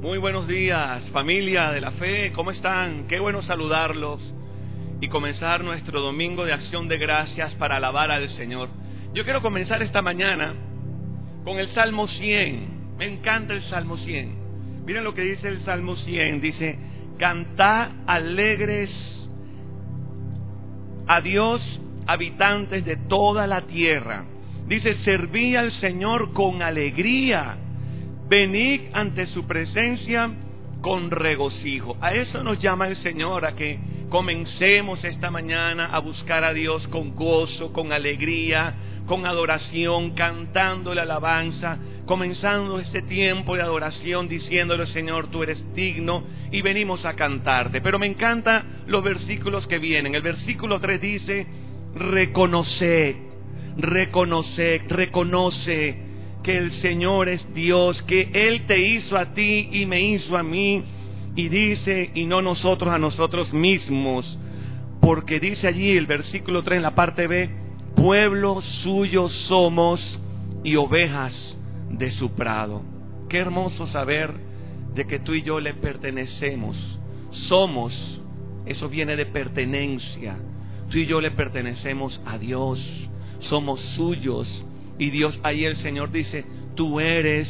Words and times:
Muy 0.00 0.16
buenos 0.16 0.48
días, 0.48 1.02
familia 1.10 1.72
de 1.72 1.82
la 1.82 1.90
fe, 1.90 2.32
¿cómo 2.32 2.52
están? 2.52 3.06
Qué 3.06 3.20
bueno 3.20 3.42
saludarlos 3.42 4.18
y 4.98 5.08
comenzar 5.08 5.62
nuestro 5.62 6.00
domingo 6.00 6.46
de 6.46 6.54
acción 6.54 6.88
de 6.88 6.96
gracias 6.96 7.52
para 7.56 7.76
alabar 7.76 8.10
al 8.10 8.30
Señor. 8.30 8.70
Yo 9.12 9.24
quiero 9.24 9.42
comenzar 9.42 9.82
esta 9.82 10.00
mañana 10.00 10.54
con 11.44 11.58
el 11.58 11.68
Salmo 11.74 12.08
100. 12.08 12.96
Me 12.96 13.08
encanta 13.08 13.52
el 13.52 13.62
Salmo 13.64 13.98
100. 13.98 14.86
Miren 14.86 15.04
lo 15.04 15.12
que 15.12 15.20
dice 15.20 15.48
el 15.48 15.62
Salmo 15.66 15.94
100. 15.96 16.40
Dice, 16.40 16.78
cantad 17.18 17.90
alegres 18.06 18.90
a 21.08 21.20
Dios, 21.20 21.60
habitantes 22.06 22.86
de 22.86 22.96
toda 22.96 23.46
la 23.46 23.66
tierra. 23.66 24.24
Dice, 24.66 24.94
serví 25.04 25.56
al 25.56 25.72
Señor 25.72 26.32
con 26.32 26.62
alegría 26.62 27.58
venid 28.30 28.82
ante 28.92 29.26
su 29.26 29.44
presencia 29.44 30.30
con 30.80 31.10
regocijo. 31.10 31.96
A 32.00 32.14
eso 32.14 32.44
nos 32.44 32.60
llama 32.60 32.86
el 32.86 32.96
Señor, 33.02 33.44
a 33.44 33.56
que 33.56 33.78
comencemos 34.08 35.04
esta 35.04 35.32
mañana 35.32 35.86
a 35.86 35.98
buscar 35.98 36.44
a 36.44 36.54
Dios 36.54 36.86
con 36.88 37.16
gozo, 37.16 37.72
con 37.72 37.92
alegría, 37.92 39.02
con 39.06 39.26
adoración, 39.26 40.12
cantando 40.14 40.94
la 40.94 41.02
alabanza, 41.02 41.76
comenzando 42.06 42.78
este 42.78 43.02
tiempo 43.02 43.56
de 43.56 43.62
adoración 43.62 44.28
diciéndole, 44.28 44.86
Señor, 44.86 45.28
tú 45.32 45.42
eres 45.42 45.74
digno 45.74 46.22
y 46.52 46.62
venimos 46.62 47.04
a 47.04 47.14
cantarte. 47.14 47.80
Pero 47.80 47.98
me 47.98 48.06
encantan 48.06 48.84
los 48.86 49.02
versículos 49.02 49.66
que 49.66 49.78
vienen. 49.78 50.14
El 50.14 50.22
versículo 50.22 50.78
3 50.78 51.00
dice, 51.00 51.46
reconoce, 51.96 53.16
reconoce, 53.76 54.82
reconoce 54.86 56.09
que 56.42 56.56
el 56.56 56.72
Señor 56.80 57.28
es 57.28 57.54
Dios, 57.54 58.00
que 58.02 58.30
Él 58.32 58.66
te 58.66 58.78
hizo 58.78 59.16
a 59.16 59.32
ti 59.34 59.68
y 59.72 59.86
me 59.86 60.00
hizo 60.00 60.36
a 60.36 60.42
mí, 60.42 60.82
y 61.36 61.48
dice, 61.48 62.10
y 62.14 62.26
no 62.26 62.42
nosotros 62.42 62.92
a 62.92 62.98
nosotros 62.98 63.52
mismos, 63.52 64.38
porque 65.00 65.40
dice 65.40 65.66
allí 65.66 65.96
el 65.96 66.06
versículo 66.06 66.62
3 66.62 66.78
en 66.78 66.82
la 66.82 66.94
parte 66.94 67.26
B, 67.26 67.50
pueblo 67.96 68.60
suyo 68.82 69.28
somos 69.48 70.00
y 70.64 70.76
ovejas 70.76 71.32
de 71.90 72.10
su 72.12 72.30
prado. 72.32 72.82
Qué 73.28 73.38
hermoso 73.38 73.86
saber 73.88 74.32
de 74.94 75.06
que 75.06 75.20
tú 75.20 75.34
y 75.34 75.42
yo 75.42 75.60
le 75.60 75.74
pertenecemos. 75.74 76.76
Somos, 77.48 77.92
eso 78.66 78.88
viene 78.88 79.16
de 79.16 79.26
pertenencia. 79.26 80.36
Tú 80.90 80.98
y 80.98 81.06
yo 81.06 81.20
le 81.20 81.30
pertenecemos 81.30 82.20
a 82.26 82.38
Dios. 82.38 82.80
Somos 83.48 83.80
suyos 83.96 84.48
y 85.00 85.08
Dios, 85.08 85.40
ahí 85.42 85.64
el 85.64 85.78
Señor 85.78 86.12
dice, 86.12 86.44
tú 86.74 87.00
eres 87.00 87.48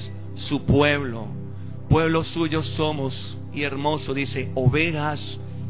su 0.49 0.65
pueblo, 0.67 1.27
pueblo 1.89 2.23
suyo 2.23 2.63
somos. 2.63 3.13
Y 3.53 3.65
hermoso 3.65 4.15
dice, 4.15 4.53
ovejas 4.55 5.21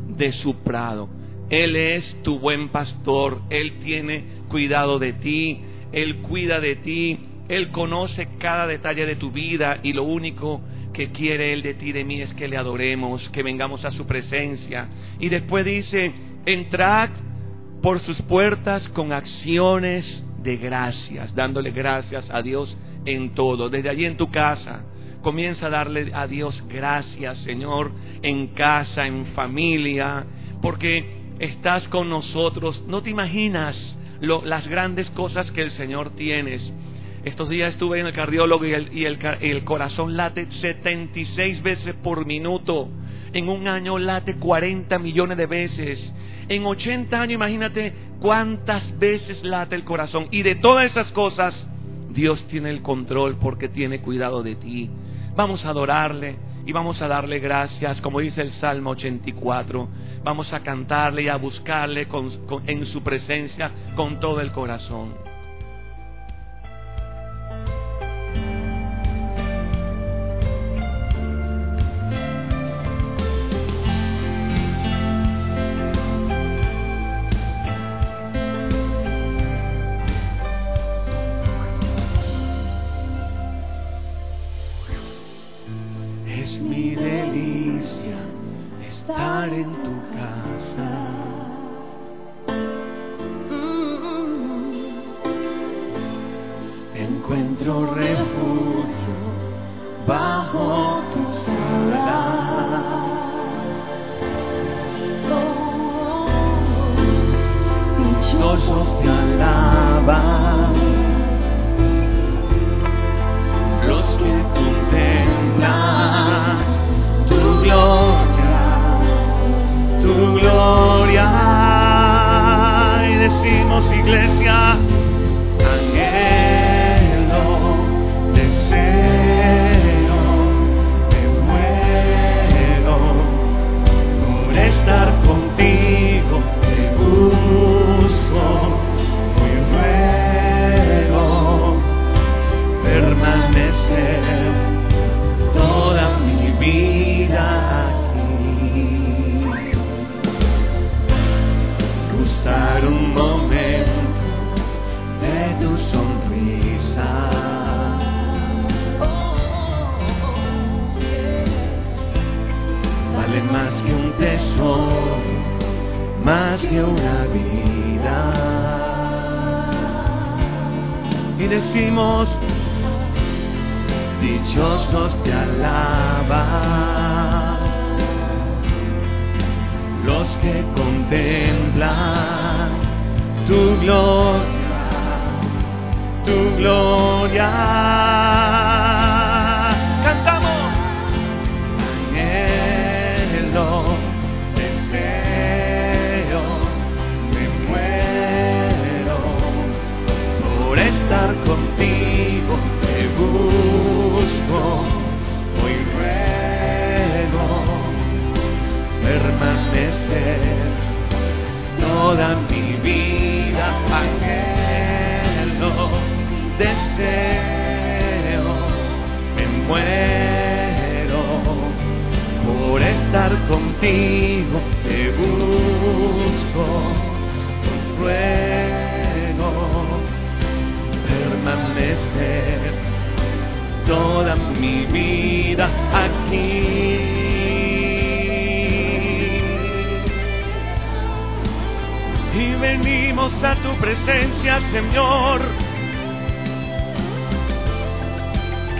de 0.06 0.30
su 0.34 0.56
prado. 0.56 1.08
Él 1.48 1.74
es 1.74 2.04
tu 2.22 2.38
buen 2.38 2.68
pastor, 2.68 3.40
Él 3.48 3.80
tiene 3.82 4.24
cuidado 4.48 4.98
de 4.98 5.14
ti, 5.14 5.62
Él 5.90 6.16
cuida 6.16 6.60
de 6.60 6.76
ti, 6.76 7.18
Él 7.48 7.70
conoce 7.70 8.28
cada 8.38 8.66
detalle 8.66 9.06
de 9.06 9.16
tu 9.16 9.30
vida 9.30 9.80
y 9.82 9.94
lo 9.94 10.02
único 10.02 10.60
que 10.92 11.12
quiere 11.12 11.54
Él 11.54 11.62
de 11.62 11.72
ti, 11.72 11.92
de 11.92 12.04
mí, 12.04 12.20
es 12.20 12.34
que 12.34 12.46
le 12.46 12.58
adoremos, 12.58 13.26
que 13.30 13.42
vengamos 13.42 13.86
a 13.86 13.90
su 13.92 14.06
presencia. 14.06 14.86
Y 15.18 15.30
después 15.30 15.64
dice, 15.64 16.12
entrad 16.44 17.08
por 17.80 18.00
sus 18.00 18.20
puertas 18.20 18.86
con 18.90 19.14
acciones 19.14 20.04
de 20.42 20.56
gracias, 20.56 21.34
dándole 21.34 21.70
gracias 21.70 22.28
a 22.30 22.42
Dios 22.42 22.76
en 23.04 23.34
todo. 23.34 23.68
Desde 23.68 23.90
allí 23.90 24.04
en 24.04 24.16
tu 24.16 24.30
casa, 24.30 24.84
comienza 25.22 25.66
a 25.66 25.70
darle 25.70 26.10
a 26.14 26.26
Dios 26.26 26.62
gracias, 26.68 27.38
Señor, 27.38 27.92
en 28.22 28.48
casa, 28.48 29.06
en 29.06 29.26
familia, 29.34 30.24
porque 30.62 31.04
estás 31.38 31.86
con 31.88 32.08
nosotros. 32.08 32.82
No 32.86 33.02
te 33.02 33.10
imaginas 33.10 33.76
las 34.20 34.66
grandes 34.68 35.08
cosas 35.10 35.50
que 35.52 35.62
el 35.62 35.70
Señor 35.72 36.10
tienes. 36.16 36.62
Estos 37.24 37.50
días 37.50 37.74
estuve 37.74 38.00
en 38.00 38.06
el 38.06 38.14
cardiólogo 38.14 38.64
y 38.64 38.72
el, 38.72 38.96
y 38.96 39.04
el 39.50 39.64
corazón 39.64 40.16
late 40.16 40.48
76 40.60 41.62
veces 41.62 41.94
por 42.02 42.24
minuto. 42.24 42.88
En 43.32 43.48
un 43.48 43.68
año 43.68 43.98
late 43.98 44.36
40 44.36 44.98
millones 44.98 45.38
de 45.38 45.46
veces. 45.46 45.98
En 46.48 46.64
80 46.64 47.20
años, 47.20 47.34
imagínate 47.34 47.92
cuántas 48.20 48.98
veces 48.98 49.42
late 49.44 49.76
el 49.76 49.84
corazón. 49.84 50.26
Y 50.30 50.42
de 50.42 50.56
todas 50.56 50.90
esas 50.90 51.10
cosas, 51.12 51.54
Dios 52.10 52.44
tiene 52.48 52.70
el 52.70 52.82
control 52.82 53.36
porque 53.40 53.68
tiene 53.68 54.00
cuidado 54.00 54.42
de 54.42 54.56
ti. 54.56 54.90
Vamos 55.36 55.64
a 55.64 55.70
adorarle 55.70 56.36
y 56.66 56.72
vamos 56.72 57.00
a 57.00 57.08
darle 57.08 57.38
gracias, 57.38 58.00
como 58.00 58.20
dice 58.20 58.42
el 58.42 58.52
Salmo 58.54 58.90
84. 58.90 59.88
Vamos 60.24 60.52
a 60.52 60.60
cantarle 60.60 61.22
y 61.22 61.28
a 61.28 61.36
buscarle 61.36 62.06
en 62.66 62.86
su 62.86 63.02
presencia 63.02 63.70
con 63.94 64.20
todo 64.20 64.40
el 64.40 64.52
corazón. 64.52 65.29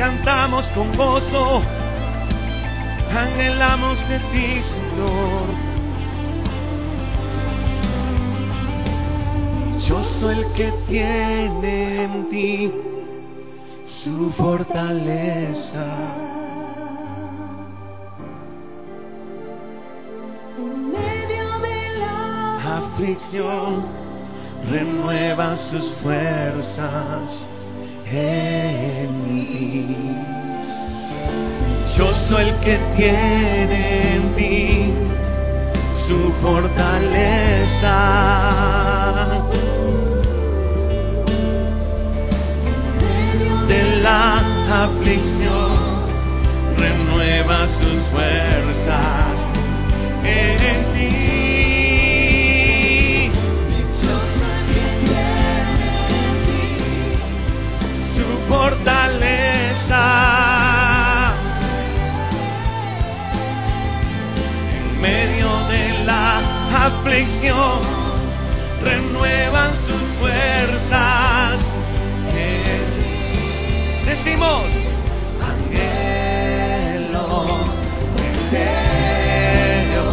Cantamos 0.00 0.64
con 0.68 0.96
gozo 0.96 1.60
anhelamos 3.14 3.98
de 4.08 4.18
ti, 4.18 4.62
Señor. 4.72 5.46
Yo 9.86 10.02
soy 10.20 10.38
el 10.38 10.52
que 10.54 10.72
tiene 10.88 12.04
en 12.04 12.30
ti 12.30 12.72
su 14.02 14.32
fortaleza. 14.38 15.86
En 20.56 20.92
medio 20.92 21.58
de 21.58 21.98
la 21.98 22.78
Aflicción 22.78 23.84
renueva 24.70 25.58
sus 25.70 25.92
fuerzas 26.02 27.49
en 28.12 29.24
mí. 29.24 30.16
Yo 31.96 32.12
soy 32.28 32.48
el 32.48 32.60
que 32.60 32.78
tiene 32.96 34.14
en 34.16 34.34
ti 34.34 34.94
su 36.08 36.32
fortaleza. 36.42 37.96
De 43.68 43.82
la 44.02 44.84
aflicción 44.84 45.70
renueva 46.76 47.68
sus 47.78 48.02
fuerzas 48.10 49.29
aflicción 67.00 67.80
renuevan 68.82 69.72
sus 69.86 70.02
fuerzas. 70.18 71.58
Decimos, 74.04 74.64
anhelo, 75.50 77.28
deseo, 78.16 80.08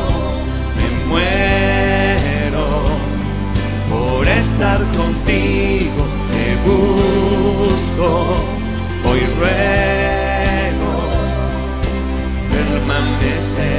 me 0.77 0.87
muero 1.07 2.67
por 3.89 4.27
estar 4.27 4.79
contigo, 4.95 6.03
te 6.31 6.45
busco, 6.65 8.09
hoy 9.05 9.21
ruego 9.39 10.93
permanecer 12.49 13.76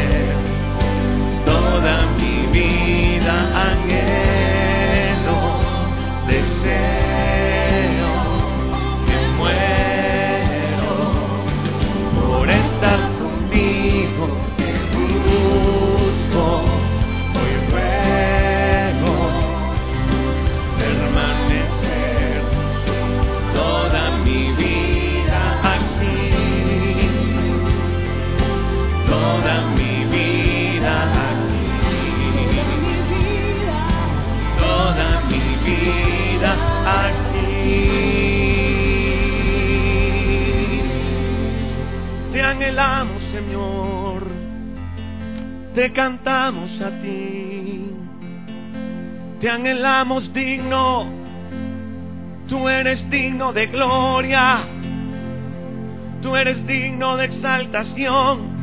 te 45.78 45.92
cantamos 45.92 46.72
a 46.80 46.90
ti, 47.02 47.94
te 49.40 49.48
anhelamos 49.48 50.34
digno, 50.34 51.06
tú 52.48 52.68
eres 52.68 53.08
digno 53.10 53.52
de 53.52 53.66
gloria, 53.66 54.64
tú 56.20 56.34
eres 56.34 56.66
digno 56.66 57.16
de 57.16 57.26
exaltación. 57.26 58.58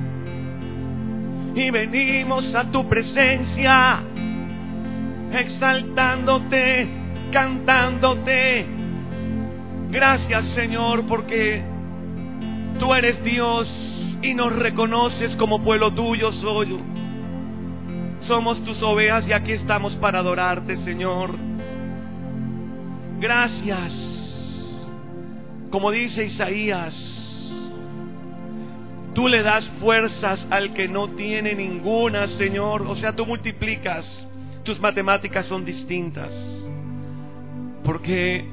Y 1.56 1.70
venimos 1.70 2.54
a 2.54 2.70
tu 2.70 2.86
presencia, 2.90 4.04
exaltándote, 5.32 6.90
cantándote. 7.32 8.66
Gracias 9.90 10.44
Señor 10.54 11.06
porque 11.08 11.64
tú 12.78 12.94
eres 12.94 13.24
Dios 13.24 13.70
y 14.22 14.34
nos 14.34 14.54
reconoces 14.54 15.34
como 15.38 15.64
pueblo 15.64 15.94
tuyo, 15.94 16.34
soy. 16.42 16.95
Somos 18.28 18.64
tus 18.64 18.82
ovejas 18.82 19.28
y 19.28 19.34
aquí 19.34 19.52
estamos 19.52 19.96
para 19.98 20.20
adorarte, 20.20 20.78
Señor. 20.78 21.36
Gracias. 23.20 23.92
Como 25.70 25.92
dice 25.92 26.26
Isaías, 26.26 26.94
tú 29.14 29.28
le 29.28 29.44
das 29.44 29.64
fuerzas 29.80 30.40
al 30.50 30.74
que 30.74 30.88
no 30.88 31.10
tiene 31.10 31.54
ninguna, 31.54 32.28
Señor. 32.38 32.82
O 32.84 32.96
sea, 32.96 33.16
tú 33.16 33.28
multiplicas. 33.28 34.06
Tus 34.64 34.80
matemáticas 34.80 35.46
son 35.46 35.64
distintas. 35.64 36.32
Porque 37.84 38.44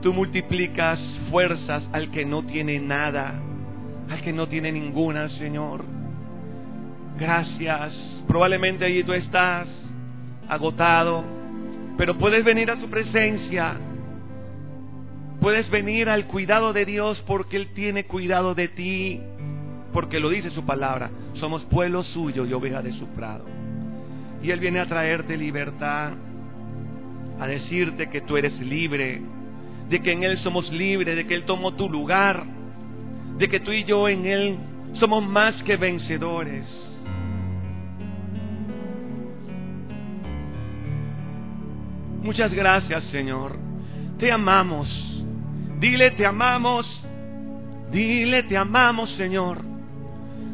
tú 0.00 0.14
multiplicas 0.14 0.98
fuerzas 1.30 1.82
al 1.92 2.10
que 2.10 2.24
no 2.24 2.44
tiene 2.44 2.80
nada, 2.80 3.34
al 4.08 4.22
que 4.22 4.32
no 4.32 4.48
tiene 4.48 4.72
ninguna, 4.72 5.28
Señor. 5.38 5.84
Gracias. 7.22 7.92
Probablemente 8.26 8.84
allí 8.84 9.04
tú 9.04 9.12
estás 9.12 9.68
agotado, 10.48 11.22
pero 11.96 12.18
puedes 12.18 12.44
venir 12.44 12.68
a 12.68 12.80
su 12.80 12.90
presencia. 12.90 13.76
Puedes 15.40 15.70
venir 15.70 16.08
al 16.08 16.26
cuidado 16.26 16.72
de 16.72 16.84
Dios 16.84 17.22
porque 17.24 17.58
Él 17.58 17.68
tiene 17.74 18.06
cuidado 18.06 18.56
de 18.56 18.66
ti, 18.66 19.20
porque 19.92 20.18
lo 20.18 20.30
dice 20.30 20.50
su 20.50 20.66
palabra. 20.66 21.10
Somos 21.34 21.62
pueblo 21.66 22.02
suyo 22.02 22.44
y 22.44 22.52
oveja 22.54 22.82
de 22.82 22.92
su 22.94 23.06
prado. 23.10 23.44
Y 24.42 24.50
Él 24.50 24.58
viene 24.58 24.80
a 24.80 24.86
traerte 24.86 25.36
libertad, 25.36 26.14
a 27.38 27.46
decirte 27.46 28.10
que 28.10 28.22
tú 28.22 28.36
eres 28.36 28.58
libre, 28.58 29.22
de 29.88 30.02
que 30.02 30.10
en 30.10 30.24
Él 30.24 30.38
somos 30.38 30.72
libres, 30.72 31.14
de 31.14 31.24
que 31.24 31.36
Él 31.36 31.44
tomó 31.44 31.74
tu 31.74 31.88
lugar, 31.88 32.42
de 33.38 33.48
que 33.48 33.60
tú 33.60 33.70
y 33.70 33.84
yo 33.84 34.08
en 34.08 34.26
Él 34.26 34.58
somos 34.94 35.24
más 35.24 35.54
que 35.62 35.76
vencedores. 35.76 36.66
Muchas 42.22 42.52
gracias, 42.54 43.02
Señor. 43.10 43.56
Te 44.18 44.30
amamos. 44.30 44.88
Dile, 45.80 46.12
te 46.12 46.24
amamos. 46.24 46.86
Dile, 47.90 48.44
te 48.44 48.56
amamos, 48.56 49.10
Señor. 49.16 49.58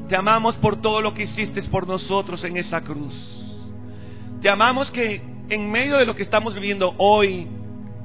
Te 0.09 0.17
amamos 0.17 0.57
por 0.57 0.81
todo 0.81 1.03
lo 1.03 1.13
que 1.13 1.25
hiciste 1.25 1.63
por 1.65 1.87
nosotros 1.87 2.43
en 2.45 2.57
esa 2.57 2.81
cruz. 2.81 3.15
Te 4.41 4.49
amamos 4.49 4.91
que 4.93 5.21
en 5.51 5.71
medio 5.71 5.99
de 5.99 6.07
lo 6.07 6.15
que 6.15 6.23
estamos 6.23 6.55
viviendo 6.55 6.95
hoy, 6.97 7.47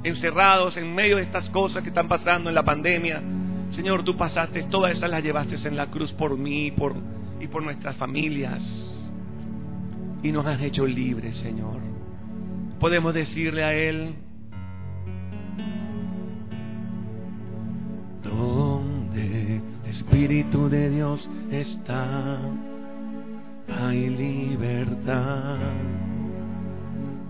encerrados, 0.04 0.76
en 0.76 0.94
medio 0.94 1.16
de 1.16 1.24
estas 1.24 1.50
cosas 1.52 1.84
que 1.84 1.90
están 1.90 2.10
pasando 2.10 2.50
en 2.50 2.56
la 2.56 2.64
pandemia, 2.64 3.22
Señor, 3.76 4.04
tú 4.04 4.18
pasaste, 4.18 4.64
todas 4.64 4.96
esas 4.98 5.10
las 5.10 5.24
llevaste 5.24 5.56
en 5.66 5.78
la 5.78 5.88
cruz 5.88 6.12
por 6.12 6.38
mí 6.38 6.74
y 7.40 7.48
por 7.48 7.64
nuestras 7.64 7.96
familias. 7.96 8.62
Y 10.22 10.32
nos 10.34 10.46
has 10.46 10.62
hecho 10.62 10.86
libres, 10.86 11.36
Señor. 11.38 11.93
Podemos 12.84 13.14
decirle 13.14 13.64
a 13.64 13.74
Él, 13.74 14.14
donde 18.22 19.56
el 19.86 19.96
Espíritu 19.96 20.68
de 20.68 20.90
Dios 20.90 21.30
está, 21.50 22.40
hay 23.80 24.10
libertad, 24.10 25.60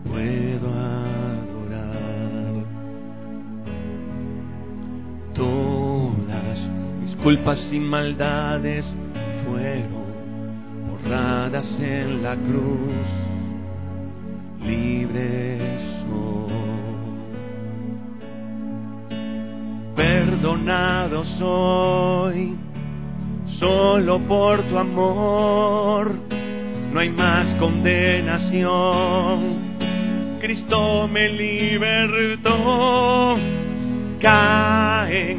puedo 0.05 0.73
adorar. 0.73 2.65
Todas 5.35 6.57
mis 6.99 7.15
culpas 7.17 7.59
y 7.71 7.77
maldades. 7.77 8.83
Fueron 9.45 10.89
borradas 10.89 11.65
en 11.79 12.23
la 12.23 12.35
cruz, 12.37 13.22
libre 14.65 15.59
soy. 16.01 16.53
Perdonado 19.95 21.23
soy 21.39 22.55
solo 23.59 24.19
por 24.27 24.61
tu 24.63 24.77
amor. 24.77 26.13
No 26.91 26.99
hay 26.99 27.09
más 27.09 27.47
condenación. 27.59 29.71
Cristo 30.41 31.07
me 31.07 31.29
libertó. 31.29 33.37
Caen 34.19 35.37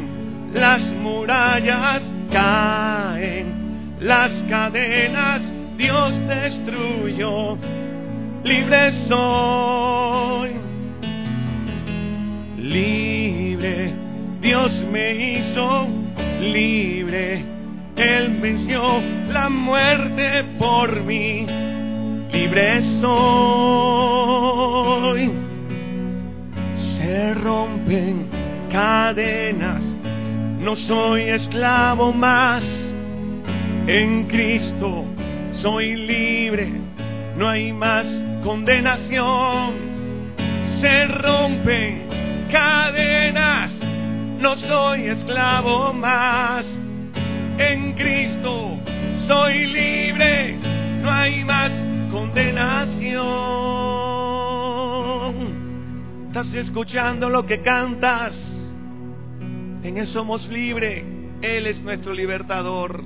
las 0.53 0.81
murallas, 1.01 2.01
caen 2.31 3.95
las 3.99 4.31
cadenas. 4.49 5.41
Dios 5.77 6.13
destruyó. 6.27 7.57
Libre 8.45 9.07
soy. 9.09 10.51
Libre. 12.57 13.93
Dios 14.39 14.71
me 14.91 15.13
hizo 15.13 15.87
libre 16.39 17.55
él 17.95 18.39
venció 18.41 18.81
la 19.29 19.49
muerte 19.49 20.43
por 20.59 21.01
mí. 21.03 21.45
Libre 22.31 22.81
soy. 23.01 24.11
Se 26.97 27.33
rompen 27.35 28.27
cadenas. 28.71 29.81
No 30.59 30.75
soy 30.75 31.21
esclavo 31.29 32.11
más. 32.11 32.63
En 33.87 34.25
Cristo 34.27 35.05
soy 35.61 35.95
libre. 35.95 36.69
No 37.37 37.47
hay 37.49 37.71
más 37.71 38.05
condenación. 38.45 39.73
Se 40.79 41.07
rompen 41.07 42.07
cadenas. 42.49 43.71
No 44.39 44.55
soy 44.55 45.07
esclavo 45.07 45.91
más 45.91 46.63
en 47.57 47.93
Cristo 47.93 48.79
soy 49.27 49.67
libre, 49.67 50.57
no 51.01 51.11
hay 51.11 51.43
más 51.43 51.71
condenación. 52.11 53.25
¿Estás 56.27 56.53
escuchando 56.53 57.29
lo 57.29 57.45
que 57.45 57.61
cantas? 57.61 58.33
En 59.83 59.97
Él 59.97 60.07
somos 60.07 60.47
libres, 60.49 61.03
Él 61.41 61.67
es 61.67 61.81
nuestro 61.81 62.13
libertador. 62.13 63.03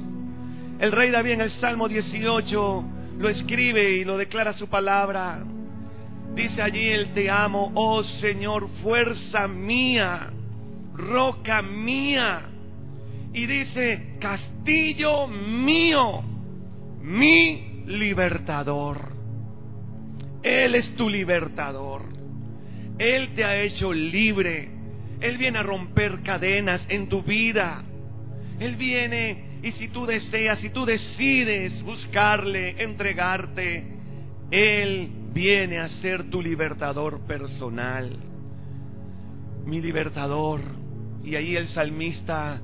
El 0.80 0.92
rey 0.92 1.12
David 1.12 1.32
en 1.32 1.42
el 1.42 1.52
Salmo 1.60 1.88
18 1.88 2.84
lo 3.20 3.30
escribe 3.30 3.92
y 3.92 4.06
lo 4.06 4.18
declara 4.18 4.54
su 4.54 4.68
palabra. 4.68 5.44
Dice 6.34 6.62
allí, 6.62 6.88
Él 6.88 7.14
te 7.14 7.30
amo, 7.30 7.72
oh 7.76 8.02
Señor, 8.22 8.70
fuerza 8.82 9.48
mía, 9.48 10.32
roca 10.94 11.62
mía 11.62 12.50
y 13.34 13.46
dice, 13.46 14.16
castillo 14.20 15.28
mío, 15.28 16.24
mi 17.02 17.84
libertador. 17.86 19.12
Él 20.42 20.76
es 20.76 20.96
tu 20.96 21.10
libertador. 21.10 22.04
Él 22.98 23.34
te 23.36 23.44
ha 23.44 23.62
hecho 23.62 23.94
libre. 23.94 24.70
Él 25.20 25.38
viene 25.38 25.60
a 25.60 25.64
romper 25.64 26.22
cadenas 26.24 26.82
en 26.88 27.10
tu 27.10 27.22
vida. 27.22 27.84
Él 28.60 28.78
viene 28.78 29.49
y 29.62 29.72
si 29.74 29.90
tú 29.90 30.06
deseas, 30.06 30.60
si 30.60 30.70
tú 30.70 30.86
decides 30.86 31.84
buscarle, 31.84 32.82
entregarte, 32.82 33.84
Él 34.52 35.10
viene 35.34 35.80
a 35.80 35.90
ser 36.02 36.30
tu 36.30 36.42
libertador 36.42 37.20
personal. 37.22 38.10
Mi 39.66 39.82
libertador. 39.82 40.62
Y 41.24 41.36
ahí 41.36 41.58
el 41.58 41.68
salmista 41.70 42.62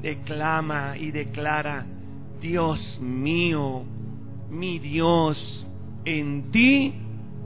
declama 0.00 0.96
y 0.96 1.10
declara, 1.10 1.84
Dios 2.40 2.80
mío, 3.00 3.84
mi 4.50 4.78
Dios, 4.78 5.66
en 6.06 6.50
ti 6.50 6.94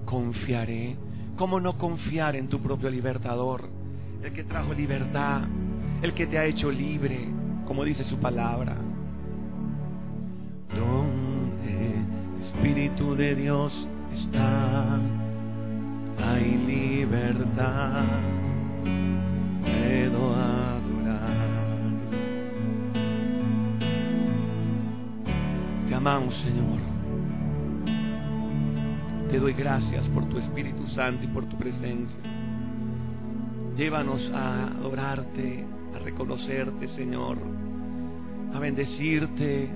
confiaré. 0.04 0.96
¿Cómo 1.36 1.60
no 1.60 1.78
confiar 1.78 2.36
en 2.36 2.48
tu 2.48 2.60
propio 2.60 2.90
libertador? 2.90 3.68
El 4.22 4.32
que 4.32 4.44
trajo 4.44 4.72
libertad, 4.72 5.42
el 6.02 6.14
que 6.14 6.26
te 6.26 6.38
ha 6.38 6.44
hecho 6.44 6.70
libre, 6.70 7.28
como 7.68 7.84
dice 7.84 8.02
su 8.04 8.16
palabra. 8.16 8.74
Donde 10.74 11.94
Espíritu 12.48 13.14
de 13.14 13.34
Dios 13.34 13.72
está, 14.14 14.98
hay 16.18 16.56
libertad. 16.66 18.04
Puedo 19.62 20.48
amamos, 25.98 26.34
Señor. 26.36 26.78
Te 29.30 29.38
doy 29.38 29.52
gracias 29.52 30.06
por 30.08 30.26
tu 30.28 30.38
Espíritu 30.38 30.86
Santo 30.94 31.24
y 31.24 31.26
por 31.26 31.44
tu 31.48 31.58
presencia. 31.58 32.16
Llévanos 33.76 34.22
a 34.32 34.68
adorarte, 34.78 35.66
a 35.94 35.98
reconocerte, 35.98 36.88
Señor, 36.94 37.36
a 38.54 38.58
bendecirte, 38.58 39.68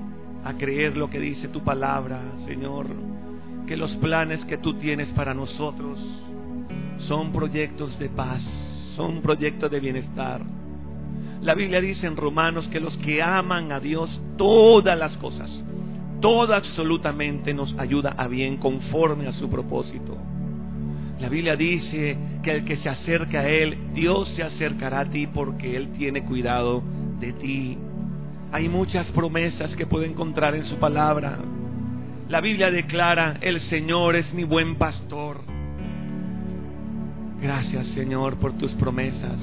a 0.45 0.55
creer 0.55 0.97
lo 0.97 1.09
que 1.09 1.21
dice 1.21 1.49
tu 1.49 1.63
palabra, 1.63 2.21
Señor, 2.47 2.87
que 3.67 3.77
los 3.77 3.95
planes 3.97 4.45
que 4.47 4.59
tú 4.59 4.75
tienes 4.75 5.09
para 5.11 5.35
nosotros 5.35 5.99
son 7.07 7.33
proyectos 7.33 7.99
de 7.99 8.09
paz, 8.09 8.41
son 8.97 9.23
proyectos 9.23 9.71
de 9.71 9.81
bienestar. 9.81 10.43
La 11.43 11.55
Biblia 11.55 11.81
dice 11.81 12.07
en 12.07 12.17
Romanos 12.17 12.69
que 12.69 12.81
los 12.81 12.97
que 12.99 13.23
aman 13.23 13.73
a 13.73 13.81
Dios, 13.81 14.09
todas 14.37 14.99
las 14.99 15.17
cosas, 15.17 15.51
todo 16.21 16.55
absolutamente 16.55 17.53
nos 17.53 17.77
ayuda 17.79 18.15
a 18.17 18.29
bien 18.29 18.59
conforme 18.59 19.27
a 19.27 19.33
su 19.33 19.51
propósito. 19.51 20.17
La 21.21 21.29
Biblia 21.29 21.57
dice 21.57 22.17
que 22.43 22.53
el 22.53 22.65
que 22.65 22.77
se 22.79 22.89
acerca 22.89 23.41
a 23.41 23.49
Él, 23.49 23.77
Dios 23.95 24.29
se 24.35 24.43
acercará 24.43 25.01
a 25.01 25.05
ti 25.05 25.27
porque 25.27 25.77
Él 25.77 25.93
tiene 25.93 26.25
cuidado 26.25 26.83
de 27.21 27.33
ti. 27.35 27.79
Hay 28.53 28.69
muchas 28.69 29.07
promesas 29.09 29.75
que 29.77 29.87
puedo 29.87 30.05
encontrar 30.05 30.55
en 30.55 30.67
su 30.67 30.77
palabra. 30.77 31.39
La 32.29 32.43
Biblia 32.43 32.71
declara, 32.71 33.39
el 33.41 33.61
Señor 33.71 34.15
es 34.15 34.31
mi 34.35 34.45
buen 34.45 34.77
pastor. 34.77 35.41
Gracias 37.41 37.87
Señor 37.89 38.39
por 38.39 38.57
tus 38.59 38.71
promesas, 38.73 39.41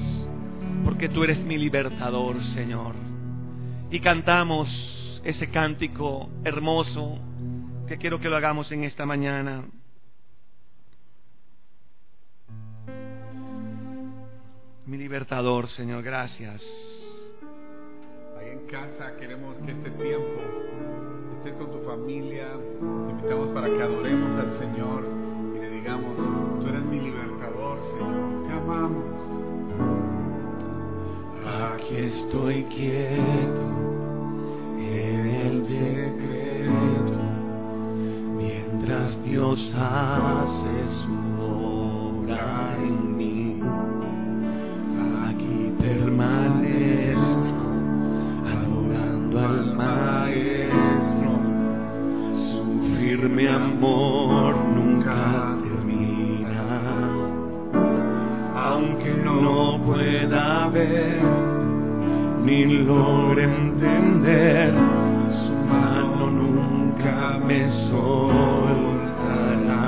porque 0.84 1.08
tú 1.08 1.24
eres 1.24 1.38
mi 1.38 1.58
libertador, 1.58 2.36
Señor. 2.54 2.94
Y 3.90 3.98
cantamos 3.98 4.68
ese 5.24 5.50
cántico 5.50 6.30
hermoso 6.44 7.18
que 7.88 7.98
quiero 7.98 8.20
que 8.20 8.28
lo 8.28 8.36
hagamos 8.36 8.70
en 8.70 8.84
esta 8.84 9.06
mañana. 9.06 9.64
Mi 14.86 14.96
libertador, 14.96 15.68
Señor, 15.70 16.04
gracias. 16.04 16.62
En 18.50 18.58
casa 18.66 19.16
queremos 19.20 19.54
que 19.64 19.70
este 19.70 19.90
tiempo 19.90 20.40
estés 21.38 21.54
con 21.54 21.70
tu 21.70 21.78
familia. 21.88 22.48
Te 22.80 23.12
invitamos 23.12 23.48
para 23.50 23.68
que 23.68 23.80
adoremos 23.80 24.40
al 24.40 24.58
Señor 24.58 25.04
y 25.54 25.58
le 25.60 25.70
digamos, 25.70 26.16
tú 26.60 26.66
eres 26.66 26.82
mi 26.82 26.98
libertador, 26.98 27.78
Señor. 27.92 28.48
Te 28.48 28.52
amamos. 28.52 29.22
Aquí 31.46 31.96
estoy 31.96 32.64
quieto 32.64 33.66
en 34.78 35.26
el 35.26 35.66
secreto, 35.68 37.22
mientras 38.36 39.24
Dios 39.24 39.60
hace 39.76 40.74
su 41.04 41.14
obra 41.40 42.76
en 42.78 43.16
mí. 43.16 43.19
al 49.50 49.74
maestro, 49.74 51.30
su 52.50 52.62
firme 52.96 53.48
amor 53.48 54.54
nunca 54.76 55.56
termina, 55.64 56.62
aunque 58.54 59.10
no 59.24 59.80
pueda 59.84 60.68
ver 60.68 61.20
ni 62.44 62.64
logre 62.84 63.44
entender, 63.44 64.72
su 65.42 65.52
mano 65.68 66.30
nunca 66.30 67.40
me 67.44 67.60
soltará. 67.90 69.84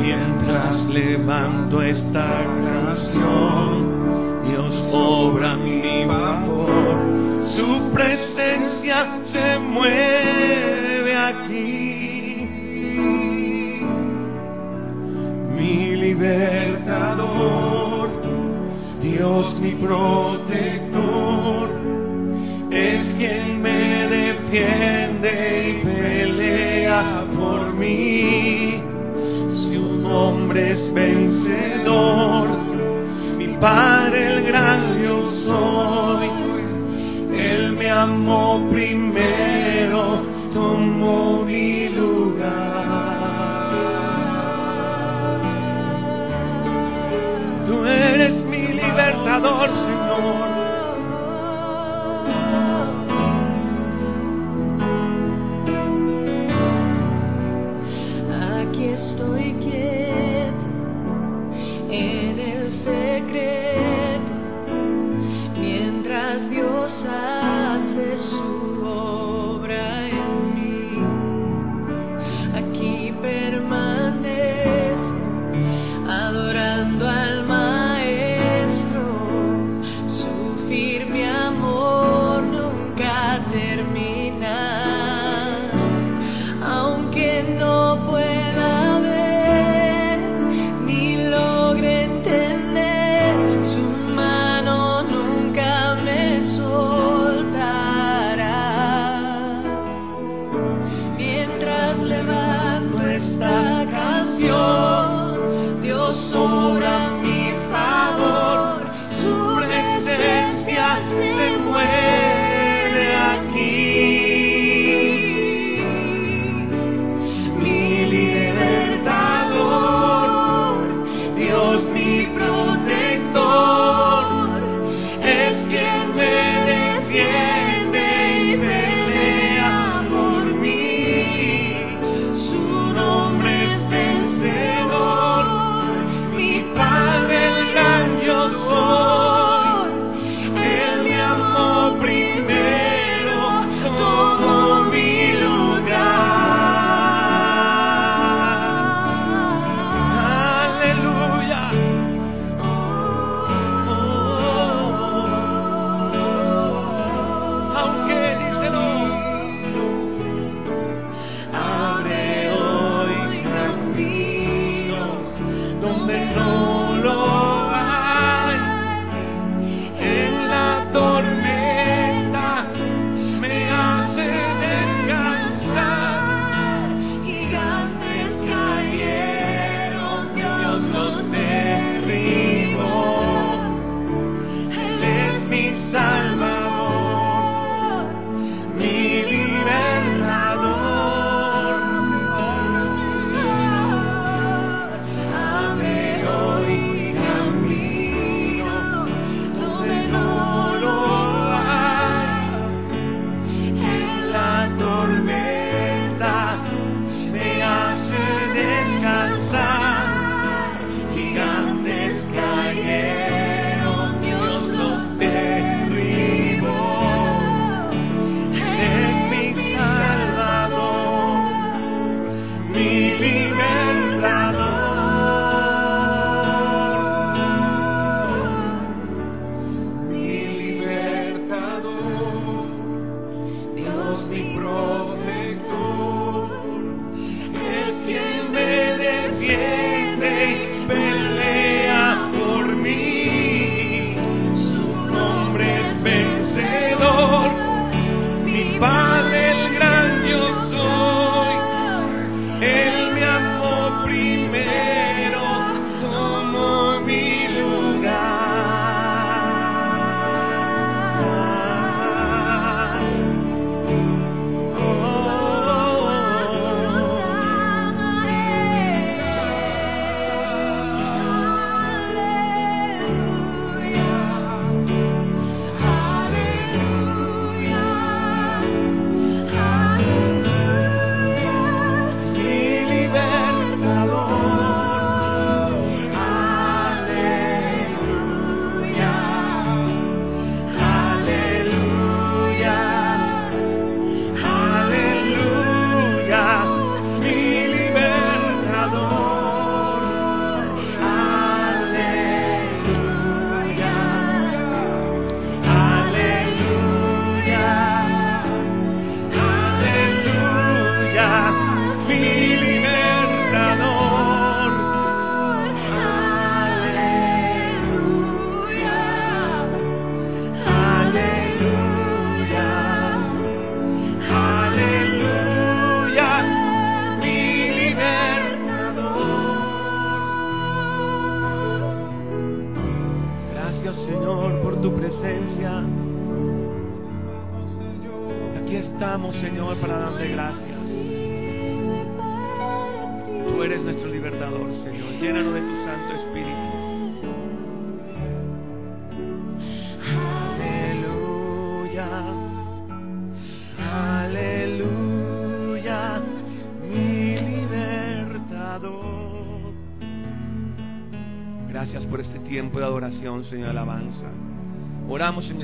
Mientras 0.00 0.74
levanto 0.88 1.82
esta 1.82 2.44
canción, 2.64 3.97
Dios 4.48 4.74
obra 4.92 5.56
mi 5.56 6.06
favor. 6.06 6.96
Su 7.56 7.90
presencia 7.92 9.20
se 9.30 9.58
mueve 9.58 11.16
aquí. 11.16 12.46
Mi 15.56 15.96
libertador, 15.96 17.28
Dios 19.02 19.60
mi 19.60 19.72
protector, 19.72 21.68
es 22.70 23.14
quien 23.16 23.60
me 23.60 24.08
defiende 24.08 25.68
y 25.68 25.72
pelea 25.84 27.24
por 27.36 27.74
mí. 27.74 28.80
Si 29.52 29.76
un 29.76 30.06
hombre 30.06 30.72
es 30.72 30.94
vencedor, 30.94 32.57
Padre 33.60 34.34
el 34.34 34.46
gran 34.46 35.02
yo 35.02 35.30
soy. 35.46 36.30
Él 37.36 37.72
me 37.72 37.90
amó 37.90 38.64
primero, 38.70 40.22
tomó 40.54 41.42
mi 41.44 41.88
lugar. 41.88 42.48
Tú 47.66 47.84
eres 47.84 48.32
mi 48.44 48.68
libertador, 48.68 49.68
Señor. 49.70 49.97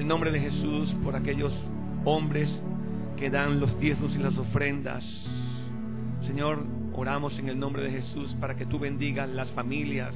El 0.05 0.09
nombre 0.09 0.31
de 0.31 0.41
Jesús 0.41 0.95
por 1.03 1.17
aquellos 1.17 1.51
hombres 2.05 2.51
que 3.17 3.31
dan 3.31 3.59
los 3.59 3.81
diezmos 3.81 4.15
y 4.15 4.19
las 4.19 4.37
ofrendas. 4.37 5.03
Señor, 6.27 6.63
oramos 6.93 7.33
en 7.39 7.49
el 7.49 7.59
nombre 7.59 7.85
de 7.85 8.03
Jesús 8.03 8.37
para 8.39 8.55
que 8.55 8.67
tú 8.67 8.79
bendigas 8.79 9.31
las 9.31 9.51
familias 9.53 10.15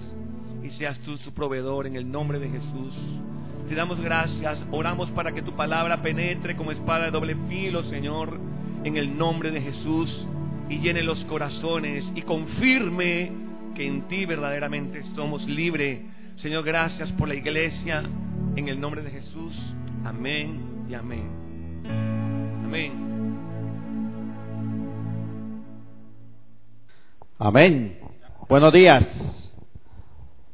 y 0.63 0.69
seas 0.73 0.99
tú 1.07 1.17
su 1.17 1.33
proveedor 1.33 1.87
en 1.87 1.97
el 1.97 2.11
nombre 2.11 2.39
de 2.39 2.51
Jesús. 2.51 2.95
Te 3.67 3.75
damos 3.75 3.99
gracias, 3.99 4.59
oramos 4.73 5.11
para 5.13 5.33
que 5.33 5.41
tu 5.41 5.57
palabra 5.57 6.03
penetre 6.03 6.55
como 6.55 6.71
espada 6.71 7.07
de 7.07 7.11
doble 7.11 7.35
filo, 7.49 7.83
Señor, 7.85 8.39
en 8.85 8.99
el 8.99 9.17
nombre 9.17 9.51
de 9.51 9.63
Jesús 9.63 10.27
y 10.69 10.81
llene 10.81 11.03
los 11.03 11.19
corazones 11.25 12.05
y 12.15 12.21
confirme 12.21 13.33
que 13.75 13.87
en 13.87 14.03
ti 14.03 14.27
verdaderamente 14.27 15.03
somos 15.15 15.43
libres. 15.49 16.03
Señor, 16.43 16.63
gracias 16.63 17.11
por 17.13 17.27
la 17.27 17.37
iglesia 17.37 18.03
en 18.59 18.67
el 18.67 18.81
nombre 18.81 19.03
de 19.03 19.11
Jesús. 19.13 19.55
Amén 20.05 20.87
y 20.91 20.95
amén. 20.95 21.31
Amén. 22.65 22.93
Amén. 27.39 27.99
Buenos 28.49 28.73
días. 28.73 29.07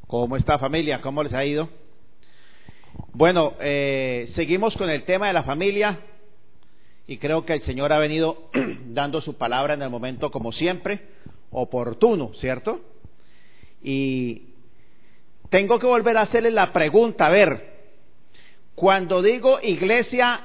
¿Cómo 0.07 0.37
está 0.37 0.59
familia? 0.59 1.01
¿Cómo 1.01 1.23
les 1.23 1.33
ha 1.33 1.47
ido? 1.47 1.71
Bueno, 3.15 3.55
eh, 3.59 4.31
seguimos 4.35 4.77
con 4.77 4.91
el 4.91 5.05
tema 5.05 5.29
de 5.29 5.33
la 5.33 5.45
familia 5.45 5.99
y 7.07 7.17
creo 7.17 7.47
que 7.47 7.55
el 7.55 7.63
Señor 7.63 7.91
ha 7.95 7.99
venido 7.99 8.51
dando 8.89 9.23
su 9.23 9.39
palabra 9.39 9.73
en 9.73 9.81
el 9.81 9.89
momento, 9.89 10.31
como 10.31 10.53
siempre, 10.53 11.01
oportuno, 11.51 12.33
¿cierto? 12.35 12.81
Y 13.83 14.51
tengo 15.49 15.79
que 15.79 15.87
volver 15.87 16.19
a 16.19 16.23
hacerle 16.23 16.51
la 16.51 16.71
pregunta, 16.71 17.27
a 17.27 17.31
ver, 17.31 17.74
cuando 18.75 19.23
digo 19.23 19.61
iglesia, 19.61 20.41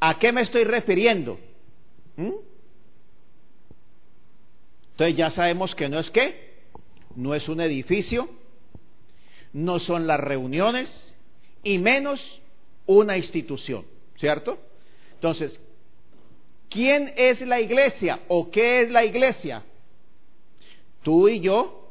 ¿a 0.00 0.18
qué 0.18 0.32
me 0.32 0.42
estoy 0.42 0.64
refiriendo? 0.64 1.38
¿Mm? 2.16 2.32
Entonces 4.92 5.16
ya 5.16 5.30
sabemos 5.30 5.74
que 5.74 5.88
no 5.88 6.00
es 6.00 6.10
qué, 6.10 6.50
no 7.16 7.34
es 7.34 7.48
un 7.48 7.60
edificio, 7.60 8.28
no 9.52 9.80
son 9.80 10.06
las 10.06 10.20
reuniones 10.20 10.88
y 11.62 11.78
menos 11.78 12.20
una 12.86 13.16
institución, 13.16 13.84
¿cierto? 14.16 14.58
Entonces, 15.14 15.58
¿quién 16.68 17.12
es 17.16 17.40
la 17.42 17.60
iglesia 17.60 18.20
o 18.28 18.50
qué 18.50 18.82
es 18.82 18.90
la 18.90 19.04
iglesia? 19.04 19.62
Tú 21.02 21.28
y 21.28 21.40
yo 21.40 21.88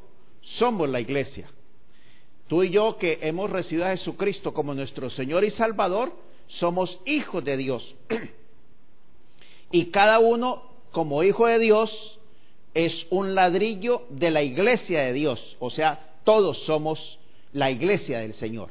somos 0.57 0.89
la 0.89 0.99
iglesia. 0.99 1.49
Tú 2.49 2.63
y 2.63 2.71
yo 2.71 2.97
que 2.97 3.19
hemos 3.21 3.47
recibido 3.51 3.85
a 3.85 3.91
Jesucristo 3.91 4.55
como 4.55 4.73
nuestro 4.73 5.11
Señor 5.11 5.43
y 5.43 5.51
Salvador, 5.51 6.11
somos 6.47 6.99
hijos 7.05 7.45
de 7.45 7.55
Dios. 7.57 7.95
y 9.71 9.91
cada 9.91 10.17
uno, 10.17 10.63
como 10.91 11.21
hijo 11.21 11.45
de 11.45 11.59
Dios, 11.59 11.91
es 12.73 12.91
un 13.11 13.35
ladrillo 13.35 14.01
de 14.09 14.31
la 14.31 14.41
iglesia 14.41 15.01
de 15.01 15.13
Dios. 15.13 15.57
O 15.59 15.69
sea, 15.69 16.17
todos 16.23 16.57
somos 16.65 17.19
la 17.53 17.69
iglesia 17.69 18.17
del 18.17 18.33
Señor. 18.33 18.69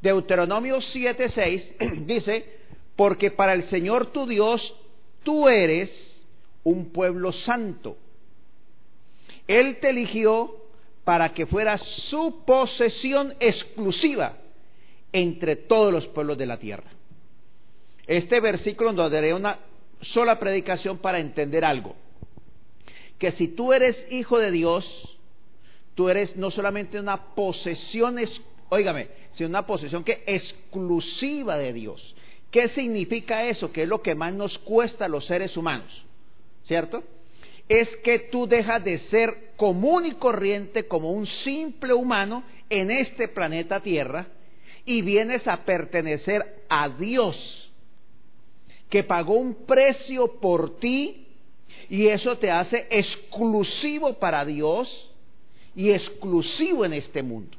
Deuteronomio 0.00 0.78
7:6 0.78 2.04
dice, 2.06 2.46
porque 2.94 3.32
para 3.32 3.54
el 3.54 3.68
Señor 3.70 4.12
tu 4.12 4.24
Dios 4.24 4.62
tú 5.24 5.48
eres 5.48 5.90
un 6.62 6.92
pueblo 6.92 7.32
santo. 7.32 7.96
Él 9.48 9.78
te 9.80 9.90
eligió 9.90 10.63
para 11.04 11.34
que 11.34 11.46
fuera 11.46 11.78
su 12.08 12.44
posesión 12.46 13.34
exclusiva 13.38 14.38
entre 15.12 15.56
todos 15.56 15.92
los 15.92 16.06
pueblos 16.08 16.38
de 16.38 16.46
la 16.46 16.58
tierra. 16.58 16.90
Este 18.06 18.40
versículo 18.40 18.92
nos 18.92 19.10
daré 19.10 19.32
una 19.32 19.58
sola 20.00 20.38
predicación 20.38 20.98
para 20.98 21.20
entender 21.20 21.64
algo. 21.64 21.94
Que 23.18 23.32
si 23.32 23.48
tú 23.48 23.72
eres 23.72 23.96
hijo 24.10 24.38
de 24.38 24.50
Dios, 24.50 24.84
tú 25.94 26.08
eres 26.08 26.34
no 26.36 26.50
solamente 26.50 26.98
una 26.98 27.34
posesión, 27.34 28.18
oígame, 28.70 29.08
sino 29.36 29.48
una 29.48 29.66
posesión 29.66 30.04
que 30.04 30.22
exclusiva 30.26 31.56
de 31.58 31.72
Dios. 31.72 32.14
¿Qué 32.50 32.68
significa 32.70 33.44
eso? 33.44 33.72
Que 33.72 33.82
es 33.82 33.88
lo 33.88 34.02
que 34.02 34.14
más 34.14 34.34
nos 34.34 34.58
cuesta 34.58 35.06
a 35.06 35.08
los 35.08 35.26
seres 35.26 35.56
humanos, 35.56 36.04
¿cierto? 36.66 37.02
Es 37.68 37.88
que 38.04 38.18
tú 38.18 38.46
dejas 38.46 38.84
de 38.84 38.98
ser 39.10 39.52
común 39.56 40.04
y 40.04 40.14
corriente 40.14 40.86
como 40.86 41.12
un 41.12 41.26
simple 41.44 41.94
humano 41.94 42.44
en 42.68 42.90
este 42.90 43.28
planeta 43.28 43.80
Tierra 43.80 44.26
y 44.84 45.02
vienes 45.02 45.46
a 45.48 45.64
pertenecer 45.64 46.42
a 46.68 46.88
Dios, 46.90 47.72
que 48.90 49.02
pagó 49.02 49.34
un 49.34 49.66
precio 49.66 50.38
por 50.40 50.78
ti 50.78 51.26
y 51.88 52.08
eso 52.08 52.36
te 52.38 52.50
hace 52.50 52.86
exclusivo 52.90 54.14
para 54.14 54.44
Dios 54.44 54.88
y 55.74 55.90
exclusivo 55.90 56.84
en 56.84 56.92
este 56.92 57.22
mundo. 57.22 57.56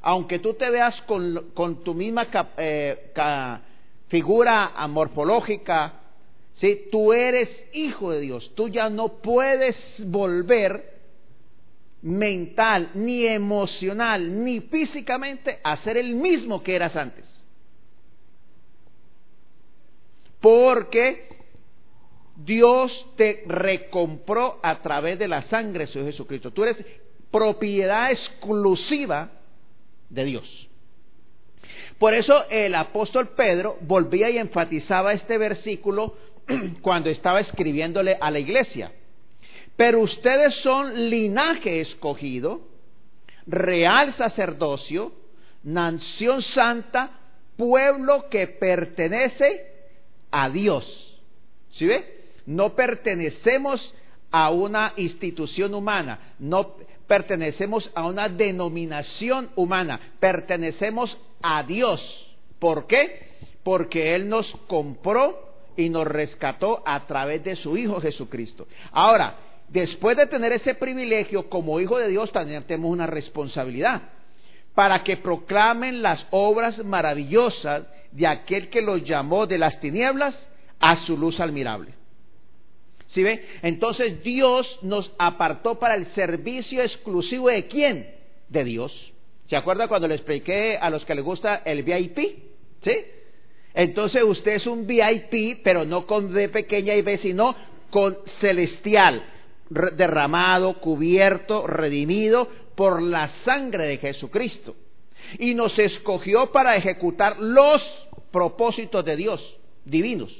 Aunque 0.00 0.38
tú 0.38 0.54
te 0.54 0.70
veas 0.70 0.94
con, 1.02 1.82
tu 1.82 1.94
misma 1.94 2.28
eh, 2.56 3.12
figura 4.08 4.86
morfológica, 4.86 6.03
Tú 6.90 7.12
eres 7.12 7.48
hijo 7.72 8.10
de 8.10 8.20
Dios, 8.20 8.52
tú 8.54 8.68
ya 8.68 8.88
no 8.88 9.20
puedes 9.20 9.76
volver 9.98 10.94
mental, 12.02 12.90
ni 12.94 13.26
emocional, 13.26 14.44
ni 14.44 14.60
físicamente 14.60 15.58
a 15.62 15.76
ser 15.78 15.96
el 15.96 16.14
mismo 16.14 16.62
que 16.62 16.76
eras 16.76 16.94
antes. 16.96 17.24
Porque 20.40 21.24
Dios 22.36 22.92
te 23.16 23.44
recompró 23.46 24.58
a 24.62 24.80
través 24.82 25.18
de 25.18 25.28
la 25.28 25.42
sangre 25.48 25.86
de 25.86 25.92
su 25.92 26.04
Jesucristo. 26.04 26.50
Tú 26.50 26.64
eres 26.64 26.76
propiedad 27.30 28.10
exclusiva 28.10 29.30
de 30.10 30.24
Dios. 30.24 30.68
Por 31.98 32.14
eso 32.14 32.48
el 32.50 32.74
apóstol 32.74 33.30
Pedro 33.30 33.78
volvía 33.80 34.28
y 34.30 34.38
enfatizaba 34.38 35.12
este 35.12 35.38
versículo 35.38 36.14
cuando 36.82 37.10
estaba 37.10 37.40
escribiéndole 37.40 38.16
a 38.20 38.30
la 38.30 38.38
iglesia. 38.38 38.92
Pero 39.76 40.00
ustedes 40.00 40.54
son 40.62 41.10
linaje 41.10 41.80
escogido, 41.80 42.60
real 43.46 44.14
sacerdocio, 44.16 45.12
nación 45.64 46.42
santa, 46.54 47.10
pueblo 47.56 48.28
que 48.30 48.46
pertenece 48.46 49.66
a 50.30 50.48
Dios. 50.48 50.84
¿Sí 51.72 51.86
ve? 51.86 52.04
No 52.46 52.74
pertenecemos 52.74 53.80
a 54.30 54.50
una 54.50 54.92
institución 54.96 55.74
humana, 55.74 56.34
no 56.38 56.76
pertenecemos 57.06 57.90
a 57.94 58.06
una 58.06 58.28
denominación 58.28 59.50
humana, 59.56 60.00
pertenecemos 60.20 61.16
a 61.42 61.62
Dios. 61.62 62.00
¿Por 62.58 62.86
qué? 62.86 63.28
Porque 63.62 64.14
Él 64.14 64.28
nos 64.28 64.46
compró 64.66 65.53
y 65.76 65.88
nos 65.88 66.06
rescató 66.06 66.82
a 66.86 67.06
través 67.06 67.44
de 67.44 67.56
su 67.56 67.76
Hijo 67.76 68.00
Jesucristo. 68.00 68.66
Ahora, 68.92 69.36
después 69.68 70.16
de 70.16 70.26
tener 70.26 70.52
ese 70.52 70.74
privilegio 70.74 71.48
como 71.48 71.80
Hijo 71.80 71.98
de 71.98 72.08
Dios, 72.08 72.30
también 72.32 72.64
tenemos 72.64 72.90
una 72.90 73.06
responsabilidad 73.06 74.02
para 74.74 75.04
que 75.04 75.16
proclamen 75.16 76.02
las 76.02 76.26
obras 76.30 76.78
maravillosas 76.84 77.84
de 78.10 78.26
aquel 78.26 78.68
que 78.68 78.82
los 78.82 79.04
llamó 79.04 79.46
de 79.46 79.58
las 79.58 79.80
tinieblas 79.80 80.34
a 80.80 81.04
su 81.06 81.16
luz 81.16 81.38
admirable. 81.40 81.92
¿Sí 83.08 83.22
ve? 83.22 83.46
Entonces 83.62 84.22
Dios 84.24 84.66
nos 84.82 85.10
apartó 85.18 85.78
para 85.78 85.94
el 85.94 86.06
servicio 86.14 86.82
exclusivo 86.82 87.48
de 87.48 87.66
quién? 87.66 88.10
De 88.48 88.64
Dios. 88.64 89.12
¿Se 89.48 89.56
acuerda 89.56 89.86
cuando 89.86 90.08
le 90.08 90.16
expliqué 90.16 90.76
a 90.76 90.90
los 90.90 91.04
que 91.04 91.14
les 91.14 91.24
gusta 91.24 91.62
el 91.64 91.84
VIP? 91.84 92.18
¿Sí? 92.82 93.04
Entonces 93.74 94.22
usted 94.22 94.52
es 94.52 94.66
un 94.66 94.86
VIP, 94.86 95.60
pero 95.62 95.84
no 95.84 96.06
con 96.06 96.32
B 96.32 96.48
pequeña 96.48 96.94
y 96.94 97.02
B, 97.02 97.18
sino 97.18 97.54
con 97.90 98.16
celestial, 98.40 99.22
derramado, 99.68 100.74
cubierto, 100.74 101.66
redimido 101.66 102.48
por 102.76 103.02
la 103.02 103.30
sangre 103.44 103.86
de 103.86 103.98
Jesucristo. 103.98 104.76
Y 105.38 105.54
nos 105.54 105.76
escogió 105.78 106.52
para 106.52 106.76
ejecutar 106.76 107.38
los 107.38 107.82
propósitos 108.30 109.04
de 109.04 109.16
Dios, 109.16 109.58
divinos. 109.84 110.32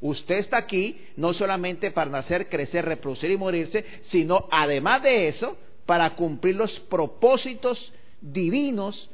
Usted 0.00 0.36
está 0.36 0.58
aquí 0.58 0.98
no 1.16 1.34
solamente 1.34 1.90
para 1.90 2.10
nacer, 2.10 2.48
crecer, 2.48 2.84
reproducir 2.84 3.30
y 3.30 3.36
morirse, 3.36 3.84
sino 4.10 4.46
además 4.50 5.02
de 5.02 5.28
eso, 5.28 5.56
para 5.86 6.10
cumplir 6.14 6.56
los 6.56 6.70
propósitos 6.80 7.92
divinos 8.20 9.10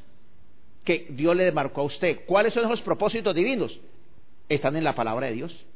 que 0.84 1.06
Dios 1.10 1.34
le 1.36 1.50
marcó 1.52 1.82
a 1.82 1.84
usted. 1.84 2.20
¿Cuáles 2.26 2.52
son 2.52 2.64
esos 2.64 2.82
propósitos 2.82 3.34
divinos? 3.34 3.78
Están 4.48 4.76
en 4.76 4.84
la 4.84 4.94
palabra 4.94 5.26
de 5.26 5.34
Dios. 5.34 5.66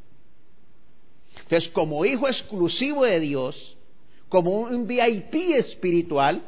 Entonces, 1.43 1.71
como 1.71 2.05
hijo 2.05 2.29
exclusivo 2.29 3.05
de 3.05 3.21
Dios, 3.21 3.77
como 4.29 4.61
un 4.61 4.87
VIP 4.87 5.35
espiritual, 5.57 6.43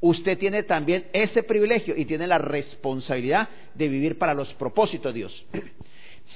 usted 0.00 0.38
tiene 0.38 0.62
también 0.62 1.06
ese 1.12 1.42
privilegio 1.42 1.96
y 1.96 2.06
tiene 2.06 2.26
la 2.26 2.38
responsabilidad 2.38 3.48
de 3.74 3.88
vivir 3.88 4.18
para 4.18 4.34
los 4.34 4.52
propósitos 4.54 5.12
de 5.12 5.18
Dios. 5.18 5.44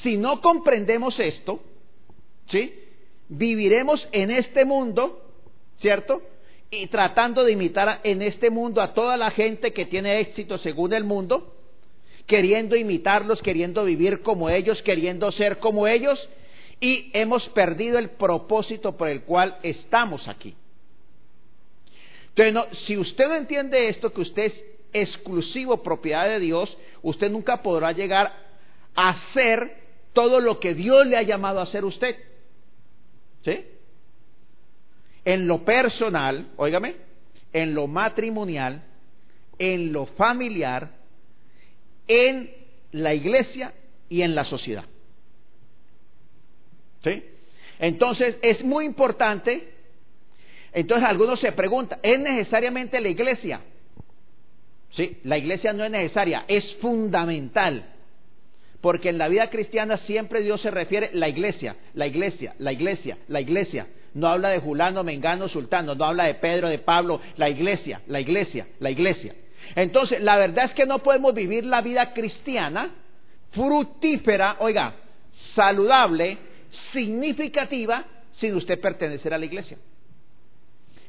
Si 0.03 0.19
no 0.19 0.43
comprendemos 0.43 1.19
esto, 1.19 1.59
¿sí? 2.51 2.75
Viviremos 3.31 4.07
en 4.13 4.31
este 4.31 4.67
mundo, 4.67 5.23
¿cierto? 5.81 6.21
Y 6.71 6.89
tratando 6.89 7.45
de 7.45 7.53
imitar 7.53 8.01
en 8.03 8.23
este 8.23 8.51
mundo 8.51 8.83
a 8.83 8.93
toda 8.93 9.17
la 9.17 9.31
gente 9.31 9.73
que 9.73 9.87
tiene 9.87 10.21
éxito 10.21 10.59
según 10.59 10.93
el 10.93 11.05
mundo, 11.05 11.55
queriendo 12.27 12.77
imitarlos, 12.77 13.41
queriendo 13.41 13.85
vivir 13.85 14.23
como 14.23 14.51
ellos, 14.51 14.83
queriendo 14.83 15.31
ser 15.33 15.59
como 15.59 15.87
ellos, 15.87 16.19
y 16.81 17.11
hemos 17.15 17.49
perdido 17.51 17.99
el 17.99 18.11
propósito 18.11 18.97
por 18.97 19.09
el 19.09 19.23
cual 19.23 19.59
estamos 19.63 20.27
aquí. 20.29 20.55
Entonces, 22.35 22.79
si 22.87 22.99
usted 22.99 23.29
no 23.29 23.37
entiende 23.37 23.89
esto, 23.89 24.13
que 24.13 24.21
usted 24.21 24.45
es 24.45 24.65
exclusivo 24.93 25.83
propiedad 25.83 26.29
de 26.29 26.41
Dios, 26.41 26.77
usted 27.03 27.31
nunca 27.31 27.63
podrá 27.63 27.93
llegar 27.93 28.33
a 28.95 29.11
hacer 29.11 29.77
todo 30.13 30.41
lo 30.41 30.61
que 30.61 30.75
Dios 30.75 31.07
le 31.07 31.17
ha 31.17 31.23
llamado 31.23 31.61
a 31.61 31.65
hacer 31.65 31.85
usted. 31.85 32.17
¿Sí? 33.45 33.65
En 35.27 35.47
lo 35.47 35.63
personal, 35.63 36.53
óigame, 36.57 36.97
en 37.53 37.75
lo 37.75 37.87
matrimonial, 37.87 38.83
en 39.59 39.93
lo 39.93 40.07
familiar, 40.07 40.89
en 42.09 42.51
la 42.93 43.13
iglesia 43.13 43.75
y 44.09 44.23
en 44.23 44.35
la 44.35 44.45
sociedad. 44.45 44.85
¿Sí? 47.05 47.23
Entonces 47.79 48.37
es 48.41 48.65
muy 48.65 48.87
importante 48.87 49.77
entonces 50.77 51.09
algunos 51.09 51.41
se 51.41 51.53
preguntan, 51.53 51.99
¿es 52.03 52.21
necesariamente 52.21 53.01
la 53.01 53.09
iglesia? 53.09 53.63
Sí, 54.91 55.17
la 55.25 55.39
iglesia 55.39 55.73
no 55.73 55.87
es 55.87 55.91
necesaria, 55.91 56.45
es 56.49 56.71
fundamental. 56.83 57.95
Porque 58.83 59.09
en 59.09 59.17
la 59.17 59.29
vida 59.29 59.49
cristiana 59.49 59.97
siempre 60.07 60.43
Dios 60.43 60.61
se 60.61 60.71
refiere 60.71 61.09
la 61.15 61.31
iglesia, 61.31 61.77
la 61.95 62.07
iglesia, 62.07 62.55
la 62.59 62.75
iglesia, 62.75 63.17
la 63.29 63.41
iglesia. 63.41 63.87
No 64.17 64.29
habla 64.29 64.49
de 64.49 64.61
Julano, 64.61 65.05
Mengano, 65.05 65.47
Sultano, 65.47 65.95
no 65.95 66.05
habla 66.07 66.25
de 66.25 66.37
Pedro, 66.37 66.69
de 66.69 66.79
Pablo, 66.79 67.21
la 67.37 67.51
iglesia, 67.51 68.01
la 68.07 68.19
iglesia, 68.19 68.67
la 68.81 68.91
iglesia. 68.91 69.35
Entonces, 69.75 70.23
la 70.23 70.37
verdad 70.37 70.65
es 70.65 70.73
que 70.73 70.87
no 70.87 71.01
podemos 71.01 71.35
vivir 71.35 71.67
la 71.67 71.83
vida 71.83 72.15
cristiana 72.15 72.93
fructífera, 73.51 74.57
oiga, 74.61 74.95
saludable, 75.55 76.39
significativa, 76.95 78.07
sin 78.41 78.55
usted 78.55 78.81
pertenecer 78.81 79.35
a 79.35 79.39
la 79.39 79.45
iglesia. 79.45 79.77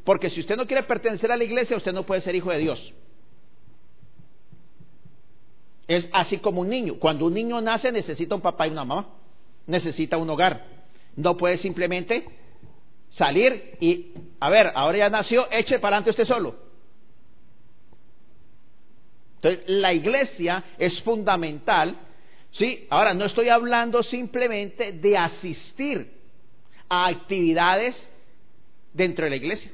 Porque 0.04 0.30
si 0.30 0.42
usted 0.42 0.58
no 0.58 0.68
quiere 0.68 0.84
pertenecer 0.84 1.32
a 1.32 1.38
la 1.38 1.46
iglesia, 1.46 1.78
usted 1.78 1.94
no 1.94 2.04
puede 2.04 2.20
ser 2.22 2.36
hijo 2.36 2.52
de 2.52 2.58
Dios. 2.58 2.94
Es 5.88 6.06
así 6.12 6.40
como 6.40 6.60
un 6.60 6.68
niño. 6.68 6.96
Cuando 7.00 7.26
un 7.26 7.34
niño 7.34 7.62
nace 7.62 7.90
necesita 7.90 8.36
un 8.36 8.42
papá 8.42 8.68
y 8.68 8.72
una 8.72 8.84
mamá. 8.84 9.08
Necesita 9.66 10.18
un 10.18 10.30
hogar. 10.30 10.66
No 11.16 11.38
puede 11.38 11.58
simplemente 11.60 12.26
salir 13.18 13.78
y, 13.80 14.14
a 14.40 14.50
ver, 14.50 14.72
ahora 14.76 14.98
ya 14.98 15.10
nació, 15.10 15.52
eche 15.52 15.80
para 15.80 15.98
adelante 15.98 16.12
usted 16.12 16.26
solo. 16.26 16.56
Entonces, 19.36 19.64
la 19.68 19.94
iglesia 19.94 20.64
es 20.78 21.00
fundamental. 21.02 21.96
Sí, 22.52 22.88
ahora 22.90 23.14
no 23.14 23.26
estoy 23.26 23.50
hablando 23.50 24.02
simplemente 24.04 24.94
de 24.94 25.18
asistir 25.18 26.12
a 26.90 27.08
actividades 27.08 27.96
dentro 28.94 29.26
de 29.26 29.30
la 29.30 29.36
iglesia. 29.36 29.72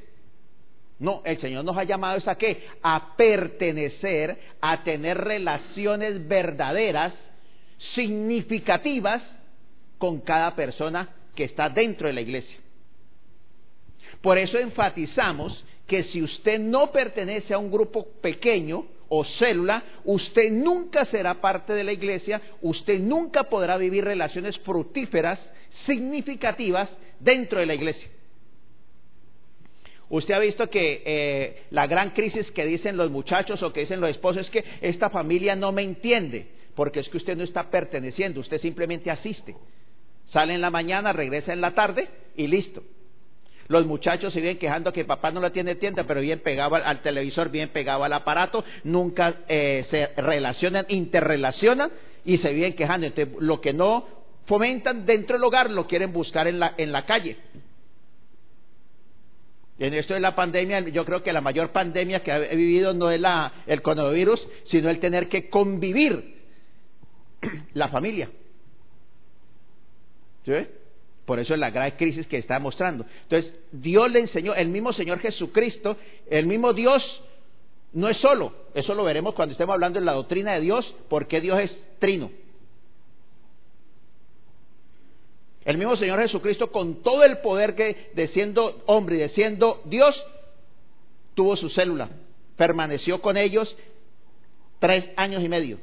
No, 0.98 1.22
el 1.24 1.40
Señor 1.40 1.64
nos 1.64 1.76
ha 1.76 1.84
llamado 1.84 2.20
a 2.24 2.34
qué? 2.36 2.68
A 2.82 3.16
pertenecer, 3.16 4.38
a 4.60 4.84
tener 4.84 5.18
relaciones 5.18 6.26
verdaderas, 6.28 7.12
significativas 7.94 9.22
con 9.98 10.20
cada 10.20 10.54
persona 10.54 11.08
que 11.34 11.44
está 11.44 11.68
dentro 11.68 12.06
de 12.06 12.14
la 12.14 12.20
iglesia. 12.20 12.63
Por 14.24 14.38
eso 14.38 14.58
enfatizamos 14.58 15.62
que 15.86 16.04
si 16.04 16.22
usted 16.22 16.58
no 16.58 16.90
pertenece 16.90 17.52
a 17.52 17.58
un 17.58 17.70
grupo 17.70 18.06
pequeño 18.22 18.86
o 19.10 19.22
célula, 19.22 19.84
usted 20.02 20.50
nunca 20.50 21.04
será 21.04 21.42
parte 21.42 21.74
de 21.74 21.84
la 21.84 21.92
iglesia, 21.92 22.40
usted 22.62 23.00
nunca 23.00 23.44
podrá 23.44 23.76
vivir 23.76 24.02
relaciones 24.02 24.58
fructíferas, 24.60 25.38
significativas 25.84 26.88
dentro 27.20 27.60
de 27.60 27.66
la 27.66 27.74
iglesia. 27.74 28.08
Usted 30.08 30.32
ha 30.32 30.38
visto 30.38 30.70
que 30.70 31.02
eh, 31.04 31.64
la 31.68 31.86
gran 31.86 32.12
crisis 32.12 32.50
que 32.52 32.64
dicen 32.64 32.96
los 32.96 33.10
muchachos 33.10 33.62
o 33.62 33.74
que 33.74 33.80
dicen 33.80 34.00
los 34.00 34.08
esposos 34.08 34.46
es 34.46 34.50
que 34.50 34.64
esta 34.80 35.10
familia 35.10 35.54
no 35.54 35.70
me 35.70 35.82
entiende, 35.82 36.46
porque 36.74 37.00
es 37.00 37.10
que 37.10 37.18
usted 37.18 37.36
no 37.36 37.44
está 37.44 37.68
perteneciendo, 37.70 38.40
usted 38.40 38.58
simplemente 38.62 39.10
asiste. 39.10 39.54
Sale 40.32 40.54
en 40.54 40.62
la 40.62 40.70
mañana, 40.70 41.12
regresa 41.12 41.52
en 41.52 41.60
la 41.60 41.74
tarde 41.74 42.08
y 42.36 42.46
listo. 42.46 42.82
Los 43.68 43.86
muchachos 43.86 44.32
se 44.32 44.40
vienen 44.40 44.58
quejando 44.58 44.92
que 44.92 45.04
papá 45.04 45.30
no 45.30 45.40
la 45.40 45.50
tiene 45.50 45.76
tienda, 45.76 46.04
pero 46.04 46.20
bien 46.20 46.40
pegado 46.40 46.74
al, 46.74 47.00
televisor, 47.00 47.50
bien 47.50 47.70
pegado 47.70 48.04
al 48.04 48.12
aparato, 48.12 48.64
nunca 48.84 49.34
eh, 49.48 49.86
se 49.90 50.08
relacionan, 50.20 50.84
interrelacionan 50.88 51.90
y 52.24 52.38
se 52.38 52.52
vienen 52.52 52.74
quejando. 52.74 53.06
Entonces, 53.06 53.34
lo 53.40 53.60
que 53.60 53.72
no 53.72 54.06
fomentan 54.46 55.06
dentro 55.06 55.36
del 55.36 55.44
hogar 55.44 55.70
lo 55.70 55.86
quieren 55.86 56.12
buscar 56.12 56.46
en 56.46 56.58
la, 56.58 56.74
en 56.76 56.92
la 56.92 57.06
calle. 57.06 57.36
En 59.78 59.92
esto 59.94 60.14
de 60.14 60.20
la 60.20 60.36
pandemia, 60.36 60.80
yo 60.80 61.04
creo 61.04 61.22
que 61.22 61.32
la 61.32 61.40
mayor 61.40 61.70
pandemia 61.70 62.22
que 62.22 62.30
he 62.30 62.54
vivido 62.54 62.94
no 62.94 63.10
es 63.10 63.20
la, 63.20 63.64
el 63.66 63.82
coronavirus, 63.82 64.40
sino 64.70 64.88
el 64.88 65.00
tener 65.00 65.28
que 65.28 65.48
convivir 65.48 66.42
la 67.74 67.88
familia. 67.88 68.28
¿Sí? 70.44 70.52
Por 71.24 71.38
eso 71.38 71.54
es 71.54 71.60
la 71.60 71.70
gran 71.70 71.90
crisis 71.92 72.26
que 72.26 72.38
está 72.38 72.58
mostrando. 72.58 73.06
Entonces, 73.22 73.52
Dios 73.72 74.10
le 74.10 74.20
enseñó, 74.20 74.54
el 74.54 74.68
mismo 74.68 74.92
Señor 74.92 75.20
Jesucristo, 75.20 75.96
el 76.28 76.46
mismo 76.46 76.72
Dios, 76.72 77.02
no 77.92 78.08
es 78.08 78.16
solo, 78.18 78.52
eso 78.74 78.94
lo 78.94 79.04
veremos 79.04 79.34
cuando 79.34 79.52
estemos 79.52 79.72
hablando 79.72 80.00
de 80.00 80.04
la 80.04 80.12
doctrina 80.12 80.54
de 80.54 80.60
Dios, 80.60 80.94
porque 81.08 81.40
Dios 81.40 81.58
es 81.60 81.98
trino. 81.98 82.30
El 85.64 85.78
mismo 85.78 85.96
Señor 85.96 86.20
Jesucristo, 86.20 86.70
con 86.70 87.02
todo 87.02 87.24
el 87.24 87.38
poder 87.38 87.74
que 87.74 88.10
de 88.14 88.28
siendo 88.28 88.82
hombre 88.86 89.16
y 89.16 89.18
de 89.20 89.28
siendo 89.30 89.80
Dios, 89.86 90.14
tuvo 91.34 91.56
su 91.56 91.70
célula. 91.70 92.10
Permaneció 92.56 93.22
con 93.22 93.38
ellos 93.38 93.74
tres 94.78 95.06
años 95.16 95.42
y 95.42 95.48
medio. 95.48 95.78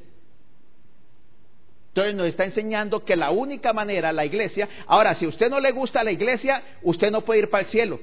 Entonces 1.92 2.16
nos 2.16 2.28
está 2.28 2.46
enseñando 2.46 3.04
que 3.04 3.16
la 3.16 3.32
única 3.32 3.74
manera, 3.74 4.12
la 4.12 4.26
iglesia, 4.26 4.68
ahora 4.88 5.16
si 5.16 5.28
usted 5.28 5.50
no 5.50 5.60
le 5.60 5.72
gusta 5.72 6.04
la 6.04 6.12
iglesia, 6.12 6.64
usted 6.84 7.12
no 7.12 7.22
puede 7.22 7.42
ir 7.42 7.50
para 7.50 7.66
el 7.66 7.70
cielo. 7.70 8.00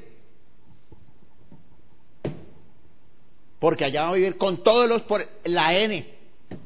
Porque 3.59 3.85
allá 3.85 4.03
va 4.03 4.09
a 4.11 4.15
vivir 4.15 4.37
con 4.37 4.63
todos 4.63 4.89
los 4.89 5.03
por 5.03 5.27
la 5.45 5.77
N. 5.77 6.07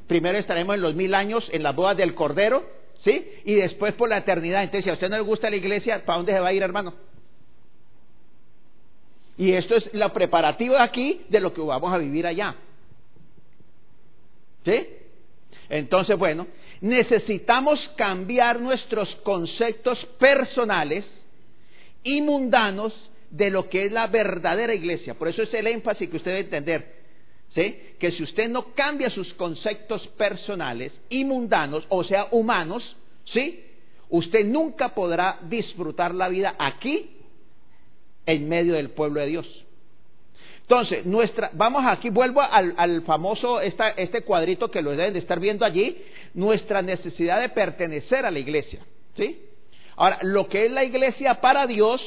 Primero 0.08 0.36
estaremos 0.36 0.74
en 0.74 0.82
los 0.82 0.94
mil 0.94 1.14
años 1.14 1.48
en 1.52 1.62
las 1.62 1.74
bodas 1.74 1.96
del 1.96 2.14
Cordero 2.14 2.82
¿sí? 3.04 3.26
Y 3.44 3.54
después 3.54 3.94
por 3.94 4.08
la 4.08 4.18
eternidad. 4.18 4.62
Entonces, 4.62 4.84
si 4.84 4.90
a 4.90 4.94
usted 4.94 5.08
no 5.08 5.16
le 5.16 5.22
gusta 5.22 5.50
la 5.50 5.56
iglesia, 5.56 6.04
¿para 6.04 6.18
dónde 6.18 6.32
se 6.32 6.40
va 6.40 6.48
a 6.48 6.52
ir, 6.52 6.62
hermano? 6.62 6.94
Y 9.36 9.52
esto 9.52 9.76
es 9.76 9.92
lo 9.94 10.12
preparativo 10.12 10.76
aquí 10.76 11.22
de 11.28 11.40
lo 11.40 11.52
que 11.52 11.60
vamos 11.60 11.92
a 11.92 11.98
vivir 11.98 12.26
allá. 12.26 12.54
¿Sí? 14.64 14.86
Entonces, 15.68 16.16
bueno, 16.18 16.46
necesitamos 16.82 17.80
cambiar 17.96 18.60
nuestros 18.60 19.08
conceptos 19.22 19.98
personales 20.18 21.06
y 22.02 22.20
mundanos 22.20 22.92
de 23.30 23.50
lo 23.50 23.70
que 23.70 23.86
es 23.86 23.92
la 23.92 24.08
verdadera 24.08 24.74
iglesia. 24.74 25.14
Por 25.14 25.28
eso 25.28 25.42
es 25.42 25.54
el 25.54 25.68
énfasis 25.68 26.10
que 26.10 26.16
usted 26.16 26.32
debe 26.32 26.44
entender. 26.44 27.02
¿sí? 27.54 27.76
que 27.98 28.12
si 28.12 28.22
usted 28.22 28.48
no 28.48 28.74
cambia 28.74 29.10
sus 29.10 29.32
conceptos 29.34 30.06
personales 30.08 30.92
y 31.08 31.24
mundanos, 31.24 31.84
o 31.88 32.02
sea, 32.04 32.26
humanos, 32.30 32.96
¿sí? 33.26 33.64
usted 34.08 34.44
nunca 34.44 34.94
podrá 34.94 35.38
disfrutar 35.42 36.14
la 36.14 36.28
vida 36.28 36.54
aquí 36.58 37.10
en 38.26 38.48
medio 38.48 38.74
del 38.74 38.90
pueblo 38.90 39.20
de 39.20 39.26
Dios. 39.26 39.64
Entonces, 40.72 41.04
nuestra, 41.04 41.50
vamos 41.52 41.84
aquí, 41.86 42.08
vuelvo 42.08 42.40
al, 42.40 43.02
famoso, 43.02 43.60
esta, 43.60 43.90
este 43.90 44.22
cuadrito 44.22 44.70
que 44.70 44.80
lo 44.80 44.92
deben 44.92 45.12
de 45.12 45.18
estar 45.18 45.38
viendo 45.38 45.66
allí, 45.66 45.98
nuestra 46.32 46.80
necesidad 46.80 47.42
de 47.42 47.50
pertenecer 47.50 48.24
a 48.24 48.30
la 48.30 48.38
iglesia. 48.38 48.80
¿sí? 49.14 49.38
Ahora, 49.96 50.20
lo 50.22 50.48
que 50.48 50.64
es 50.64 50.72
la 50.72 50.82
iglesia 50.82 51.42
para 51.42 51.66
Dios 51.66 52.00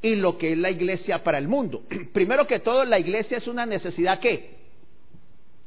y 0.00 0.14
lo 0.14 0.38
que 0.38 0.52
es 0.52 0.58
la 0.58 0.70
iglesia 0.70 1.22
para 1.22 1.36
el 1.36 1.46
mundo. 1.46 1.82
Primero 2.14 2.46
que 2.46 2.60
todo, 2.60 2.86
la 2.86 2.98
iglesia 2.98 3.36
es 3.36 3.46
una 3.46 3.66
necesidad 3.66 4.18
¿qué? 4.18 4.54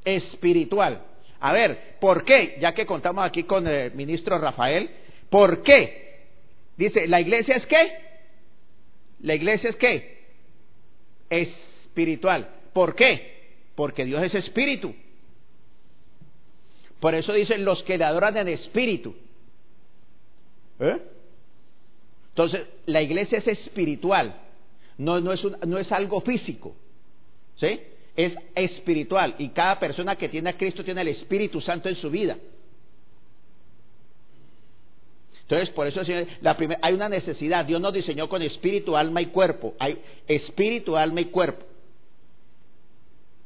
Espiritual. 0.04 1.04
A 1.40 1.54
ver, 1.54 1.98
¿por 2.02 2.26
qué? 2.26 2.58
Ya 2.60 2.74
que 2.74 2.88
contamos 2.88 3.24
aquí 3.24 3.44
con 3.44 3.68
el 3.68 3.94
ministro 3.94 4.40
Rafael, 4.40 4.90
¿por 5.30 5.62
qué? 5.62 6.24
Dice, 6.78 7.06
¿la 7.06 7.22
iglesia 7.22 7.58
es 7.58 7.66
qué? 7.68 7.92
La 9.22 9.36
iglesia 9.36 9.70
es 9.70 9.76
qué? 9.76 10.18
Espiritual. 11.94 12.50
¿Por 12.74 12.96
qué? 12.96 13.54
Porque 13.76 14.04
Dios 14.04 14.24
es 14.24 14.34
espíritu. 14.34 14.96
Por 17.00 17.14
eso 17.14 17.34
dicen 17.34 17.64
los 17.64 17.84
que 17.84 18.00
le 18.00 18.04
adoran 18.04 18.36
en 18.36 18.48
espíritu. 18.48 19.16
¿Eh? 20.80 21.02
Entonces, 22.30 22.66
la 22.88 23.04
iglesia 23.04 23.38
es 23.38 23.48
espiritual, 23.48 24.42
no, 24.98 25.18
es 25.80 25.92
algo 25.92 26.22
físico. 26.22 26.76
¿Sí? 27.58 27.80
Es 28.16 28.34
espiritual. 28.56 29.36
Y 29.38 29.50
cada 29.50 29.80
persona 29.80 30.16
que 30.16 30.30
tiene 30.30 30.50
a 30.50 30.58
Cristo 30.58 30.84
tiene 30.84 31.02
el 31.02 31.10
Espíritu 31.10 31.62
Santo 31.62 31.90
en 31.90 31.96
su 31.98 32.10
vida. 32.10 32.38
Entonces, 35.42 35.70
por 35.76 35.86
eso 35.86 36.02
la 36.42 36.58
hay 36.82 36.94
una 36.94 37.10
necesidad. 37.10 37.66
Dios 37.66 37.80
nos 37.80 37.94
diseñó 37.94 38.28
con 38.28 38.42
espíritu, 38.42 38.98
alma 38.98 39.22
y 39.22 39.28
cuerpo. 39.28 39.76
Hay 39.78 40.00
espíritu, 40.28 40.98
alma 40.98 41.22
y 41.22 41.26
cuerpo. 41.26 41.73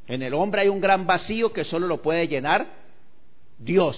En 0.08 0.22
el 0.22 0.34
hombre 0.34 0.62
hay 0.62 0.70
un 0.70 0.82
gran 0.82 1.06
vacío 1.06 1.52
que 1.52 1.66
solo 1.66 1.88
lo 1.88 2.02
puede 2.02 2.28
llenar 2.28 2.68
Dios. 3.58 3.98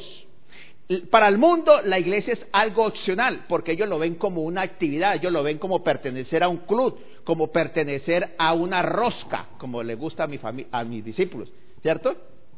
Para 1.11 1.27
el 1.27 1.37
mundo 1.37 1.81
la 1.83 1.99
iglesia 1.99 2.33
es 2.33 2.47
algo 2.51 2.85
opcional, 2.85 3.45
porque 3.47 3.73
ellos 3.73 3.87
lo 3.87 3.99
ven 3.99 4.15
como 4.15 4.41
una 4.41 4.61
actividad, 4.61 5.15
ellos 5.15 5.31
lo 5.31 5.43
ven 5.43 5.59
como 5.59 5.83
pertenecer 5.83 6.41
a 6.41 6.47
un 6.47 6.57
club, 6.57 6.97
como 7.23 7.51
pertenecer 7.51 8.33
a 8.39 8.53
una 8.53 8.81
rosca, 8.81 9.49
como 9.59 9.83
le 9.83 9.93
gusta 9.93 10.23
a, 10.23 10.27
mi 10.27 10.39
a 10.71 10.83
mis 10.83 11.05
discípulos, 11.05 11.51
¿cierto? 11.83 12.15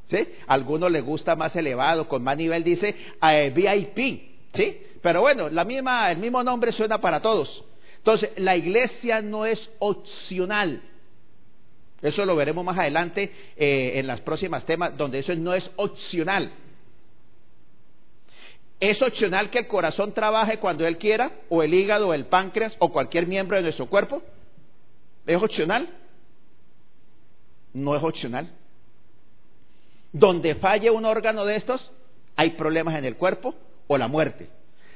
¿Sí? 0.09 0.25
A 0.47 0.53
algunos 0.53 0.89
les 0.91 1.03
gusta 1.03 1.35
más 1.35 1.53
elevado, 1.57 2.07
con 2.07 2.23
más 2.23 2.37
nivel, 2.37 2.63
dice 2.63 2.95
eh, 3.21 3.51
VIP, 3.53 4.55
¿sí? 4.55 4.77
Pero 5.01 5.21
bueno, 5.21 5.49
la 5.49 5.65
misma, 5.65 6.09
el 6.09 6.19
mismo 6.19 6.41
nombre 6.41 6.71
suena 6.71 7.01
para 7.01 7.21
todos. 7.21 7.65
Entonces, 7.97 8.31
la 8.37 8.55
iglesia 8.55 9.21
no 9.21 9.45
es 9.45 9.59
opcional. 9.79 10.81
Eso 12.01 12.25
lo 12.25 12.35
veremos 12.35 12.65
más 12.65 12.77
adelante 12.77 13.31
eh, 13.55 13.93
en 13.95 14.07
las 14.07 14.21
próximas 14.21 14.65
temas, 14.65 14.97
donde 14.97 15.19
eso 15.19 15.35
no 15.35 15.53
es 15.53 15.69
opcional. 15.75 16.51
¿Es 18.79 18.99
opcional 19.01 19.51
que 19.51 19.59
el 19.59 19.67
corazón 19.67 20.11
trabaje 20.13 20.57
cuando 20.57 20.87
él 20.87 20.97
quiera? 20.97 21.31
¿O 21.49 21.61
el 21.61 21.73
hígado, 21.73 22.07
o 22.07 22.13
el 22.15 22.25
páncreas, 22.25 22.75
o 22.79 22.91
cualquier 22.91 23.27
miembro 23.27 23.55
de 23.55 23.63
nuestro 23.63 23.85
cuerpo? 23.85 24.23
¿Es 25.27 25.37
opcional? 25.37 25.87
No 27.73 27.95
es 27.95 28.01
opcional. 28.01 28.49
Donde 30.11 30.55
falle 30.55 30.89
un 30.89 31.05
órgano 31.05 31.45
de 31.45 31.57
estos, 31.57 31.91
hay 32.35 32.51
problemas 32.51 32.95
en 32.97 33.05
el 33.05 33.17
cuerpo 33.17 33.53
o 33.85 33.97
la 33.99 34.07
muerte. 34.07 34.47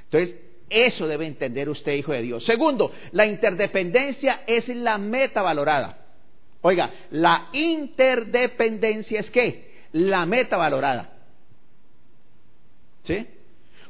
Entonces, 0.05 0.35
eso 0.67 1.05
debe 1.07 1.27
entender 1.27 1.69
usted, 1.69 1.93
hijo 1.93 2.11
de 2.11 2.23
Dios. 2.23 2.43
Segundo, 2.43 2.91
la 3.11 3.27
interdependencia 3.27 4.41
es 4.47 4.67
la 4.67 4.97
meta 4.97 5.43
valorada. 5.43 6.04
Oiga, 6.67 6.89
la 7.11 7.49
interdependencia 7.53 9.19
es 9.19 9.29
qué? 9.29 9.85
La 9.91 10.25
meta 10.25 10.57
valorada. 10.57 11.11
¿Sí? 13.03 13.23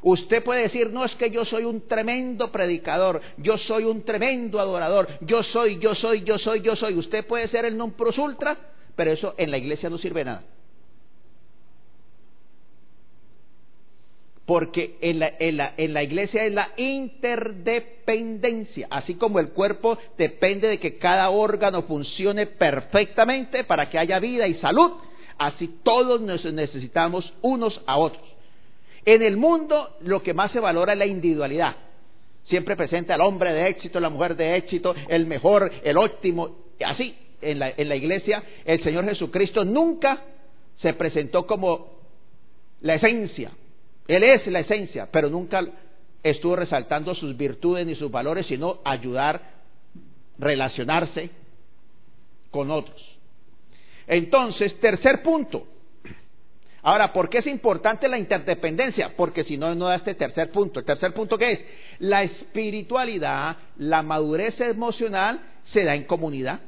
Usted 0.02 0.44
puede 0.44 0.64
decir, 0.64 0.90
no 0.90 1.06
es 1.06 1.14
que 1.14 1.30
yo 1.30 1.46
soy 1.46 1.64
un 1.64 1.88
tremendo 1.88 2.52
predicador, 2.52 3.22
yo 3.38 3.56
soy 3.56 3.84
un 3.84 4.04
tremendo 4.04 4.60
adorador, 4.60 5.08
yo 5.22 5.42
soy, 5.42 5.78
yo 5.78 5.94
soy, 5.94 6.22
yo 6.22 6.38
soy, 6.38 6.60
yo 6.60 6.76
soy. 6.76 6.98
Usted 6.98 7.26
puede 7.26 7.48
ser 7.48 7.64
el 7.64 7.78
non 7.78 7.92
plus 7.92 8.18
ultra, 8.18 8.58
pero 8.94 9.10
eso 9.10 9.34
en 9.38 9.50
la 9.50 9.56
iglesia 9.56 9.88
no 9.88 9.96
sirve 9.96 10.22
nada. 10.22 10.42
Porque 14.46 14.96
en 15.00 15.18
la, 15.18 15.32
en, 15.40 15.56
la, 15.56 15.74
en 15.76 15.92
la, 15.92 16.04
iglesia 16.04 16.44
es 16.44 16.52
la 16.52 16.70
interdependencia, 16.76 18.86
así 18.90 19.16
como 19.16 19.40
el 19.40 19.48
cuerpo 19.48 19.98
depende 20.16 20.68
de 20.68 20.78
que 20.78 20.98
cada 20.98 21.30
órgano 21.30 21.82
funcione 21.82 22.46
perfectamente 22.46 23.64
para 23.64 23.90
que 23.90 23.98
haya 23.98 24.20
vida 24.20 24.46
y 24.46 24.54
salud, 24.54 24.92
así 25.36 25.80
todos 25.82 26.20
nos 26.20 26.44
necesitamos 26.44 27.34
unos 27.42 27.82
a 27.86 27.98
otros. 27.98 28.22
En 29.04 29.22
el 29.22 29.36
mundo 29.36 29.96
lo 30.02 30.22
que 30.22 30.32
más 30.32 30.52
se 30.52 30.60
valora 30.60 30.92
es 30.92 30.98
la 30.98 31.06
individualidad. 31.06 31.74
Siempre 32.44 32.76
presente 32.76 33.12
al 33.12 33.22
hombre 33.22 33.52
de 33.52 33.66
éxito, 33.68 33.98
la 33.98 34.10
mujer 34.10 34.36
de 34.36 34.56
éxito, 34.56 34.94
el 35.08 35.26
mejor, 35.26 35.72
el 35.82 35.96
óptimo. 35.96 36.50
Así, 36.84 37.16
en 37.40 37.58
la, 37.58 37.72
en 37.76 37.88
la 37.88 37.96
iglesia, 37.96 38.44
el 38.64 38.80
Señor 38.84 39.06
Jesucristo 39.06 39.64
nunca 39.64 40.22
se 40.76 40.94
presentó 40.94 41.46
como 41.46 41.96
la 42.80 42.94
esencia. 42.94 43.50
Él 44.08 44.22
es 44.22 44.46
la 44.46 44.60
esencia, 44.60 45.08
pero 45.10 45.28
nunca 45.28 45.64
estuvo 46.22 46.56
resaltando 46.56 47.14
sus 47.14 47.36
virtudes 47.36 47.86
ni 47.86 47.94
sus 47.94 48.10
valores, 48.10 48.46
sino 48.46 48.80
ayudar, 48.84 49.40
relacionarse 50.38 51.30
con 52.50 52.70
otros. 52.70 53.18
Entonces, 54.06 54.78
tercer 54.80 55.22
punto, 55.22 55.66
Ahora, 56.86 57.12
¿por 57.12 57.28
qué 57.28 57.38
es 57.38 57.48
importante 57.48 58.06
la 58.06 58.16
interdependencia? 58.16 59.10
Porque 59.16 59.42
si 59.42 59.56
no, 59.56 59.74
no 59.74 59.86
da 59.86 59.96
este 59.96 60.14
tercer 60.14 60.52
punto. 60.52 60.78
El 60.78 60.86
tercer 60.86 61.12
punto 61.14 61.36
que 61.36 61.50
es, 61.50 61.60
la 61.98 62.22
espiritualidad, 62.22 63.56
la 63.78 64.04
madurez 64.04 64.60
emocional 64.60 65.40
se 65.72 65.82
da 65.82 65.96
en 65.96 66.04
comunidad. 66.04 66.60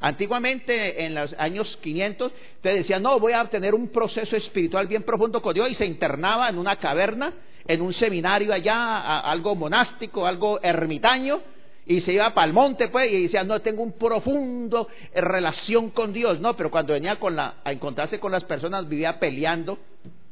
Antiguamente, 0.00 1.04
en 1.04 1.14
los 1.14 1.34
años 1.38 1.78
500, 1.82 2.32
te 2.60 2.74
decía, 2.74 2.98
no, 2.98 3.18
voy 3.18 3.32
a 3.32 3.44
tener 3.46 3.74
un 3.74 3.88
proceso 3.88 4.36
espiritual 4.36 4.86
bien 4.86 5.02
profundo 5.02 5.40
con 5.40 5.54
Dios 5.54 5.70
y 5.70 5.74
se 5.76 5.86
internaba 5.86 6.48
en 6.48 6.58
una 6.58 6.76
caverna, 6.76 7.32
en 7.66 7.80
un 7.80 7.94
seminario 7.94 8.52
allá, 8.52 9.20
algo 9.20 9.54
monástico, 9.54 10.26
algo 10.26 10.60
ermitaño, 10.62 11.40
y 11.86 12.00
se 12.00 12.12
iba 12.12 12.32
para 12.32 12.46
el 12.46 12.52
monte, 12.52 12.88
pues, 12.88 13.12
y 13.12 13.24
decía, 13.24 13.44
no, 13.44 13.60
tengo 13.60 13.82
un 13.82 13.92
profundo 13.92 14.88
eh, 15.12 15.20
relación 15.20 15.90
con 15.90 16.12
Dios. 16.12 16.40
No, 16.40 16.56
pero 16.56 16.70
cuando 16.70 16.94
venía 16.94 17.16
con 17.16 17.36
la, 17.36 17.56
a 17.62 17.72
encontrarse 17.72 18.18
con 18.18 18.32
las 18.32 18.44
personas, 18.44 18.88
vivía 18.88 19.18
peleando, 19.18 19.78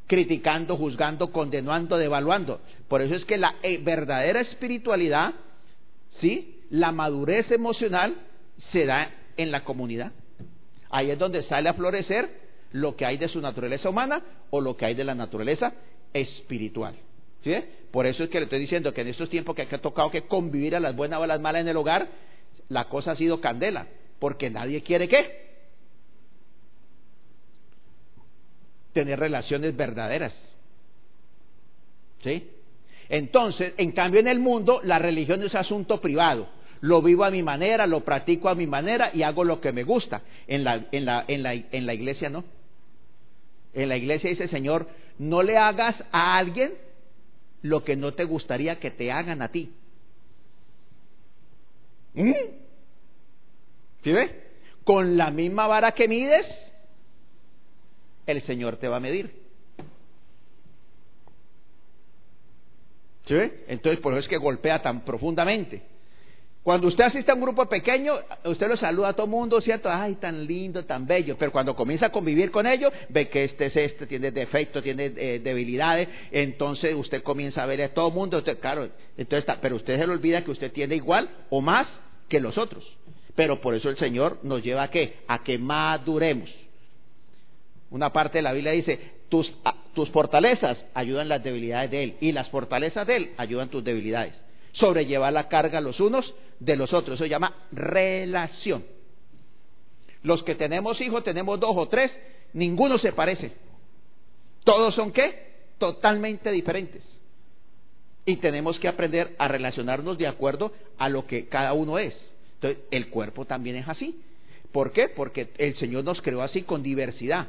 criticando, 0.07 0.77
juzgando, 0.77 1.31
condenando, 1.31 1.97
devaluando. 1.97 2.61
Por 2.87 3.01
eso 3.01 3.15
es 3.15 3.25
que 3.25 3.37
la 3.37 3.55
eh, 3.61 3.79
verdadera 3.83 4.41
espiritualidad, 4.41 5.33
¿sí? 6.19 6.59
La 6.71 6.91
madurez 6.91 7.51
emocional 7.51 8.15
se 8.71 8.85
da 8.85 9.11
en 9.37 9.51
la 9.51 9.63
comunidad. 9.63 10.11
Ahí 10.89 11.11
es 11.11 11.19
donde 11.19 11.43
sale 11.43 11.69
a 11.69 11.73
florecer 11.73 12.29
lo 12.71 12.95
que 12.95 13.05
hay 13.05 13.17
de 13.17 13.27
su 13.27 13.39
naturaleza 13.41 13.89
humana 13.89 14.21
o 14.49 14.61
lo 14.61 14.75
que 14.75 14.85
hay 14.85 14.95
de 14.95 15.03
la 15.03 15.15
naturaleza 15.15 15.73
espiritual. 16.13 16.95
¿Sí? 17.43 17.53
Por 17.91 18.05
eso 18.05 18.23
es 18.23 18.29
que 18.29 18.39
le 18.39 18.45
estoy 18.45 18.59
diciendo 18.59 18.93
que 18.93 19.01
en 19.01 19.09
estos 19.09 19.29
tiempos 19.29 19.55
que 19.55 19.63
ha 19.63 19.81
tocado 19.81 20.09
que 20.09 20.23
convivir 20.23 20.75
a 20.75 20.79
las 20.79 20.95
buenas 20.95 21.19
o 21.19 21.23
a 21.23 21.27
las 21.27 21.41
malas 21.41 21.61
en 21.61 21.67
el 21.67 21.77
hogar, 21.77 22.07
la 22.69 22.85
cosa 22.85 23.11
ha 23.11 23.15
sido 23.15 23.41
candela, 23.41 23.87
porque 24.19 24.49
nadie 24.49 24.81
quiere 24.81 25.07
qué? 25.07 25.43
Tener 28.93 29.19
relaciones 29.19 29.75
verdaderas. 29.75 30.33
¿Sí? 32.23 32.49
Entonces, 33.09 33.73
en 33.77 33.91
cambio 33.91 34.21
en 34.21 34.27
el 34.27 34.39
mundo, 34.39 34.79
la 34.83 34.97
religión 34.97 35.43
es 35.43 35.53
asunto 35.53 35.99
privado. 35.99 36.47
Lo 36.83 37.01
vivo 37.01 37.23
a 37.23 37.31
mi 37.31 37.41
manera, 37.43 37.87
lo 37.87 38.01
practico 38.01 38.49
a 38.49 38.55
mi 38.55 38.67
manera 38.67 39.09
y 39.13 39.23
hago 39.23 39.45
lo 39.45 39.61
que 39.61 39.71
me 39.71 39.83
gusta. 39.83 40.21
En 40.47 40.65
la, 40.65 40.85
en 40.91 41.05
la, 41.05 41.23
en 41.29 41.41
la, 41.41 41.53
en 41.53 41.85
la 41.85 41.93
iglesia 41.93 42.29
no. 42.29 42.43
En 43.73 43.87
la 43.87 43.95
iglesia 43.95 44.29
dice, 44.29 44.49
Señor, 44.49 44.89
no 45.17 45.43
le 45.43 45.57
hagas 45.57 45.95
a 46.11 46.37
alguien 46.37 46.73
lo 47.61 47.85
que 47.85 47.95
no 47.95 48.13
te 48.15 48.25
gustaría 48.25 48.81
que 48.81 48.91
te 48.91 49.13
hagan 49.13 49.41
a 49.41 49.47
ti. 49.47 49.71
¿Mm? 52.15 52.33
¿Sí 54.03 54.11
ves? 54.11 54.31
Con 54.83 55.15
la 55.15 55.31
misma 55.31 55.67
vara 55.67 55.93
que 55.93 56.09
mides, 56.09 56.45
el 58.25 58.41
Señor 58.41 58.75
te 58.75 58.89
va 58.89 58.97
a 58.97 58.99
medir. 58.99 59.33
¿Sí? 63.25 63.37
Entonces, 63.69 64.01
por 64.01 64.11
eso 64.11 64.23
es 64.23 64.27
que 64.27 64.35
golpea 64.35 64.81
tan 64.81 65.05
profundamente. 65.05 65.92
Cuando 66.63 66.87
usted 66.87 67.03
asiste 67.03 67.29
a 67.29 67.35
un 67.35 67.41
grupo 67.41 67.65
pequeño, 67.65 68.13
usted 68.45 68.69
lo 68.69 68.77
saluda 68.77 69.09
a 69.09 69.13
todo 69.13 69.27
mundo, 69.27 69.59
¿cierto? 69.59 69.89
Ay, 69.91 70.15
tan 70.15 70.45
lindo, 70.45 70.85
tan 70.85 71.05
bello. 71.05 71.35
Pero 71.37 71.51
cuando 71.51 71.75
comienza 71.75 72.05
a 72.05 72.09
convivir 72.09 72.51
con 72.51 72.65
ellos, 72.65 72.93
ve 73.09 73.27
que 73.27 73.43
este 73.43 73.65
es 73.65 73.75
este, 73.75 74.07
tiene 74.07 74.31
defectos, 74.31 74.81
tiene 74.81 75.11
eh, 75.17 75.41
debilidades. 75.43 76.07
Entonces 76.31 76.95
usted 76.95 77.21
comienza 77.21 77.63
a 77.63 77.65
ver 77.65 77.81
a 77.81 77.89
todo 77.89 78.11
mundo. 78.11 78.41
claro, 78.61 78.87
entonces 79.17 79.57
pero 79.61 79.75
usted 79.75 79.99
se 79.99 80.07
le 80.07 80.13
olvida 80.13 80.45
que 80.45 80.51
usted 80.51 80.71
tiene 80.71 80.95
igual 80.95 81.29
o 81.49 81.59
más 81.59 81.85
que 82.29 82.39
los 82.39 82.57
otros. 82.57 82.85
Pero 83.35 83.59
por 83.59 83.73
eso 83.73 83.89
el 83.89 83.97
Señor 83.97 84.39
nos 84.43 84.63
lleva 84.63 84.83
a 84.83 84.89
qué? 84.89 85.15
A 85.27 85.43
que 85.43 85.57
maduremos. 85.57 86.49
Una 87.89 88.13
parte 88.13 88.37
de 88.37 88.41
la 88.41 88.53
Biblia 88.53 88.71
dice, 88.71 88.99
tus, 89.27 89.53
a- 89.65 89.75
tus 89.93 90.09
fortalezas 90.11 90.77
ayudan 90.93 91.27
las 91.27 91.43
debilidades 91.43 91.91
de 91.91 92.03
Él 92.03 92.15
y 92.21 92.31
las 92.31 92.47
fortalezas 92.49 93.05
de 93.05 93.15
Él 93.17 93.29
ayudan 93.37 93.67
tus 93.69 93.83
debilidades. 93.83 94.33
Sobrellevar 94.73 95.31
la 95.33 95.47
carga 95.47 95.81
los 95.81 95.99
unos 95.99 96.33
de 96.59 96.75
los 96.75 96.93
otros. 96.93 97.15
Eso 97.15 97.23
se 97.23 97.29
llama 97.29 97.53
relación. 97.71 98.83
Los 100.23 100.43
que 100.43 100.55
tenemos 100.55 100.99
hijos, 101.01 101.23
tenemos 101.23 101.59
dos 101.59 101.75
o 101.75 101.87
tres, 101.87 102.11
ninguno 102.53 102.97
se 102.97 103.11
parece. 103.11 103.51
Todos 104.63 104.95
son 104.95 105.11
qué? 105.11 105.53
Totalmente 105.77 106.51
diferentes. 106.51 107.03
Y 108.25 108.37
tenemos 108.37 108.79
que 108.79 108.87
aprender 108.87 109.35
a 109.37 109.49
relacionarnos 109.49 110.17
de 110.17 110.27
acuerdo 110.27 110.71
a 110.97 111.09
lo 111.09 111.27
que 111.27 111.49
cada 111.49 111.73
uno 111.73 111.99
es. 111.99 112.15
Entonces, 112.55 112.83
el 112.91 113.09
cuerpo 113.09 113.43
también 113.45 113.75
es 113.75 113.87
así. 113.89 114.21
¿Por 114.71 114.93
qué? 114.93 115.09
Porque 115.09 115.49
el 115.57 115.75
Señor 115.75 116.05
nos 116.05 116.21
creó 116.21 116.41
así 116.41 116.63
con 116.63 116.81
diversidad. 116.81 117.47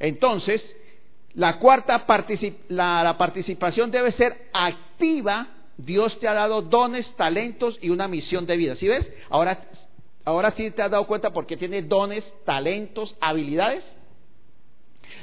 Entonces, 0.00 0.60
la 1.34 1.58
cuarta 1.60 2.06
particip- 2.08 2.56
la, 2.68 3.04
la 3.04 3.16
participación 3.16 3.92
debe 3.92 4.10
ser 4.12 4.48
activa. 4.52 5.46
Dios 5.84 6.18
te 6.20 6.28
ha 6.28 6.34
dado 6.34 6.62
dones, 6.62 7.06
talentos 7.16 7.78
y 7.80 7.90
una 7.90 8.08
misión 8.08 8.46
de 8.46 8.56
vida. 8.56 8.76
¿Sí 8.76 8.88
ves? 8.88 9.06
Ahora, 9.28 9.58
ahora 10.24 10.52
sí 10.56 10.70
te 10.70 10.82
has 10.82 10.90
dado 10.90 11.06
cuenta 11.06 11.30
por 11.30 11.46
qué 11.46 11.56
tiene 11.56 11.82
dones, 11.82 12.24
talentos, 12.44 13.14
habilidades. 13.20 13.84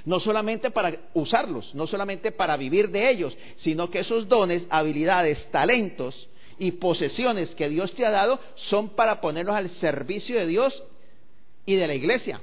No 0.05 0.19
solamente 0.19 0.71
para 0.71 0.97
usarlos, 1.13 1.73
no 1.73 1.87
solamente 1.87 2.31
para 2.31 2.57
vivir 2.57 2.89
de 2.91 3.09
ellos, 3.09 3.37
sino 3.57 3.89
que 3.89 3.99
esos 3.99 4.27
dones, 4.27 4.63
habilidades, 4.69 5.37
talentos 5.51 6.29
y 6.59 6.71
posesiones 6.73 7.49
que 7.55 7.69
Dios 7.69 7.93
te 7.93 8.05
ha 8.05 8.11
dado 8.11 8.39
son 8.69 8.89
para 8.89 9.21
ponerlos 9.21 9.55
al 9.55 9.69
servicio 9.79 10.37
de 10.39 10.47
Dios 10.47 10.83
y 11.65 11.75
de 11.75 11.87
la 11.87 11.93
iglesia. 11.95 12.41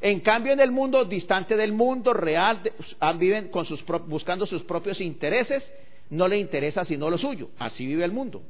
En 0.00 0.20
cambio, 0.20 0.52
en 0.52 0.60
el 0.60 0.70
mundo, 0.70 1.04
distante 1.04 1.56
del 1.56 1.72
mundo 1.72 2.12
real, 2.12 2.62
de- 2.62 2.72
ah, 3.00 3.12
viven 3.12 3.48
con 3.48 3.64
sus 3.64 3.82
buscando 4.06 4.44
sus 4.46 4.62
propios 4.64 5.00
intereses, 5.00 5.62
no 6.10 6.28
le 6.28 6.38
interesa 6.38 6.84
sino 6.84 7.10
lo 7.10 7.18
suyo. 7.18 7.50
Así 7.58 7.86
vive 7.86 8.04
el 8.04 8.12
mundo. 8.12 8.42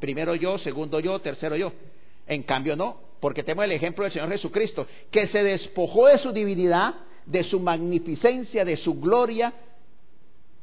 Primero 0.00 0.34
yo, 0.34 0.58
segundo 0.58 1.00
yo, 1.00 1.18
tercero 1.20 1.56
yo. 1.56 1.72
En 2.26 2.42
cambio, 2.42 2.76
no, 2.76 2.98
porque 3.20 3.42
tenemos 3.42 3.64
el 3.64 3.72
ejemplo 3.72 4.04
del 4.04 4.12
Señor 4.12 4.28
Jesucristo, 4.30 4.86
que 5.10 5.26
se 5.28 5.42
despojó 5.42 6.06
de 6.06 6.18
su 6.18 6.30
divinidad, 6.32 6.94
de 7.26 7.42
su 7.44 7.58
magnificencia, 7.60 8.64
de 8.64 8.76
su 8.76 9.00
gloria, 9.00 9.52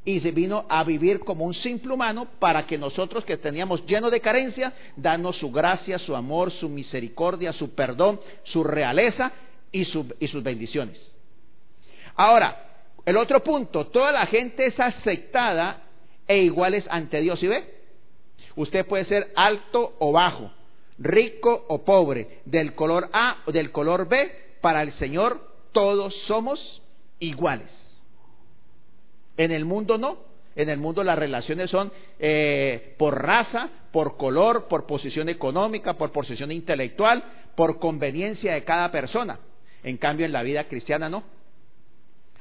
y 0.04 0.20
se 0.20 0.30
vino 0.30 0.64
a 0.68 0.84
vivir 0.84 1.18
como 1.20 1.44
un 1.44 1.52
simple 1.54 1.92
humano 1.92 2.28
para 2.38 2.64
que 2.66 2.78
nosotros 2.78 3.24
que 3.24 3.36
teníamos 3.38 3.84
lleno 3.86 4.08
de 4.08 4.20
carencia, 4.20 4.72
darnos 4.96 5.36
su 5.36 5.50
gracia, 5.50 5.98
su 5.98 6.14
amor, 6.14 6.52
su 6.52 6.68
misericordia, 6.68 7.52
su 7.52 7.74
perdón, 7.74 8.20
su 8.44 8.62
realeza 8.62 9.32
y, 9.72 9.84
su- 9.86 10.14
y 10.20 10.28
sus 10.28 10.44
bendiciones. 10.44 10.96
Ahora, 12.14 12.84
el 13.04 13.16
otro 13.16 13.42
punto, 13.42 13.88
toda 13.88 14.12
la 14.12 14.26
gente 14.26 14.66
es 14.66 14.78
aceptada 14.78 15.82
e 16.28 16.38
iguales 16.38 16.84
ante 16.90 17.20
Dios, 17.20 17.40
¿sí 17.40 17.46
ve? 17.46 17.64
Usted 18.56 18.86
puede 18.86 19.04
ser 19.04 19.32
alto 19.36 19.94
o 19.98 20.12
bajo, 20.12 20.50
rico 20.98 21.66
o 21.68 21.84
pobre, 21.84 22.40
del 22.44 22.74
color 22.74 23.08
A 23.12 23.42
o 23.46 23.52
del 23.52 23.70
color 23.70 24.08
B, 24.08 24.30
para 24.60 24.82
el 24.82 24.92
Señor 24.94 25.40
todos 25.72 26.14
somos 26.26 26.82
iguales. 27.18 27.68
En 29.36 29.52
el 29.52 29.64
mundo 29.64 29.98
no. 29.98 30.24
En 30.56 30.70
el 30.70 30.78
mundo 30.78 31.04
las 31.04 31.18
relaciones 31.18 31.70
son 31.70 31.92
eh, 32.18 32.94
por 32.96 33.22
raza, 33.22 33.68
por 33.92 34.16
color, 34.16 34.68
por 34.68 34.86
posición 34.86 35.28
económica, 35.28 35.94
por 35.94 36.12
posición 36.12 36.50
intelectual, 36.50 37.22
por 37.54 37.78
conveniencia 37.78 38.54
de 38.54 38.64
cada 38.64 38.90
persona. 38.90 39.38
En 39.82 39.98
cambio, 39.98 40.24
en 40.24 40.32
la 40.32 40.42
vida 40.42 40.64
cristiana 40.64 41.10
no. 41.10 41.24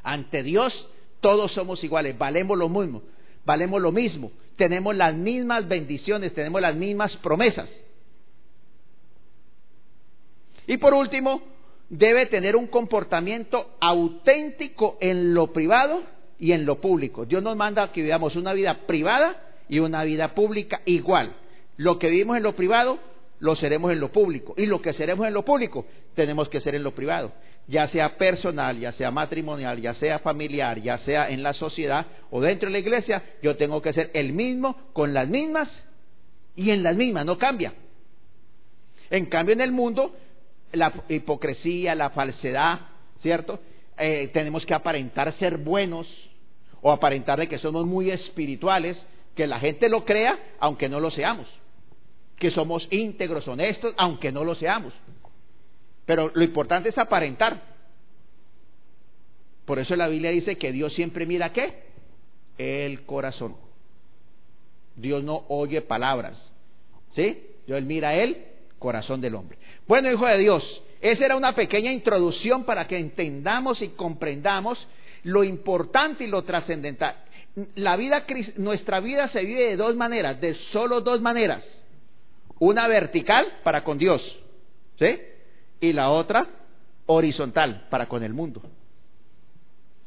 Ante 0.01 0.43
Dios 0.43 0.73
todos 1.19 1.51
somos 1.51 1.83
iguales, 1.83 2.17
valemos 2.17 2.57
lo 2.57 2.69
mismo, 2.69 3.01
valemos 3.45 3.81
lo 3.81 3.91
mismo, 3.91 4.31
tenemos 4.55 4.95
las 4.95 5.15
mismas 5.15 5.67
bendiciones, 5.67 6.33
tenemos 6.33 6.61
las 6.61 6.75
mismas 6.75 7.15
promesas. 7.17 7.69
Y 10.67 10.77
por 10.77 10.93
último, 10.93 11.41
debe 11.89 12.25
tener 12.25 12.55
un 12.55 12.67
comportamiento 12.67 13.75
auténtico 13.79 14.97
en 14.99 15.33
lo 15.33 15.53
privado 15.53 16.03
y 16.39 16.51
en 16.51 16.65
lo 16.65 16.81
público. 16.81 17.25
Dios 17.25 17.43
nos 17.43 17.55
manda 17.55 17.91
que 17.91 18.01
vivamos 18.01 18.35
una 18.35 18.53
vida 18.53 18.85
privada 18.87 19.41
y 19.69 19.79
una 19.79 20.03
vida 20.03 20.33
pública 20.33 20.81
igual. 20.85 21.33
Lo 21.77 21.99
que 21.99 22.09
vivimos 22.09 22.37
en 22.37 22.43
lo 22.43 22.55
privado, 22.55 22.99
lo 23.39 23.55
seremos 23.55 23.91
en 23.91 23.99
lo 23.99 24.11
público. 24.11 24.53
Y 24.57 24.65
lo 24.65 24.81
que 24.81 24.93
seremos 24.93 25.27
en 25.27 25.33
lo 25.33 25.43
público, 25.43 25.85
tenemos 26.15 26.49
que 26.49 26.61
ser 26.61 26.75
en 26.75 26.83
lo 26.83 26.95
privado. 26.95 27.31
Ya 27.67 27.87
sea 27.87 28.17
personal, 28.17 28.79
ya 28.79 28.91
sea 28.93 29.09
matrimonial, 29.09 29.81
ya 29.81 29.95
sea 29.95 30.19
familiar, 30.19 30.79
ya 30.79 30.99
sea 30.99 31.29
en 31.29 31.41
la 31.41 31.53
sociedad 31.53 32.05
o 32.29 32.39
dentro 32.39 32.67
de 32.67 32.73
la 32.73 32.79
iglesia, 32.79 33.23
yo 33.41 33.57
tengo 33.57 33.81
que 33.81 33.93
ser 33.93 34.11
el 34.13 34.33
mismo 34.33 34.75
con 34.93 35.13
las 35.13 35.27
mismas 35.27 35.67
y 36.55 36.71
en 36.71 36.83
las 36.83 36.95
mismas, 36.95 37.25
no 37.25 37.37
cambia. 37.37 37.73
En 39.09 39.25
cambio, 39.27 39.53
en 39.53 39.61
el 39.61 39.71
mundo, 39.71 40.15
la 40.71 40.93
hipocresía, 41.09 41.95
la 41.95 42.11
falsedad, 42.11 42.81
¿cierto? 43.21 43.59
Eh, 43.97 44.29
tenemos 44.33 44.65
que 44.65 44.73
aparentar 44.73 45.33
ser 45.37 45.57
buenos 45.57 46.07
o 46.81 46.91
aparentar 46.91 47.39
de 47.39 47.47
que 47.47 47.59
somos 47.59 47.85
muy 47.85 48.11
espirituales, 48.11 48.97
que 49.35 49.47
la 49.47 49.59
gente 49.59 49.89
lo 49.89 50.05
crea, 50.05 50.37
aunque 50.59 50.89
no 50.89 50.99
lo 50.99 51.11
seamos. 51.11 51.47
Que 52.37 52.51
somos 52.51 52.87
íntegros, 52.91 53.47
honestos, 53.47 53.93
aunque 53.97 54.31
no 54.31 54.43
lo 54.43 54.55
seamos. 54.55 54.93
Pero 56.05 56.31
lo 56.33 56.43
importante 56.43 56.89
es 56.89 56.97
aparentar. 56.97 57.61
Por 59.65 59.79
eso 59.79 59.95
la 59.95 60.07
Biblia 60.07 60.31
dice 60.31 60.57
que 60.57 60.71
Dios 60.71 60.93
siempre 60.93 61.25
mira 61.25 61.51
qué? 61.51 61.85
El 62.57 63.05
corazón. 63.05 63.55
Dios 64.95 65.23
no 65.23 65.45
oye 65.47 65.81
palabras. 65.81 66.37
¿Sí? 67.15 67.41
Dios 67.65 67.81
mira 67.83 68.13
el 68.15 68.37
corazón 68.77 69.21
del 69.21 69.35
hombre. 69.35 69.57
Bueno, 69.87 70.11
hijo 70.11 70.25
de 70.25 70.37
Dios, 70.37 70.81
esa 71.01 71.25
era 71.25 71.35
una 71.35 71.55
pequeña 71.55 71.91
introducción 71.91 72.63
para 72.63 72.87
que 72.87 72.97
entendamos 72.97 73.81
y 73.81 73.89
comprendamos 73.89 74.87
lo 75.23 75.43
importante 75.43 76.25
y 76.25 76.27
lo 76.27 76.43
trascendental. 76.43 77.15
La 77.75 77.95
vida, 77.95 78.25
nuestra 78.57 78.99
vida 78.99 79.29
se 79.29 79.43
vive 79.43 79.69
de 79.69 79.77
dos 79.77 79.95
maneras, 79.95 80.39
de 80.39 80.55
solo 80.71 81.01
dos 81.01 81.21
maneras. 81.21 81.63
Una 82.59 82.87
vertical 82.87 83.59
para 83.63 83.83
con 83.83 83.97
Dios, 83.97 84.21
¿sí? 84.99 85.19
Y 85.79 85.93
la 85.93 86.09
otra 86.09 86.47
horizontal 87.05 87.87
para 87.89 88.07
con 88.07 88.23
el 88.23 88.33
mundo. 88.33 88.61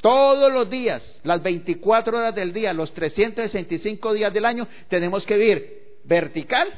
Todos 0.00 0.52
los 0.52 0.70
días, 0.70 1.02
las 1.24 1.42
24 1.42 2.16
horas 2.16 2.34
del 2.34 2.52
día, 2.52 2.72
los 2.72 2.92
365 2.94 4.12
días 4.12 4.32
del 4.32 4.44
año, 4.44 4.68
tenemos 4.88 5.24
que 5.26 5.36
vivir 5.36 5.78
vertical 6.04 6.68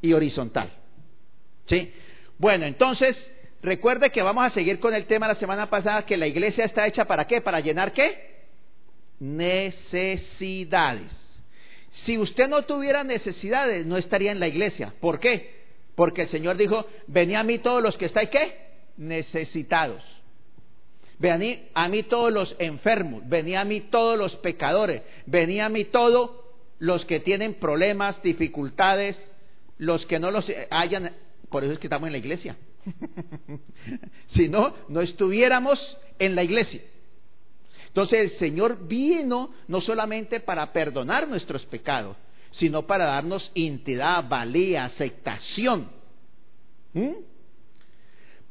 y 0.00 0.14
horizontal. 0.14 0.70
¿Sí? 1.68 1.92
Bueno, 2.38 2.64
entonces, 2.64 3.16
recuerde 3.62 4.10
que 4.10 4.22
vamos 4.22 4.46
a 4.46 4.54
seguir 4.54 4.80
con 4.80 4.94
el 4.94 5.04
tema 5.06 5.28
la 5.28 5.34
semana 5.34 5.68
pasada, 5.68 6.06
que 6.06 6.16
la 6.16 6.26
iglesia 6.26 6.64
está 6.64 6.86
hecha 6.86 7.04
para 7.04 7.26
qué? 7.26 7.42
Para 7.42 7.60
llenar 7.60 7.92
qué? 7.92 8.46
Necesidades. 9.20 11.12
Si 12.04 12.16
usted 12.18 12.48
no 12.48 12.62
tuviera 12.62 13.04
necesidades, 13.04 13.84
no 13.84 13.98
estaría 13.98 14.32
en 14.32 14.40
la 14.40 14.48
iglesia. 14.48 14.94
¿Por 15.00 15.18
qué? 15.18 15.55
Porque 15.96 16.22
el 16.22 16.28
Señor 16.28 16.56
dijo, 16.56 16.86
venid 17.08 17.34
a 17.34 17.42
mí 17.42 17.58
todos 17.58 17.82
los 17.82 17.96
que 17.96 18.06
estáis 18.06 18.30
qué? 18.30 18.56
Necesitados. 18.96 20.02
Venid 21.18 21.58
a 21.74 21.88
mí 21.88 22.04
todos 22.04 22.32
los 22.32 22.54
enfermos, 22.60 23.28
venid 23.28 23.54
a 23.56 23.64
mí 23.64 23.80
todos 23.80 24.16
los 24.16 24.36
pecadores, 24.36 25.02
venid 25.26 25.60
a 25.60 25.68
mí 25.68 25.86
todos 25.86 26.30
los 26.78 27.04
que 27.06 27.20
tienen 27.20 27.54
problemas, 27.54 28.22
dificultades, 28.22 29.16
los 29.78 30.04
que 30.06 30.20
no 30.20 30.30
los 30.30 30.46
hayan 30.70 31.10
por 31.48 31.64
eso 31.64 31.72
es 31.72 31.78
que 31.78 31.86
estamos 31.86 32.08
en 32.08 32.12
la 32.12 32.18
iglesia. 32.18 32.56
si 34.34 34.48
no, 34.48 34.74
no 34.88 35.00
estuviéramos 35.00 35.78
en 36.18 36.34
la 36.34 36.42
iglesia. 36.42 36.82
Entonces 37.88 38.32
el 38.32 38.38
Señor 38.38 38.86
vino 38.86 39.50
no 39.68 39.80
solamente 39.80 40.40
para 40.40 40.72
perdonar 40.72 41.28
nuestros 41.28 41.64
pecados, 41.66 42.16
sino 42.58 42.86
para 42.86 43.06
darnos 43.06 43.50
intimidad, 43.54 44.24
valía, 44.28 44.84
aceptación. 44.84 45.90
¿Mm? 46.92 47.12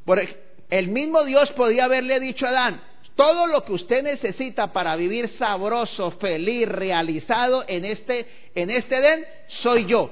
Por 0.05 0.21
el 0.69 0.87
mismo 0.89 1.23
Dios 1.23 1.49
podía 1.51 1.85
haberle 1.85 2.19
dicho 2.19 2.45
a 2.45 2.49
Adán, 2.49 2.81
todo 3.15 3.47
lo 3.47 3.63
que 3.63 3.73
usted 3.73 4.03
necesita 4.03 4.73
para 4.73 4.95
vivir 4.95 5.29
sabroso, 5.37 6.11
feliz, 6.11 6.67
realizado 6.67 7.63
en 7.67 7.85
este, 7.85 8.27
en 8.53 8.69
este 8.69 8.97
Edén, 8.97 9.25
soy 9.63 9.85
yo. 9.85 10.11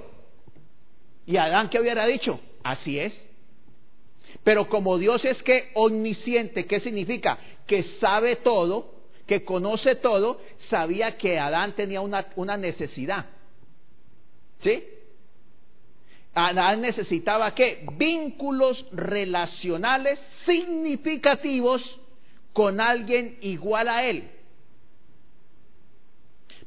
¿Y 1.26 1.38
Adán 1.38 1.70
qué 1.70 1.80
hubiera 1.80 2.06
dicho? 2.06 2.40
Así 2.64 2.98
es. 2.98 3.14
Pero 4.44 4.68
como 4.68 4.98
Dios 4.98 5.24
es 5.26 5.42
que 5.44 5.70
omnisciente, 5.74 6.66
¿qué 6.66 6.80
significa? 6.80 7.38
Que 7.68 7.84
sabe 8.00 8.38
todo, 8.38 8.94
que 9.28 9.44
conoce 9.44 9.96
todo, 9.96 10.42
sabía 10.70 11.18
que 11.18 11.40
Adán 11.40 11.74
tenía 11.76 12.02
una, 12.02 12.26
una 12.36 12.58
necesidad. 12.58 13.26
¿Sí? 14.64 14.84
Adán 16.34 16.82
necesitaba 16.82 17.54
qué? 17.54 17.86
Vínculos 17.94 18.86
relacionales 18.92 20.20
significativos 20.46 21.82
con 22.54 22.80
alguien 22.80 23.38
igual 23.42 23.88
a 23.88 24.04
él. 24.06 24.30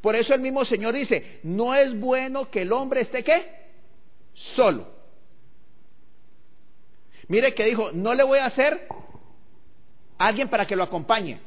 Por 0.01 0.15
eso 0.15 0.35
el 0.35 0.41
mismo 0.41 0.65
Señor 0.65 0.95
dice, 0.95 1.41
no 1.43 1.75
es 1.75 1.99
bueno 1.99 2.51
que 2.51 2.63
el 2.63 2.73
hombre 2.73 3.01
esté 3.01 3.25
qué? 3.25 3.45
Solo. 4.55 4.87
Mire 7.29 7.55
que 7.55 7.65
dijo, 7.65 7.91
no 7.93 8.15
le 8.15 8.23
voy 8.23 8.39
a 8.39 8.47
hacer 8.47 8.87
a 10.19 10.27
alguien 10.27 10.49
para 10.49 10.67
que 10.67 10.77
lo 10.77 10.85
acompañe. 10.85 11.41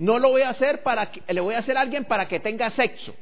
No 0.00 0.18
lo 0.18 0.30
voy 0.30 0.42
a 0.42 0.50
hacer 0.50 0.82
para 0.82 1.12
que, 1.12 1.22
le 1.32 1.40
voy 1.40 1.54
a 1.54 1.60
hacer 1.60 1.76
a 1.76 1.82
alguien 1.82 2.06
para 2.06 2.26
que 2.26 2.40
tenga 2.40 2.70
sexo. 2.72 3.14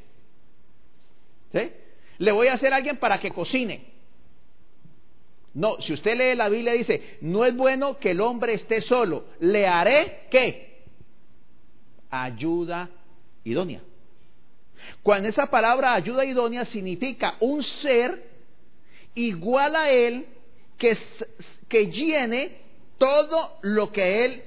¿Sí? 1.53 1.71
Le 2.17 2.31
voy 2.31 2.47
a 2.47 2.53
hacer 2.53 2.73
a 2.73 2.77
alguien 2.77 2.97
para 2.97 3.19
que 3.19 3.31
cocine. 3.31 3.93
No, 5.53 5.79
si 5.81 5.93
usted 5.93 6.17
lee 6.17 6.35
la 6.35 6.49
Biblia 6.49 6.73
dice, 6.73 7.17
no 7.21 7.45
es 7.45 7.55
bueno 7.55 7.99
que 7.99 8.11
el 8.11 8.21
hombre 8.21 8.55
esté 8.55 8.81
solo, 8.81 9.25
le 9.39 9.67
haré 9.67 10.21
qué? 10.31 10.81
Ayuda 12.09 12.89
idónea. 13.43 13.81
Cuando 15.03 15.29
esa 15.29 15.47
palabra 15.47 15.93
ayuda 15.93 16.25
idónea 16.25 16.65
significa 16.65 17.35
un 17.39 17.63
ser 17.63 18.23
igual 19.15 19.75
a 19.75 19.91
él 19.91 20.25
que, 20.77 20.97
que 21.69 21.87
llene 21.87 22.57
todo 22.97 23.57
lo 23.61 23.91
que 23.91 24.25
él 24.25 24.43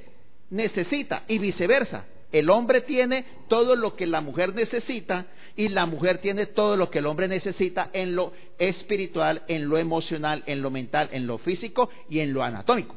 necesita 0.50 1.22
y 1.28 1.38
viceversa. 1.38 2.06
El 2.32 2.50
hombre 2.50 2.80
tiene 2.80 3.24
todo 3.48 3.76
lo 3.76 3.94
que 3.94 4.06
la 4.06 4.20
mujer 4.20 4.54
necesita 4.54 5.26
y 5.56 5.68
la 5.68 5.86
mujer 5.86 6.18
tiene 6.18 6.46
todo 6.46 6.76
lo 6.76 6.90
que 6.90 6.98
el 6.98 7.06
hombre 7.06 7.28
necesita 7.28 7.88
en 7.92 8.14
lo 8.14 8.32
espiritual, 8.58 9.42
en 9.48 9.68
lo 9.68 9.78
emocional, 9.78 10.42
en 10.46 10.60
lo 10.60 10.70
mental, 10.70 11.08
en 11.12 11.26
lo 11.26 11.38
físico 11.38 11.88
y 12.10 12.20
en 12.20 12.34
lo 12.34 12.42
anatómico. 12.42 12.94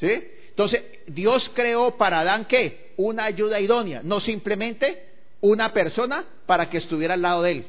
¿Sí? 0.00 0.10
Entonces, 0.48 0.82
Dios 1.06 1.50
creó 1.54 1.96
para 1.96 2.20
Adán 2.20 2.46
qué? 2.46 2.92
Una 2.96 3.24
ayuda 3.24 3.60
idónea, 3.60 4.00
no 4.02 4.20
simplemente 4.20 5.10
una 5.40 5.72
persona 5.72 6.24
para 6.46 6.70
que 6.70 6.78
estuviera 6.78 7.14
al 7.14 7.22
lado 7.22 7.42
de 7.42 7.52
él, 7.52 7.66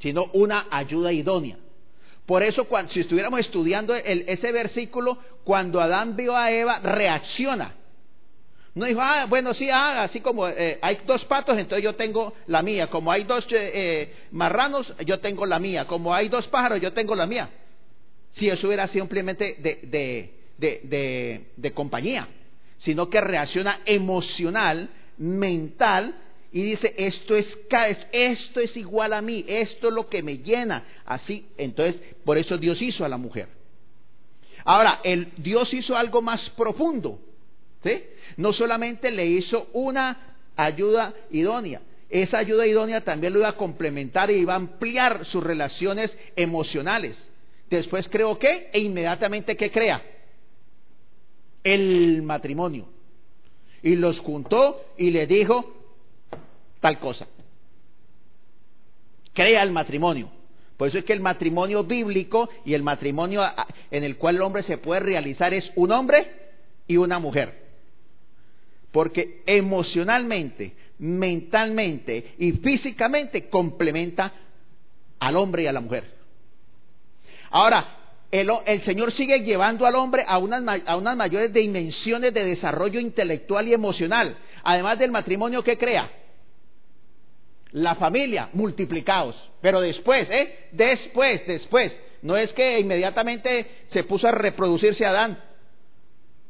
sino 0.00 0.26
una 0.32 0.66
ayuda 0.70 1.12
idónea. 1.12 1.56
Por 2.26 2.42
eso, 2.42 2.64
cuando, 2.64 2.92
si 2.92 3.00
estuviéramos 3.00 3.40
estudiando 3.40 3.94
ese 3.94 4.52
versículo, 4.52 5.18
cuando 5.44 5.80
Adán 5.80 6.14
vio 6.14 6.36
a 6.36 6.50
Eva, 6.52 6.78
reacciona. 6.80 7.74
No 8.78 8.84
dijo, 8.86 9.00
ah, 9.02 9.26
bueno, 9.28 9.54
sí, 9.54 9.68
ah, 9.70 10.04
así 10.04 10.20
como 10.20 10.46
eh, 10.46 10.78
hay 10.80 11.00
dos 11.04 11.24
patos, 11.24 11.58
entonces 11.58 11.82
yo 11.82 11.96
tengo 11.96 12.32
la 12.46 12.62
mía. 12.62 12.86
Como 12.86 13.10
hay 13.10 13.24
dos 13.24 13.44
eh, 13.50 13.72
eh, 13.74 14.14
marranos, 14.30 14.94
yo 15.04 15.18
tengo 15.18 15.44
la 15.46 15.58
mía. 15.58 15.86
Como 15.86 16.14
hay 16.14 16.28
dos 16.28 16.46
pájaros, 16.46 16.80
yo 16.80 16.92
tengo 16.92 17.16
la 17.16 17.26
mía. 17.26 17.50
Si 18.36 18.48
eso 18.48 18.68
hubiera 18.68 18.86
simplemente 18.86 19.56
de, 19.58 20.30
de, 20.58 21.46
de 21.56 21.72
compañía, 21.72 22.28
sino 22.84 23.10
que 23.10 23.20
reacciona 23.20 23.80
emocional, 23.84 24.88
mental, 25.16 26.14
y 26.52 26.62
dice, 26.62 26.94
esto 26.96 27.34
es, 27.34 27.48
esto 28.12 28.60
es 28.60 28.76
igual 28.76 29.12
a 29.12 29.20
mí, 29.20 29.44
esto 29.48 29.88
es 29.88 29.94
lo 29.94 30.08
que 30.08 30.22
me 30.22 30.38
llena. 30.38 30.84
Así, 31.04 31.48
entonces, 31.58 32.00
por 32.24 32.38
eso 32.38 32.56
Dios 32.56 32.80
hizo 32.80 33.04
a 33.04 33.08
la 33.08 33.16
mujer. 33.16 33.48
Ahora, 34.64 35.00
el, 35.02 35.32
Dios 35.36 35.74
hizo 35.74 35.96
algo 35.96 36.22
más 36.22 36.48
profundo. 36.50 37.18
¿sí? 37.82 38.02
No 38.36 38.52
solamente 38.52 39.10
le 39.10 39.26
hizo 39.26 39.68
una 39.72 40.34
ayuda 40.56 41.14
idónea, 41.30 41.80
esa 42.10 42.38
ayuda 42.38 42.66
idónea 42.66 43.02
también 43.02 43.34
lo 43.34 43.40
iba 43.40 43.50
a 43.50 43.56
complementar 43.56 44.30
y 44.30 44.36
iba 44.36 44.54
a 44.54 44.56
ampliar 44.56 45.26
sus 45.26 45.42
relaciones 45.44 46.10
emocionales. 46.36 47.16
Después 47.68 48.08
creó 48.08 48.38
qué? 48.38 48.70
E 48.72 48.78
inmediatamente 48.78 49.56
¿qué 49.56 49.70
crea? 49.70 50.02
El 51.62 52.22
matrimonio. 52.22 52.88
Y 53.82 53.96
los 53.96 54.18
juntó 54.20 54.80
y 54.96 55.10
le 55.10 55.26
dijo 55.26 55.74
tal 56.80 56.98
cosa. 56.98 57.26
Crea 59.34 59.62
el 59.62 59.70
matrimonio. 59.70 60.30
Por 60.78 60.88
eso 60.88 60.98
es 60.98 61.04
que 61.04 61.12
el 61.12 61.20
matrimonio 61.20 61.84
bíblico 61.84 62.48
y 62.64 62.72
el 62.72 62.82
matrimonio 62.82 63.42
en 63.90 64.04
el 64.04 64.16
cual 64.16 64.36
el 64.36 64.42
hombre 64.42 64.62
se 64.62 64.78
puede 64.78 65.00
realizar 65.00 65.52
es 65.52 65.70
un 65.76 65.92
hombre 65.92 66.26
y 66.86 66.96
una 66.96 67.18
mujer. 67.18 67.67
Porque 68.92 69.42
emocionalmente, 69.46 70.72
mentalmente 70.98 72.34
y 72.38 72.52
físicamente 72.52 73.48
complementa 73.48 74.32
al 75.20 75.36
hombre 75.36 75.64
y 75.64 75.66
a 75.66 75.72
la 75.72 75.80
mujer. 75.80 76.04
Ahora, 77.50 77.98
el, 78.30 78.84
Señor 78.84 79.12
sigue 79.12 79.40
llevando 79.40 79.86
al 79.86 79.94
hombre 79.94 80.24
a 80.26 80.38
unas, 80.38 80.62
a 80.86 80.96
unas 80.96 81.16
mayores 81.16 81.52
dimensiones 81.52 82.34
de 82.34 82.44
desarrollo 82.44 83.00
intelectual 83.00 83.68
y 83.68 83.72
emocional. 83.72 84.36
Además 84.64 84.98
del 84.98 85.10
matrimonio 85.10 85.62
que 85.62 85.78
crea. 85.78 86.10
La 87.72 87.94
familia, 87.94 88.50
multiplicados. 88.52 89.36
Pero 89.60 89.80
después, 89.80 90.28
¿eh? 90.30 90.68
Después, 90.72 91.46
después. 91.46 91.92
No 92.22 92.36
es 92.36 92.52
que 92.52 92.80
inmediatamente 92.80 93.66
se 93.92 94.04
puso 94.04 94.28
a 94.28 94.32
reproducirse 94.32 95.06
Adán. 95.06 95.38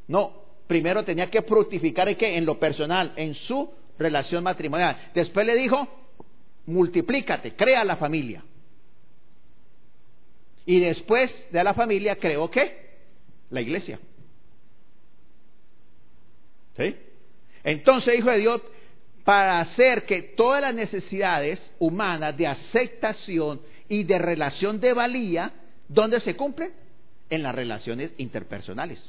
No, 0.09 0.48
primero 0.69 1.05
tenía 1.05 1.29
que 1.29 1.43
fructificar 1.43 2.09
en, 2.09 2.17
en 2.21 2.47
lo 2.47 2.61
personal, 2.61 3.13
en 3.17 3.35
su 3.35 3.69
relación 3.99 4.45
matrimonial. 4.45 5.11
Después 5.15 5.45
le 5.45 5.57
dijo, 5.57 5.89
multiplícate, 6.67 7.57
crea 7.57 7.85
la 7.85 7.97
familia. 7.97 8.45
Y 10.67 10.79
después 10.81 11.33
de 11.51 11.65
la 11.65 11.75
familia 11.75 12.17
creó 12.17 12.51
qué? 12.51 12.89
La 13.51 13.63
iglesia. 13.63 13.99
¿Sí? 16.77 16.95
Entonces, 17.65 18.19
hijo 18.19 18.31
de 18.31 18.39
Dios, 18.39 18.63
para 19.25 19.61
hacer 19.61 20.05
que 20.05 20.23
todas 20.23 20.61
las 20.61 20.75
necesidades 20.75 21.59
humanas 21.79 22.37
de 22.37 22.47
aceptación 22.47 23.61
y 23.89 24.05
de 24.05 24.19
relación 24.19 24.79
de 24.81 24.93
valía, 24.93 25.53
¿dónde 25.89 26.21
se 26.21 26.37
cumplen? 26.37 26.73
En 27.31 27.43
las 27.43 27.55
relaciones 27.55 28.13
interpersonales. 28.19 29.03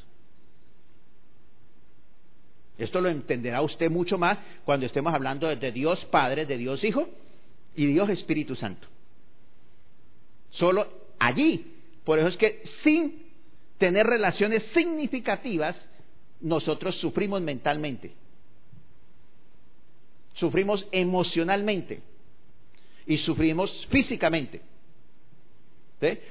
Esto 2.80 3.02
lo 3.02 3.10
entenderá 3.10 3.62
usted 3.62 3.92
mucho 3.92 4.18
más 4.18 4.38
cuando 4.64 4.86
estemos 4.86 5.14
hablando 5.14 5.54
de 5.54 5.72
Dios 5.72 6.04
Padre, 6.06 6.46
de 6.46 6.58
Dios 6.58 6.82
Hijo 6.84 7.10
y 7.76 7.86
Dios 7.86 8.10
Espíritu 8.10 8.56
Santo. 8.56 8.88
Solo 10.52 10.88
allí. 11.20 11.76
Por 12.06 12.18
eso 12.18 12.30
es 12.30 12.38
que 12.38 12.64
sin 12.84 13.30
tener 13.78 14.08
relaciones 14.08 14.64
significativas, 14.74 15.76
nosotros 16.40 16.96
sufrimos 16.96 17.42
mentalmente, 17.42 18.14
sufrimos 20.36 20.88
emocionalmente 20.92 22.02
y 23.06 23.18
sufrimos 23.18 23.70
físicamente. 23.90 24.62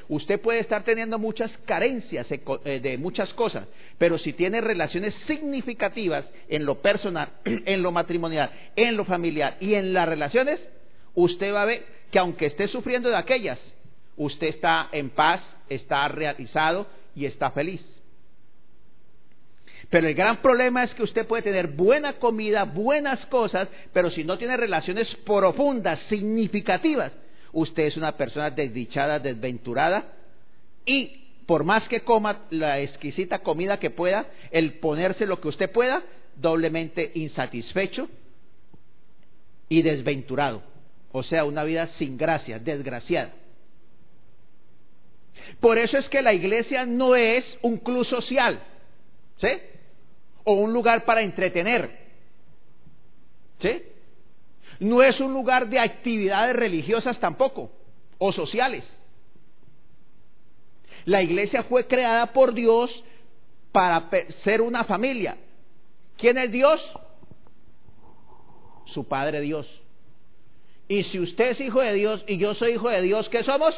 Usted 0.08 0.40
puede 0.40 0.60
estar 0.60 0.82
teniendo 0.82 1.18
muchas 1.18 1.50
carencias 1.66 2.26
eh, 2.30 2.80
de 2.80 2.96
muchas 2.96 3.32
cosas, 3.34 3.66
pero 3.98 4.18
si 4.18 4.32
tiene 4.32 4.62
relaciones 4.62 5.14
significativas 5.26 6.24
en 6.48 6.64
lo 6.64 6.80
personal, 6.80 7.32
en 7.44 7.82
lo 7.82 7.92
matrimonial, 7.92 8.50
en 8.76 8.96
lo 8.96 9.04
familiar 9.04 9.56
y 9.60 9.74
en 9.74 9.92
las 9.92 10.08
relaciones, 10.08 10.58
usted 11.14 11.52
va 11.52 11.62
a 11.62 11.66
ver 11.66 11.84
que 12.10 12.18
aunque 12.18 12.46
esté 12.46 12.68
sufriendo 12.68 13.10
de 13.10 13.16
aquellas, 13.16 13.58
usted 14.16 14.46
está 14.46 14.88
en 14.92 15.10
paz, 15.10 15.42
está 15.68 16.08
realizado 16.08 16.86
y 17.14 17.26
está 17.26 17.50
feliz. 17.50 17.84
Pero 19.90 20.06
el 20.06 20.14
gran 20.14 20.38
problema 20.38 20.84
es 20.84 20.94
que 20.94 21.02
usted 21.02 21.26
puede 21.26 21.42
tener 21.42 21.68
buena 21.68 22.14
comida, 22.14 22.64
buenas 22.64 23.24
cosas, 23.26 23.68
pero 23.92 24.10
si 24.10 24.24
no 24.24 24.38
tiene 24.38 24.56
relaciones 24.56 25.08
profundas, 25.26 25.98
significativas, 26.08 27.12
usted 27.52 27.84
es 27.84 27.96
una 27.96 28.16
persona 28.16 28.50
desdichada, 28.50 29.18
desventurada 29.18 30.12
y 30.84 31.24
por 31.46 31.64
más 31.64 31.88
que 31.88 32.02
coma 32.02 32.42
la 32.50 32.78
exquisita 32.80 33.38
comida 33.38 33.80
que 33.80 33.90
pueda, 33.90 34.26
el 34.50 34.74
ponerse 34.80 35.24
lo 35.26 35.40
que 35.40 35.48
usted 35.48 35.70
pueda, 35.70 36.02
doblemente 36.36 37.10
insatisfecho 37.14 38.08
y 39.68 39.82
desventurado. 39.82 40.62
O 41.10 41.22
sea, 41.22 41.44
una 41.44 41.64
vida 41.64 41.88
sin 41.98 42.18
gracia, 42.18 42.58
desgraciada. 42.58 43.32
Por 45.60 45.78
eso 45.78 45.96
es 45.96 46.08
que 46.10 46.22
la 46.22 46.34
iglesia 46.34 46.84
no 46.84 47.16
es 47.16 47.44
un 47.62 47.78
club 47.78 48.04
social, 48.04 48.60
¿sí? 49.40 49.48
O 50.44 50.52
un 50.52 50.72
lugar 50.72 51.04
para 51.04 51.22
entretener, 51.22 51.90
¿sí? 53.60 53.82
No 54.80 55.02
es 55.02 55.18
un 55.20 55.32
lugar 55.32 55.68
de 55.68 55.78
actividades 55.78 56.54
religiosas 56.54 57.18
tampoco, 57.18 57.70
o 58.18 58.32
sociales. 58.32 58.84
La 61.04 61.22
iglesia 61.22 61.62
fue 61.64 61.86
creada 61.86 62.32
por 62.32 62.52
Dios 62.52 62.90
para 63.72 64.08
ser 64.44 64.60
una 64.60 64.84
familia. 64.84 65.36
¿Quién 66.16 66.38
es 66.38 66.52
Dios? 66.52 66.80
Su 68.86 69.06
Padre 69.06 69.40
Dios. 69.40 69.66
Y 70.88 71.04
si 71.04 71.20
usted 71.20 71.50
es 71.50 71.60
hijo 71.60 71.80
de 71.80 71.94
Dios 71.94 72.24
y 72.26 72.38
yo 72.38 72.54
soy 72.54 72.72
hijo 72.72 72.88
de 72.88 73.02
Dios, 73.02 73.28
¿qué 73.28 73.42
somos? 73.44 73.74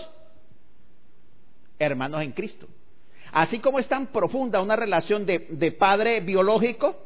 hermanos 1.81 2.23
en 2.23 2.33
Cristo. 2.33 2.69
Así 3.33 3.59
como 3.59 3.79
es 3.79 3.89
tan 3.89 4.09
profunda 4.09 4.61
una 4.61 4.77
relación 4.77 5.27
de, 5.27 5.47
de 5.51 5.73
padre 5.73 6.21
biológico, 6.21 6.97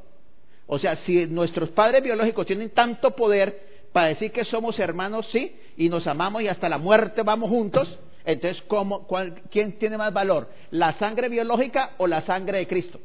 o 0.66 0.78
sea, 0.78 0.97
si 1.05 1.26
nuestros 1.26 1.70
padres 1.70 2.03
biológicos 2.03 2.47
tienen 2.47 2.70
tanto 2.70 3.12
poder 3.12 3.73
para 3.95 4.09
decir 4.09 4.32
que 4.32 4.45
somos 4.45 4.76
hermanos, 4.80 5.24
sí, 5.30 5.55
y 5.76 5.88
nos 5.88 6.05
amamos 6.09 6.42
y 6.42 6.49
hasta 6.49 6.68
la 6.68 6.78
muerte 6.78 7.22
vamos 7.22 7.49
juntos, 7.49 7.88
entonces, 8.24 8.61
¿cómo, 8.66 9.07
cuál, 9.07 9.42
¿quién 9.53 9.78
tiene 9.78 9.97
más 9.97 10.12
valor? 10.12 10.51
¿La 10.72 10.99
sangre 10.99 11.28
biológica 11.28 11.92
o 11.99 12.09
la 12.09 12.22
sangre 12.22 12.59
de 12.59 12.66
Cristo? 12.66 12.99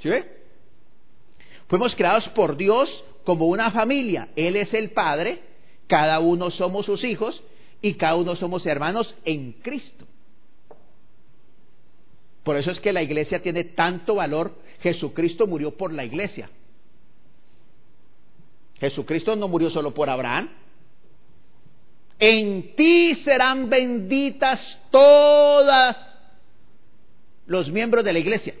¿Sí 0.00 0.08
ve? 0.08 0.24
Fuimos 1.68 1.94
creados 1.94 2.28
por 2.30 2.56
Dios 2.56 2.88
como 3.22 3.46
una 3.46 3.70
familia. 3.70 4.30
Él 4.34 4.56
es 4.56 4.74
el 4.74 4.90
Padre, 4.90 5.42
cada 5.86 6.18
uno 6.18 6.50
somos 6.50 6.84
sus 6.84 7.04
hijos 7.04 7.40
y 7.80 7.94
cada 7.94 8.16
uno 8.16 8.34
somos 8.34 8.66
hermanos 8.66 9.14
en 9.24 9.52
Cristo. 9.52 10.04
Por 12.42 12.56
eso 12.56 12.72
es 12.72 12.80
que 12.80 12.92
la 12.92 13.02
iglesia 13.02 13.40
tiene 13.40 13.62
tanto 13.62 14.16
valor. 14.16 14.52
Jesucristo 14.82 15.46
murió 15.46 15.76
por 15.76 15.92
la 15.92 16.04
iglesia. 16.04 16.50
Jesucristo 18.78 19.36
no 19.36 19.48
murió 19.48 19.70
solo 19.70 19.92
por 19.92 20.08
Abraham. 20.08 20.48
En 22.18 22.74
ti 22.76 23.16
serán 23.24 23.68
benditas 23.68 24.60
todas 24.90 25.96
los 27.46 27.70
miembros 27.70 28.04
de 28.04 28.12
la 28.12 28.18
iglesia. 28.18 28.54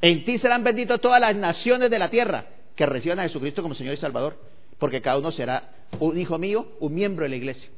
En 0.00 0.24
ti 0.24 0.38
serán 0.38 0.62
benditas 0.62 1.00
todas 1.00 1.20
las 1.20 1.34
naciones 1.34 1.90
de 1.90 1.98
la 1.98 2.10
tierra 2.10 2.46
que 2.76 2.86
reciban 2.86 3.18
a 3.18 3.24
Jesucristo 3.24 3.62
como 3.62 3.74
Señor 3.74 3.94
y 3.94 3.98
Salvador, 3.98 4.38
porque 4.78 5.02
cada 5.02 5.18
uno 5.18 5.32
será 5.32 5.70
un 5.98 6.16
hijo 6.16 6.38
mío, 6.38 6.76
un 6.78 6.94
miembro 6.94 7.24
de 7.24 7.30
la 7.30 7.36
iglesia. 7.36 7.68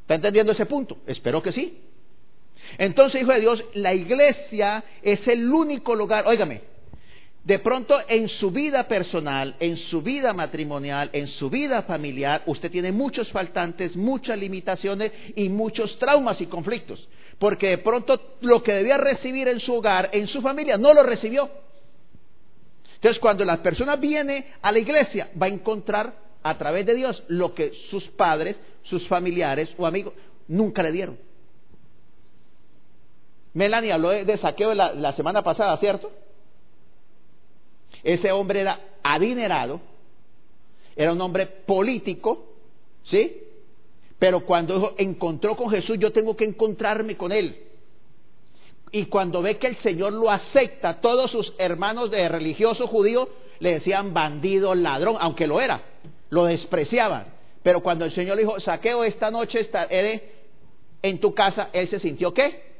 ¿Está 0.00 0.14
entendiendo 0.14 0.52
ese 0.52 0.64
punto? 0.64 0.98
Espero 1.06 1.42
que 1.42 1.52
sí. 1.52 1.82
Entonces, 2.78 3.22
hijo 3.22 3.32
de 3.32 3.40
Dios, 3.40 3.64
la 3.74 3.94
iglesia 3.94 4.84
es 5.02 5.26
el 5.28 5.52
único 5.52 5.94
lugar, 5.94 6.26
óigame, 6.26 6.62
de 7.44 7.58
pronto 7.58 8.00
en 8.08 8.28
su 8.28 8.50
vida 8.50 8.88
personal, 8.88 9.54
en 9.60 9.76
su 9.76 10.00
vida 10.00 10.32
matrimonial, 10.32 11.10
en 11.12 11.28
su 11.28 11.50
vida 11.50 11.82
familiar, 11.82 12.42
usted 12.46 12.70
tiene 12.70 12.90
muchos 12.90 13.30
faltantes, 13.30 13.94
muchas 13.96 14.38
limitaciones 14.38 15.12
y 15.36 15.50
muchos 15.50 15.98
traumas 15.98 16.40
y 16.40 16.46
conflictos. 16.46 17.06
Porque 17.38 17.68
de 17.68 17.78
pronto 17.78 18.18
lo 18.40 18.62
que 18.62 18.72
debía 18.72 18.96
recibir 18.96 19.48
en 19.48 19.60
su 19.60 19.74
hogar, 19.74 20.08
en 20.12 20.26
su 20.26 20.40
familia, 20.40 20.78
no 20.78 20.94
lo 20.94 21.02
recibió. 21.02 21.50
Entonces, 22.94 23.20
cuando 23.20 23.44
la 23.44 23.62
persona 23.62 23.96
viene 23.96 24.46
a 24.62 24.72
la 24.72 24.78
iglesia, 24.78 25.28
va 25.40 25.44
a 25.44 25.50
encontrar 25.50 26.14
a 26.42 26.56
través 26.56 26.86
de 26.86 26.94
Dios 26.94 27.22
lo 27.28 27.54
que 27.54 27.72
sus 27.90 28.04
padres, 28.04 28.56
sus 28.84 29.06
familiares 29.06 29.68
o 29.76 29.86
amigos 29.86 30.14
nunca 30.48 30.82
le 30.82 30.92
dieron. 30.92 31.18
Melanie 33.54 33.92
habló 33.92 34.10
de, 34.10 34.38
saqueo 34.38 34.74
la, 34.74 35.12
semana 35.12 35.42
pasada, 35.42 35.76
¿cierto? 35.78 36.10
Ese 38.02 38.32
hombre 38.32 38.60
era 38.60 38.80
adinerado, 39.02 39.80
era 40.96 41.12
un 41.12 41.20
hombre 41.20 41.46
político, 41.46 42.46
¿sí? 43.04 43.40
Pero 44.18 44.44
cuando 44.44 44.94
encontró 44.98 45.56
con 45.56 45.70
Jesús, 45.70 45.98
yo 45.98 46.12
tengo 46.12 46.36
que 46.36 46.44
encontrarme 46.44 47.16
con 47.16 47.30
él. 47.30 47.56
Y 48.90 49.06
cuando 49.06 49.40
ve 49.40 49.56
que 49.58 49.68
el 49.68 49.76
Señor 49.78 50.12
lo 50.12 50.30
acepta, 50.30 51.00
todos 51.00 51.30
sus 51.30 51.52
hermanos 51.58 52.10
de 52.10 52.28
religioso 52.28 52.88
judío 52.88 53.28
le 53.60 53.74
decían 53.74 54.12
bandido, 54.12 54.74
ladrón, 54.74 55.16
aunque 55.20 55.46
lo 55.46 55.60
era, 55.60 55.80
lo 56.30 56.44
despreciaban. 56.44 57.26
Pero 57.62 57.80
cuando 57.80 58.04
el 58.04 58.12
Señor 58.14 58.36
le 58.36 58.42
dijo, 58.42 58.58
saqueo 58.60 59.04
esta 59.04 59.30
noche 59.30 59.60
estaré 59.60 60.32
en 61.02 61.20
tu 61.20 61.34
casa, 61.34 61.70
él 61.72 61.88
se 61.88 62.00
sintió 62.00 62.34
qué? 62.34 62.73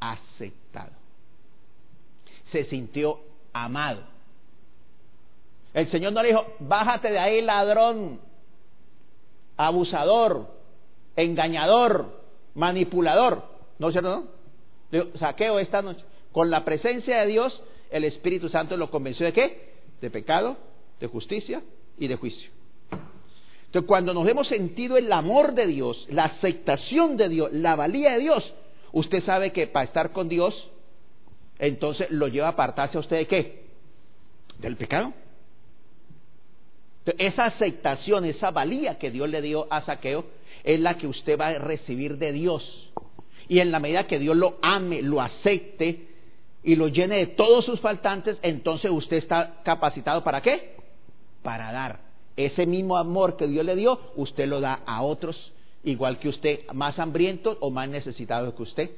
Aceptado. 0.00 0.92
Se 2.50 2.64
sintió 2.64 3.20
amado. 3.52 4.02
El 5.72 5.90
Señor 5.90 6.12
no 6.12 6.22
le 6.22 6.28
dijo, 6.28 6.44
bájate 6.58 7.10
de 7.10 7.18
ahí 7.18 7.42
ladrón, 7.42 8.20
abusador, 9.56 10.48
engañador, 11.14 12.20
manipulador. 12.54 13.44
¿No 13.78 13.88
es 13.88 13.92
cierto? 13.92 14.24
No? 14.90 15.10
saqueo 15.18 15.60
esta 15.60 15.82
noche. 15.82 16.04
Con 16.32 16.50
la 16.50 16.64
presencia 16.64 17.20
de 17.20 17.26
Dios, 17.26 17.62
el 17.90 18.04
Espíritu 18.04 18.48
Santo 18.48 18.76
lo 18.76 18.90
convenció 18.90 19.26
de 19.26 19.32
qué? 19.32 19.70
De 20.00 20.10
pecado, 20.10 20.56
de 20.98 21.06
justicia 21.06 21.62
y 21.98 22.08
de 22.08 22.16
juicio. 22.16 22.50
Entonces, 23.66 23.86
cuando 23.86 24.12
nos 24.12 24.26
hemos 24.26 24.48
sentido 24.48 24.96
el 24.96 25.12
amor 25.12 25.54
de 25.54 25.68
Dios, 25.68 26.06
la 26.10 26.24
aceptación 26.24 27.16
de 27.16 27.28
Dios, 27.28 27.52
la 27.52 27.76
valía 27.76 28.12
de 28.12 28.18
Dios, 28.18 28.52
Usted 28.92 29.22
sabe 29.24 29.52
que 29.52 29.66
para 29.66 29.84
estar 29.84 30.12
con 30.12 30.28
Dios, 30.28 30.54
entonces 31.58 32.10
lo 32.10 32.28
lleva 32.28 32.48
a 32.48 32.50
apartarse 32.50 32.96
a 32.96 33.00
usted 33.00 33.16
de 33.16 33.26
qué? 33.26 33.64
Del 34.58 34.76
pecado. 34.76 35.12
esa 37.18 37.46
aceptación, 37.46 38.24
esa 38.24 38.50
valía 38.50 38.98
que 38.98 39.10
Dios 39.10 39.28
le 39.28 39.42
dio 39.42 39.66
a 39.72 39.80
Saqueo, 39.82 40.24
es 40.64 40.78
la 40.78 40.96
que 40.96 41.06
usted 41.06 41.38
va 41.38 41.48
a 41.48 41.58
recibir 41.58 42.18
de 42.18 42.32
Dios. 42.32 42.92
Y 43.48 43.58
en 43.58 43.72
la 43.72 43.80
medida 43.80 44.06
que 44.06 44.18
Dios 44.18 44.36
lo 44.36 44.58
ame, 44.62 45.02
lo 45.02 45.20
acepte 45.20 46.06
y 46.62 46.76
lo 46.76 46.88
llene 46.88 47.16
de 47.16 47.26
todos 47.28 47.64
sus 47.64 47.80
faltantes, 47.80 48.38
entonces 48.42 48.90
usted 48.90 49.16
está 49.16 49.60
capacitado 49.64 50.22
para 50.22 50.40
qué? 50.40 50.76
Para 51.42 51.72
dar. 51.72 52.00
Ese 52.36 52.66
mismo 52.66 52.96
amor 52.96 53.36
que 53.36 53.48
Dios 53.48 53.64
le 53.64 53.74
dio, 53.74 53.98
usted 54.16 54.46
lo 54.46 54.60
da 54.60 54.80
a 54.86 55.02
otros 55.02 55.52
igual 55.84 56.18
que 56.18 56.28
usted, 56.28 56.66
más 56.72 56.98
hambriento 56.98 57.56
o 57.60 57.70
más 57.70 57.88
necesitado 57.88 58.54
que 58.54 58.62
usted. 58.62 58.90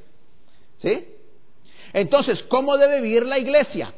¿Sí? 0.80 1.06
Entonces, 1.92 2.42
¿cómo 2.48 2.76
debe 2.76 3.00
vivir 3.00 3.26
la 3.26 3.38
iglesia? 3.38 3.94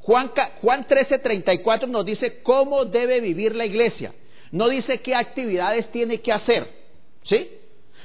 Juan, 0.00 0.32
Juan 0.62 0.86
13, 0.86 1.18
34 1.18 1.88
nos 1.88 2.04
dice 2.04 2.42
cómo 2.42 2.84
debe 2.84 3.20
vivir 3.20 3.54
la 3.54 3.66
iglesia. 3.66 4.14
No 4.50 4.68
dice 4.68 5.00
qué 5.00 5.14
actividades 5.14 5.90
tiene 5.92 6.20
que 6.20 6.32
hacer. 6.32 6.66
¿Sí? 7.24 7.48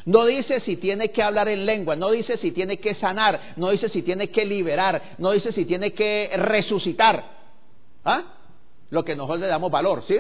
No 0.06 0.26
dice 0.26 0.60
si 0.62 0.76
tiene 0.76 1.12
que 1.12 1.24
hablar 1.24 1.48
en 1.48 1.66
lengua, 1.66 1.96
no 1.96 2.12
dice 2.12 2.38
si 2.38 2.52
tiene 2.52 2.78
que 2.78 2.96
sanar, 2.96 3.54
no 3.56 3.70
dice 3.70 3.88
si 3.88 4.02
tiene 4.02 4.30
que 4.30 4.44
liberar, 4.44 5.16
no 5.18 5.32
dice 5.32 5.54
si 5.54 5.64
tiene 5.64 5.94
que 5.94 6.30
resucitar. 6.36 7.24
¿Ah? 8.04 8.24
Lo 8.90 9.06
que 9.06 9.16
nosotros 9.16 9.40
le 9.40 9.48
damos 9.48 9.72
valor, 9.72 10.04
¿sí? 10.08 10.20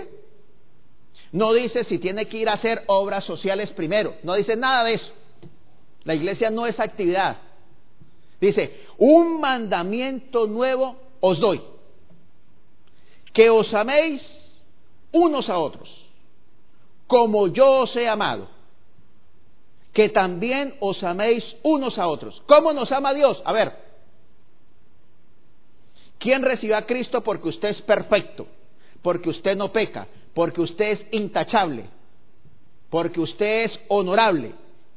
No 1.33 1.51
dice 1.51 1.83
si 1.85 1.97
tiene 1.97 2.27
que 2.27 2.37
ir 2.37 2.47
a 2.47 2.53
hacer 2.53 2.83
obras 2.85 3.25
sociales 3.25 3.71
primero. 3.71 4.15
No 4.21 4.35
dice 4.35 4.55
nada 4.55 4.83
de 4.83 4.93
eso. 4.93 5.11
La 6.03 6.13
iglesia 6.13 6.51
no 6.51 6.67
es 6.67 6.79
actividad. 6.79 7.37
Dice, 8.39 8.85
un 8.99 9.41
mandamiento 9.41 10.45
nuevo 10.45 10.95
os 11.21 11.39
doy. 11.39 11.59
Que 13.33 13.49
os 13.49 13.73
améis 13.73 14.21
unos 15.11 15.49
a 15.49 15.57
otros, 15.57 15.89
como 17.07 17.47
yo 17.47 17.81
os 17.81 17.95
he 17.95 18.07
amado. 18.07 18.47
Que 19.91 20.09
también 20.09 20.75
os 20.81 21.03
améis 21.03 21.43
unos 21.63 21.97
a 21.97 22.07
otros. 22.07 22.43
¿Cómo 22.45 22.73
nos 22.73 22.91
ama 22.91 23.11
Dios? 23.13 23.41
A 23.43 23.53
ver. 23.53 23.73
¿Quién 26.19 26.43
recibió 26.43 26.77
a 26.77 26.85
Cristo 26.85 27.21
porque 27.21 27.49
usted 27.49 27.69
es 27.69 27.81
perfecto? 27.81 28.45
Porque 29.01 29.29
usted 29.29 29.57
no 29.57 29.71
peca, 29.71 30.07
porque 30.33 30.61
usted 30.61 30.91
es 30.91 31.07
intachable, 31.11 31.85
porque 32.89 33.19
usted 33.19 33.65
es 33.65 33.79
honorable, 33.87 34.53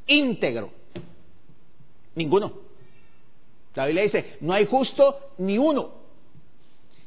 íntegro. 0.07 0.71
Ninguno. 2.15 2.53
La 3.75 3.85
Biblia 3.85 4.05
dice, 4.05 4.39
no 4.41 4.55
hay 4.55 4.65
justo 4.67 5.19
ni 5.39 5.59
uno. 5.59 5.91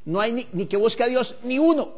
No 0.06 0.22
hay 0.22 0.48
ni, 0.54 0.66
que 0.68 0.78
busque 0.78 1.04
a 1.04 1.08
Dios 1.08 1.36
ni 1.44 1.58
uno. 1.60 1.90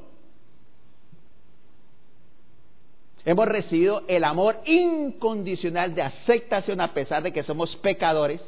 Hemos 3.24 3.48
recibido 3.48 4.04
el 4.08 4.24
amor 4.24 4.62
incondicional 4.66 5.94
de 5.94 6.02
aceptación 6.02 6.82
a 6.82 6.94
pesar 6.94 7.22
de 7.22 7.32
que 7.32 7.44
somos 7.44 7.76
pecadores, 7.78 8.42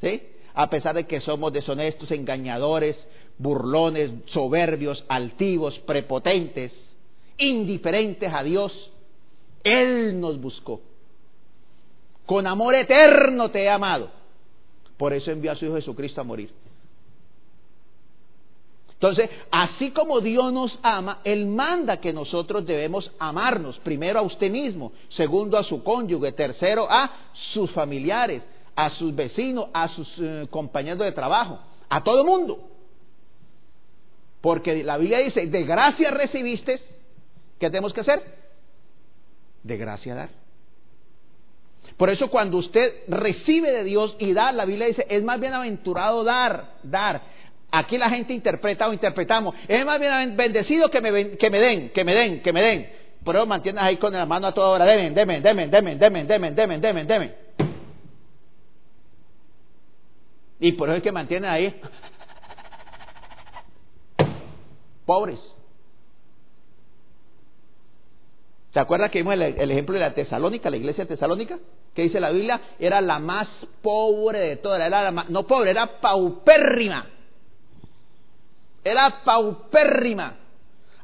¿sí? 0.00 0.22
A 0.54 0.70
pesar 0.70 0.94
de 0.94 1.06
que 1.06 1.20
somos 1.20 1.52
deshonestos, 1.52 2.10
engañadores, 2.10 2.96
burlones, 3.38 4.10
soberbios, 4.26 5.04
altivos, 5.08 5.78
prepotentes, 5.80 6.72
indiferentes 7.38 8.32
a 8.32 8.42
Dios, 8.42 8.72
Él 9.62 10.20
nos 10.20 10.40
buscó. 10.40 10.80
Con 12.26 12.46
amor 12.46 12.74
eterno 12.74 13.50
te 13.50 13.64
he 13.64 13.68
amado. 13.68 14.10
Por 14.96 15.12
eso 15.12 15.30
envió 15.30 15.52
a 15.52 15.56
su 15.56 15.66
Hijo 15.66 15.74
Jesucristo 15.74 16.20
a 16.20 16.24
morir. 16.24 16.50
Entonces, 19.04 19.28
así 19.50 19.90
como 19.90 20.20
Dios 20.20 20.50
nos 20.52 20.78
ama, 20.82 21.18
Él 21.24 21.46
manda 21.46 21.98
que 21.98 22.12
nosotros 22.12 22.64
debemos 22.64 23.10
amarnos, 23.18 23.78
primero 23.80 24.20
a 24.20 24.22
usted 24.22 24.50
mismo, 24.50 24.92
segundo 25.10 25.58
a 25.58 25.64
su 25.64 25.82
cónyuge, 25.82 26.32
tercero 26.32 26.86
a 26.90 27.10
sus 27.52 27.70
familiares, 27.72 28.42
a 28.74 28.90
sus 28.90 29.14
vecinos, 29.14 29.68
a 29.74 29.88
sus 29.88 30.08
eh, 30.18 30.46
compañeros 30.48 31.00
de 31.00 31.12
trabajo, 31.12 31.58
a 31.90 32.02
todo 32.02 32.20
el 32.20 32.26
mundo. 32.26 32.58
Porque 34.44 34.84
la 34.84 34.98
Biblia 34.98 35.20
dice, 35.20 35.46
de 35.46 35.64
gracia 35.64 36.10
recibiste, 36.10 36.78
¿qué 37.58 37.70
tenemos 37.70 37.94
que 37.94 38.02
hacer? 38.02 38.20
De 39.62 39.78
gracia 39.78 40.14
dar. 40.14 40.28
Por 41.96 42.10
eso 42.10 42.28
cuando 42.28 42.58
usted 42.58 43.04
recibe 43.08 43.72
de 43.72 43.84
Dios 43.84 44.14
y 44.18 44.34
da, 44.34 44.52
la 44.52 44.66
Biblia 44.66 44.88
dice, 44.88 45.06
es 45.08 45.24
más 45.24 45.40
bienaventurado 45.40 46.24
dar, 46.24 46.72
dar. 46.82 47.22
Aquí 47.72 47.96
la 47.96 48.10
gente 48.10 48.34
interpreta 48.34 48.86
o 48.86 48.92
interpretamos, 48.92 49.54
es 49.66 49.82
más 49.86 49.98
bien 49.98 50.36
bendecido 50.36 50.90
que 50.90 51.00
me, 51.00 51.38
que 51.38 51.48
me 51.48 51.58
den, 51.58 51.88
que 51.88 52.04
me 52.04 52.14
den, 52.14 52.42
que 52.42 52.52
me 52.52 52.60
den. 52.60 52.88
Por 53.24 53.36
eso 53.36 53.46
mantienes 53.46 53.82
ahí 53.82 53.96
con 53.96 54.12
la 54.12 54.26
mano 54.26 54.48
a 54.48 54.52
toda 54.52 54.68
hora, 54.68 54.84
demen, 54.84 55.14
demen, 55.14 55.42
demen, 55.42 55.70
demen, 55.70 55.98
demen, 55.98 56.26
demen, 56.26 56.54
demen, 56.54 56.80
demen, 56.82 57.06
demen. 57.06 57.34
Y 60.60 60.72
por 60.72 60.90
eso 60.90 60.98
es 60.98 61.02
que 61.02 61.12
mantienen 61.12 61.48
ahí 61.48 61.80
pobres. 65.04 65.40
¿Se 68.74 68.80
acuerda 68.80 69.08
que 69.08 69.20
vimos 69.20 69.34
el, 69.34 69.70
ejemplo 69.70 69.94
de 69.94 70.00
la 70.00 70.14
Tesalónica, 70.14 70.68
la 70.68 70.76
iglesia 70.76 71.06
Tesalónica? 71.06 71.58
Que 71.94 72.02
dice 72.02 72.18
la 72.18 72.30
Biblia, 72.30 72.60
era 72.80 73.00
la 73.00 73.20
más 73.20 73.46
pobre 73.80 74.40
de 74.40 74.56
todas, 74.56 74.80
era 74.80 75.12
la 75.12 75.24
no 75.28 75.46
pobre, 75.46 75.70
era 75.70 76.00
paupérrima. 76.00 77.06
Era 78.82 79.22
paupérrima. 79.24 80.38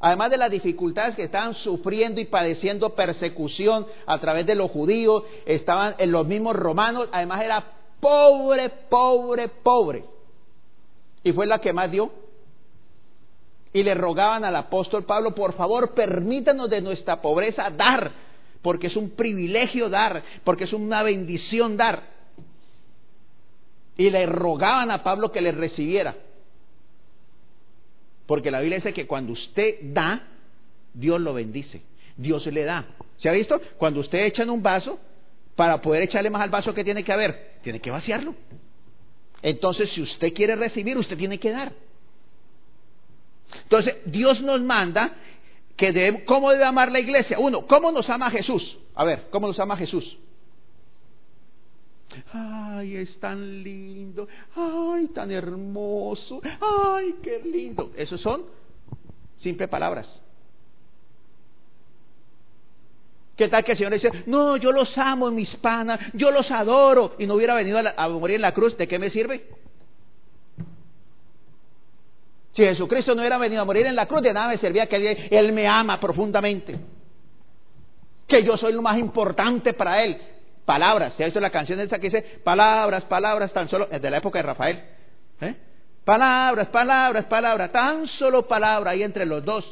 Además 0.00 0.30
de 0.32 0.38
las 0.38 0.50
dificultades 0.50 1.14
que 1.14 1.22
estaban 1.22 1.54
sufriendo 1.54 2.20
y 2.20 2.24
padeciendo 2.24 2.96
persecución 2.96 3.86
a 4.04 4.18
través 4.18 4.46
de 4.46 4.56
los 4.56 4.70
judíos, 4.72 5.22
estaban 5.46 5.94
en 5.98 6.10
los 6.10 6.26
mismos 6.26 6.56
romanos, 6.56 7.08
además 7.12 7.44
era 7.44 7.64
pobre, 8.00 8.68
pobre, 8.88 9.46
pobre. 9.48 10.04
Y 11.22 11.32
fue 11.32 11.46
la 11.46 11.60
que 11.60 11.72
más 11.72 11.88
dio 11.90 12.10
y 13.72 13.82
le 13.82 13.94
rogaban 13.94 14.44
al 14.44 14.56
apóstol 14.56 15.04
Pablo, 15.04 15.34
por 15.34 15.54
favor, 15.54 15.94
permítanos 15.94 16.68
de 16.68 16.80
nuestra 16.80 17.22
pobreza 17.22 17.70
dar, 17.70 18.10
porque 18.62 18.88
es 18.88 18.96
un 18.96 19.10
privilegio 19.10 19.88
dar, 19.88 20.22
porque 20.44 20.64
es 20.64 20.72
una 20.72 21.02
bendición 21.02 21.76
dar. 21.76 22.02
Y 23.96 24.10
le 24.10 24.26
rogaban 24.26 24.90
a 24.90 25.02
Pablo 25.02 25.30
que 25.30 25.40
le 25.40 25.52
recibiera. 25.52 26.16
Porque 28.26 28.50
la 28.50 28.60
Biblia 28.60 28.78
dice 28.78 28.92
que 28.92 29.06
cuando 29.06 29.32
usted 29.32 29.76
da, 29.82 30.22
Dios 30.94 31.20
lo 31.20 31.34
bendice. 31.34 31.82
Dios 32.16 32.46
le 32.46 32.64
da. 32.64 32.86
¿Se 33.18 33.28
ha 33.28 33.32
visto? 33.32 33.60
Cuando 33.76 34.00
usted 34.00 34.24
echa 34.24 34.42
en 34.42 34.50
un 34.50 34.62
vaso, 34.62 34.98
para 35.54 35.80
poder 35.80 36.02
echarle 36.02 36.30
más 36.30 36.42
al 36.42 36.50
vaso 36.50 36.72
que 36.72 36.84
tiene 36.84 37.04
que 37.04 37.12
haber, 37.12 37.58
tiene 37.62 37.80
que 37.80 37.90
vaciarlo. 37.90 38.34
Entonces, 39.42 39.90
si 39.90 40.02
usted 40.02 40.32
quiere 40.32 40.56
recibir, 40.56 40.96
usted 40.96 41.16
tiene 41.16 41.38
que 41.38 41.50
dar. 41.50 41.72
Entonces, 43.62 43.96
Dios 44.06 44.40
nos 44.42 44.60
manda 44.62 45.12
que 45.76 46.24
¿cómo 46.26 46.50
debe 46.50 46.64
amar 46.64 46.92
la 46.92 47.00
iglesia? 47.00 47.38
Uno, 47.38 47.66
¿cómo 47.66 47.90
nos 47.90 48.08
ama 48.10 48.30
Jesús? 48.30 48.78
A 48.94 49.04
ver, 49.04 49.28
¿cómo 49.30 49.46
nos 49.46 49.58
ama 49.58 49.76
Jesús? 49.76 50.18
Ay, 52.32 52.96
es 52.96 53.18
tan 53.20 53.62
lindo, 53.62 54.28
ay, 54.56 55.06
tan 55.08 55.30
hermoso, 55.30 56.42
ay, 56.60 57.14
qué 57.22 57.40
lindo. 57.44 57.92
Esos 57.96 58.20
son 58.20 58.42
simples 59.40 59.68
palabras. 59.68 60.06
¿Qué 63.36 63.48
tal 63.48 63.64
que 63.64 63.72
el 63.72 63.78
Señor 63.78 63.94
dice, 63.94 64.10
no, 64.26 64.58
yo 64.58 64.70
los 64.70 64.98
amo, 64.98 65.30
mis 65.30 65.48
panas, 65.56 65.98
yo 66.12 66.30
los 66.30 66.50
adoro, 66.50 67.14
y 67.18 67.26
no 67.26 67.36
hubiera 67.36 67.54
venido 67.54 67.78
a 67.78 68.08
morir 68.10 68.36
en 68.36 68.42
la 68.42 68.52
cruz, 68.52 68.76
¿de 68.76 68.86
qué 68.86 68.98
me 68.98 69.08
sirve? 69.08 69.46
Si 72.52 72.62
Jesucristo 72.62 73.14
no 73.14 73.20
hubiera 73.20 73.38
venido 73.38 73.62
a 73.62 73.64
morir 73.64 73.86
en 73.86 73.96
la 73.96 74.06
cruz, 74.06 74.22
de 74.22 74.32
nada 74.32 74.48
me 74.48 74.58
servía 74.58 74.86
que 74.86 75.28
Él 75.30 75.52
me 75.52 75.68
ama 75.68 76.00
profundamente. 76.00 76.78
Que 78.26 78.42
yo 78.42 78.56
soy 78.56 78.72
lo 78.72 78.82
más 78.82 78.98
importante 78.98 79.72
para 79.72 80.02
Él. 80.02 80.20
Palabras, 80.64 81.14
¿se 81.16 81.22
ha 81.22 81.26
visto 81.26 81.40
la 81.40 81.50
canción 81.50 81.80
esa 81.80 81.98
que 81.98 82.10
dice 82.10 82.40
palabras, 82.44 83.04
palabras, 83.04 83.52
tan 83.52 83.68
solo, 83.68 83.88
es 83.90 84.00
de 84.00 84.10
la 84.10 84.18
época 84.18 84.38
de 84.38 84.42
Rafael? 84.42 84.82
¿eh? 85.40 85.54
Palabras, 86.04 86.68
palabras, 86.68 87.24
palabras, 87.26 87.72
tan 87.72 88.06
solo 88.06 88.46
palabra 88.46 88.92
ahí 88.92 89.02
entre 89.02 89.26
los 89.26 89.44
dos. 89.44 89.64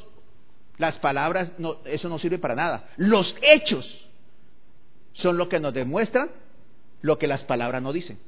Las 0.76 0.96
palabras, 0.98 1.50
no, 1.58 1.78
eso 1.84 2.08
no 2.08 2.18
sirve 2.18 2.38
para 2.38 2.54
nada. 2.54 2.90
Los 2.96 3.34
hechos 3.42 3.84
son 5.14 5.36
lo 5.36 5.48
que 5.48 5.58
nos 5.58 5.74
demuestran 5.74 6.30
lo 7.00 7.18
que 7.18 7.26
las 7.26 7.42
palabras 7.42 7.82
no 7.82 7.92
dicen. 7.92 8.18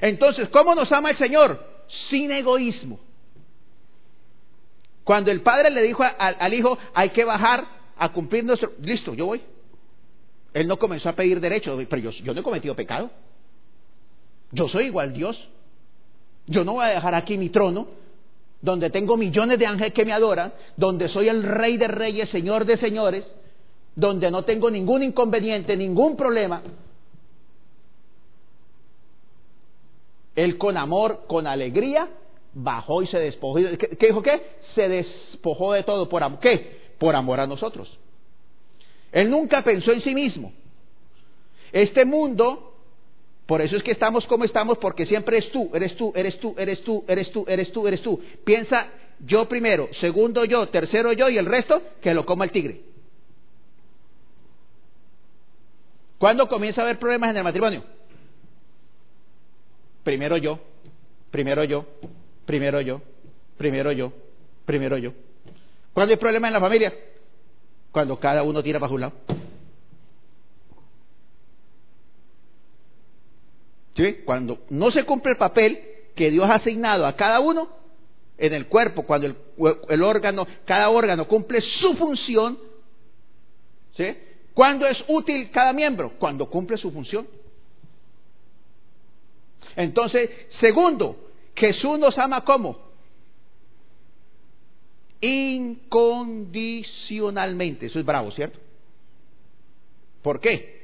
Entonces, 0.00 0.48
¿cómo 0.48 0.74
nos 0.74 0.90
ama 0.92 1.10
el 1.10 1.18
Señor? 1.18 1.64
Sin 2.10 2.30
egoísmo. 2.32 3.00
Cuando 5.06 5.30
el 5.30 5.40
padre 5.40 5.70
le 5.70 5.82
dijo 5.82 6.02
al 6.02 6.52
hijo, 6.52 6.76
hay 6.92 7.10
que 7.10 7.24
bajar 7.24 7.64
a 7.96 8.08
cumplir 8.08 8.42
nuestro... 8.42 8.72
Listo, 8.80 9.14
yo 9.14 9.26
voy. 9.26 9.40
Él 10.52 10.66
no 10.66 10.80
comenzó 10.80 11.08
a 11.08 11.12
pedir 11.12 11.40
derecho, 11.40 11.78
pero 11.88 12.10
yo, 12.10 12.34
no 12.34 12.40
he 12.40 12.42
cometido 12.42 12.74
pecado. 12.74 13.08
Yo 14.50 14.66
soy 14.68 14.86
igual 14.86 15.12
Dios. 15.12 15.48
Yo 16.48 16.64
no 16.64 16.72
voy 16.72 16.86
a 16.86 16.88
dejar 16.88 17.14
aquí 17.14 17.38
mi 17.38 17.50
trono, 17.50 17.86
donde 18.60 18.90
tengo 18.90 19.16
millones 19.16 19.60
de 19.60 19.66
ángeles 19.66 19.94
que 19.94 20.04
me 20.04 20.12
adoran, 20.12 20.52
donde 20.76 21.08
soy 21.08 21.28
el 21.28 21.44
rey 21.44 21.76
de 21.76 21.86
reyes, 21.86 22.28
señor 22.30 22.64
de 22.64 22.76
señores, 22.76 23.24
donde 23.94 24.28
no 24.28 24.42
tengo 24.42 24.72
ningún 24.72 25.04
inconveniente, 25.04 25.76
ningún 25.76 26.16
problema. 26.16 26.62
Él 30.34 30.58
con 30.58 30.76
amor, 30.76 31.26
con 31.28 31.46
alegría, 31.46 32.08
bajó 32.56 33.02
y 33.02 33.06
se 33.06 33.18
despojó. 33.18 33.58
¿Qué, 33.78 34.06
dijo 34.06 34.22
qué? 34.22 34.40
Se 34.74 34.88
despojó 34.88 35.74
de 35.74 35.82
todo. 35.82 36.08
¿Por? 36.08 36.40
¿Qué? 36.40 36.94
Por 36.98 37.14
amor 37.14 37.38
a 37.38 37.46
nosotros. 37.46 37.98
Él 39.12 39.30
nunca 39.30 39.62
pensó 39.62 39.92
en 39.92 40.00
sí 40.00 40.14
mismo. 40.14 40.52
Este 41.70 42.04
mundo, 42.04 42.74
por 43.44 43.60
eso 43.60 43.76
es 43.76 43.82
que 43.82 43.92
estamos 43.92 44.26
como 44.26 44.44
estamos, 44.44 44.78
porque 44.78 45.04
siempre 45.04 45.38
es 45.38 45.50
tú, 45.52 45.70
eres 45.74 45.96
tú, 45.96 46.12
eres 46.16 46.40
tú, 46.40 46.54
eres 46.56 46.82
tú, 46.82 47.04
eres 47.06 47.30
tú, 47.30 47.44
eres 47.46 47.72
tú, 47.72 47.86
eres 47.86 48.02
tú. 48.02 48.20
Piensa 48.44 48.88
yo 49.20 49.46
primero, 49.48 49.88
segundo 50.00 50.44
yo, 50.44 50.68
tercero 50.68 51.12
yo 51.12 51.28
y 51.28 51.36
el 51.36 51.46
resto 51.46 51.82
que 52.00 52.14
lo 52.14 52.24
coma 52.24 52.46
el 52.46 52.52
tigre. 52.52 52.80
¿Cuándo 56.18 56.48
comienza 56.48 56.80
a 56.80 56.84
haber 56.84 56.98
problemas 56.98 57.30
en 57.30 57.36
el 57.36 57.44
matrimonio? 57.44 57.84
Primero 60.02 60.38
yo, 60.38 60.58
primero 61.30 61.64
yo, 61.64 61.84
Primero 62.46 62.80
yo, 62.80 63.02
primero 63.58 63.92
yo, 63.92 64.12
primero 64.64 64.96
yo. 64.96 65.12
¿Cuándo 65.92 66.14
hay 66.14 66.18
problema 66.18 66.46
en 66.46 66.54
la 66.54 66.60
familia? 66.60 66.94
Cuando 67.90 68.18
cada 68.18 68.42
uno 68.42 68.62
tira 68.62 68.78
para 68.78 68.92
un 68.92 69.00
lado. 69.00 69.12
¿Sí? 73.96 74.18
Cuando 74.24 74.58
no 74.70 74.90
se 74.90 75.04
cumple 75.04 75.32
el 75.32 75.38
papel 75.38 75.80
que 76.14 76.30
Dios 76.30 76.48
ha 76.48 76.54
asignado 76.56 77.06
a 77.06 77.16
cada 77.16 77.40
uno 77.40 77.68
en 78.38 78.52
el 78.52 78.66
cuerpo, 78.66 79.04
cuando 79.04 79.26
el, 79.26 79.36
el 79.88 80.02
órgano, 80.02 80.46
cada 80.66 80.90
órgano 80.90 81.26
cumple 81.26 81.60
su 81.80 81.94
función, 81.96 82.58
¿sí? 83.96 84.16
¿Cuándo 84.52 84.86
es 84.86 85.02
útil 85.08 85.50
cada 85.50 85.72
miembro? 85.72 86.12
Cuando 86.18 86.48
cumple 86.48 86.76
su 86.76 86.90
función. 86.90 87.26
Entonces, 89.74 90.30
segundo, 90.60 91.25
Jesús 91.56 91.98
nos 91.98 92.16
ama 92.18 92.44
como? 92.44 92.78
Incondicionalmente. 95.20 97.86
Eso 97.86 97.98
es 97.98 98.04
bravo, 98.04 98.30
¿cierto? 98.32 98.58
¿Por 100.22 100.40
qué? 100.40 100.76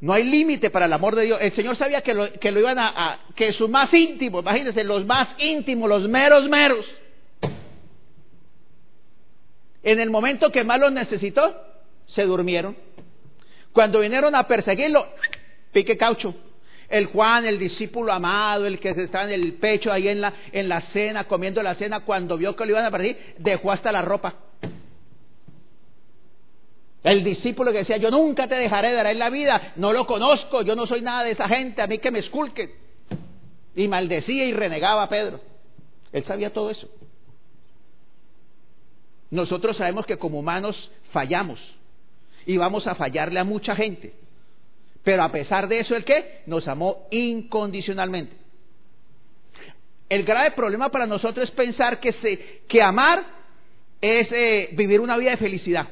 No 0.00 0.14
hay 0.14 0.24
límite 0.24 0.70
para 0.70 0.86
el 0.86 0.92
amor 0.92 1.14
de 1.14 1.26
Dios. 1.26 1.38
El 1.40 1.54
Señor 1.54 1.76
sabía 1.76 2.00
que 2.00 2.14
lo, 2.14 2.32
que 2.32 2.50
lo 2.50 2.60
iban 2.60 2.78
a, 2.78 3.20
que 3.36 3.52
sus 3.52 3.68
más 3.68 3.92
íntimos, 3.92 4.42
imagínense, 4.42 4.82
los 4.82 5.04
más 5.06 5.28
íntimos, 5.38 5.88
los 5.88 6.08
meros 6.08 6.48
meros, 6.48 6.84
en 9.84 10.00
el 10.00 10.10
momento 10.10 10.50
que 10.50 10.64
más 10.64 10.80
los 10.80 10.92
necesitó, 10.92 11.54
se 12.06 12.22
durmieron. 12.22 12.76
Cuando 13.72 14.00
vinieron 14.00 14.34
a 14.34 14.46
perseguirlo, 14.46 15.06
pique 15.72 15.96
caucho 15.96 16.34
el 16.92 17.06
Juan, 17.06 17.46
el 17.46 17.58
discípulo 17.58 18.12
amado, 18.12 18.66
el 18.66 18.78
que 18.78 18.90
está 18.90 19.24
en 19.24 19.30
el 19.30 19.54
pecho 19.54 19.90
ahí 19.90 20.08
en 20.08 20.20
la, 20.20 20.34
en 20.52 20.68
la 20.68 20.82
cena, 20.92 21.24
comiendo 21.24 21.62
la 21.62 21.74
cena, 21.76 22.00
cuando 22.00 22.36
vio 22.36 22.54
que 22.54 22.66
lo 22.66 22.72
iban 22.72 22.84
a 22.84 22.90
perder, 22.90 23.34
dejó 23.38 23.72
hasta 23.72 23.90
la 23.90 24.02
ropa. 24.02 24.34
El 27.02 27.24
discípulo 27.24 27.72
que 27.72 27.78
decía, 27.78 27.96
yo 27.96 28.10
nunca 28.10 28.46
te 28.46 28.56
dejaré 28.56 28.90
de 28.90 28.94
dar 28.94 29.06
en 29.06 29.18
la 29.18 29.30
vida, 29.30 29.72
no 29.76 29.94
lo 29.94 30.06
conozco, 30.06 30.60
yo 30.60 30.76
no 30.76 30.86
soy 30.86 31.00
nada 31.00 31.24
de 31.24 31.30
esa 31.30 31.48
gente, 31.48 31.80
a 31.80 31.86
mí 31.86 31.96
que 31.96 32.10
me 32.10 32.18
esculquen. 32.18 32.70
Y 33.74 33.88
maldecía 33.88 34.44
y 34.44 34.52
renegaba 34.52 35.04
a 35.04 35.08
Pedro. 35.08 35.40
Él 36.12 36.24
sabía 36.24 36.52
todo 36.52 36.68
eso. 36.68 36.90
Nosotros 39.30 39.78
sabemos 39.78 40.04
que 40.04 40.18
como 40.18 40.40
humanos 40.40 40.90
fallamos 41.10 41.58
y 42.44 42.58
vamos 42.58 42.86
a 42.86 42.94
fallarle 42.96 43.40
a 43.40 43.44
mucha 43.44 43.74
gente. 43.74 44.12
Pero 45.02 45.22
a 45.22 45.32
pesar 45.32 45.68
de 45.68 45.80
eso, 45.80 45.96
¿el 45.96 46.04
qué? 46.04 46.42
Nos 46.46 46.66
amó 46.68 47.08
incondicionalmente. 47.10 48.36
El 50.08 50.24
grave 50.24 50.50
problema 50.52 50.90
para 50.90 51.06
nosotros 51.06 51.48
es 51.48 51.54
pensar 51.54 51.98
que, 51.98 52.12
se, 52.12 52.62
que 52.68 52.82
amar 52.82 53.24
es 54.00 54.28
eh, 54.30 54.68
vivir 54.72 55.00
una 55.00 55.16
vida 55.16 55.30
de 55.30 55.36
felicidad. 55.38 55.88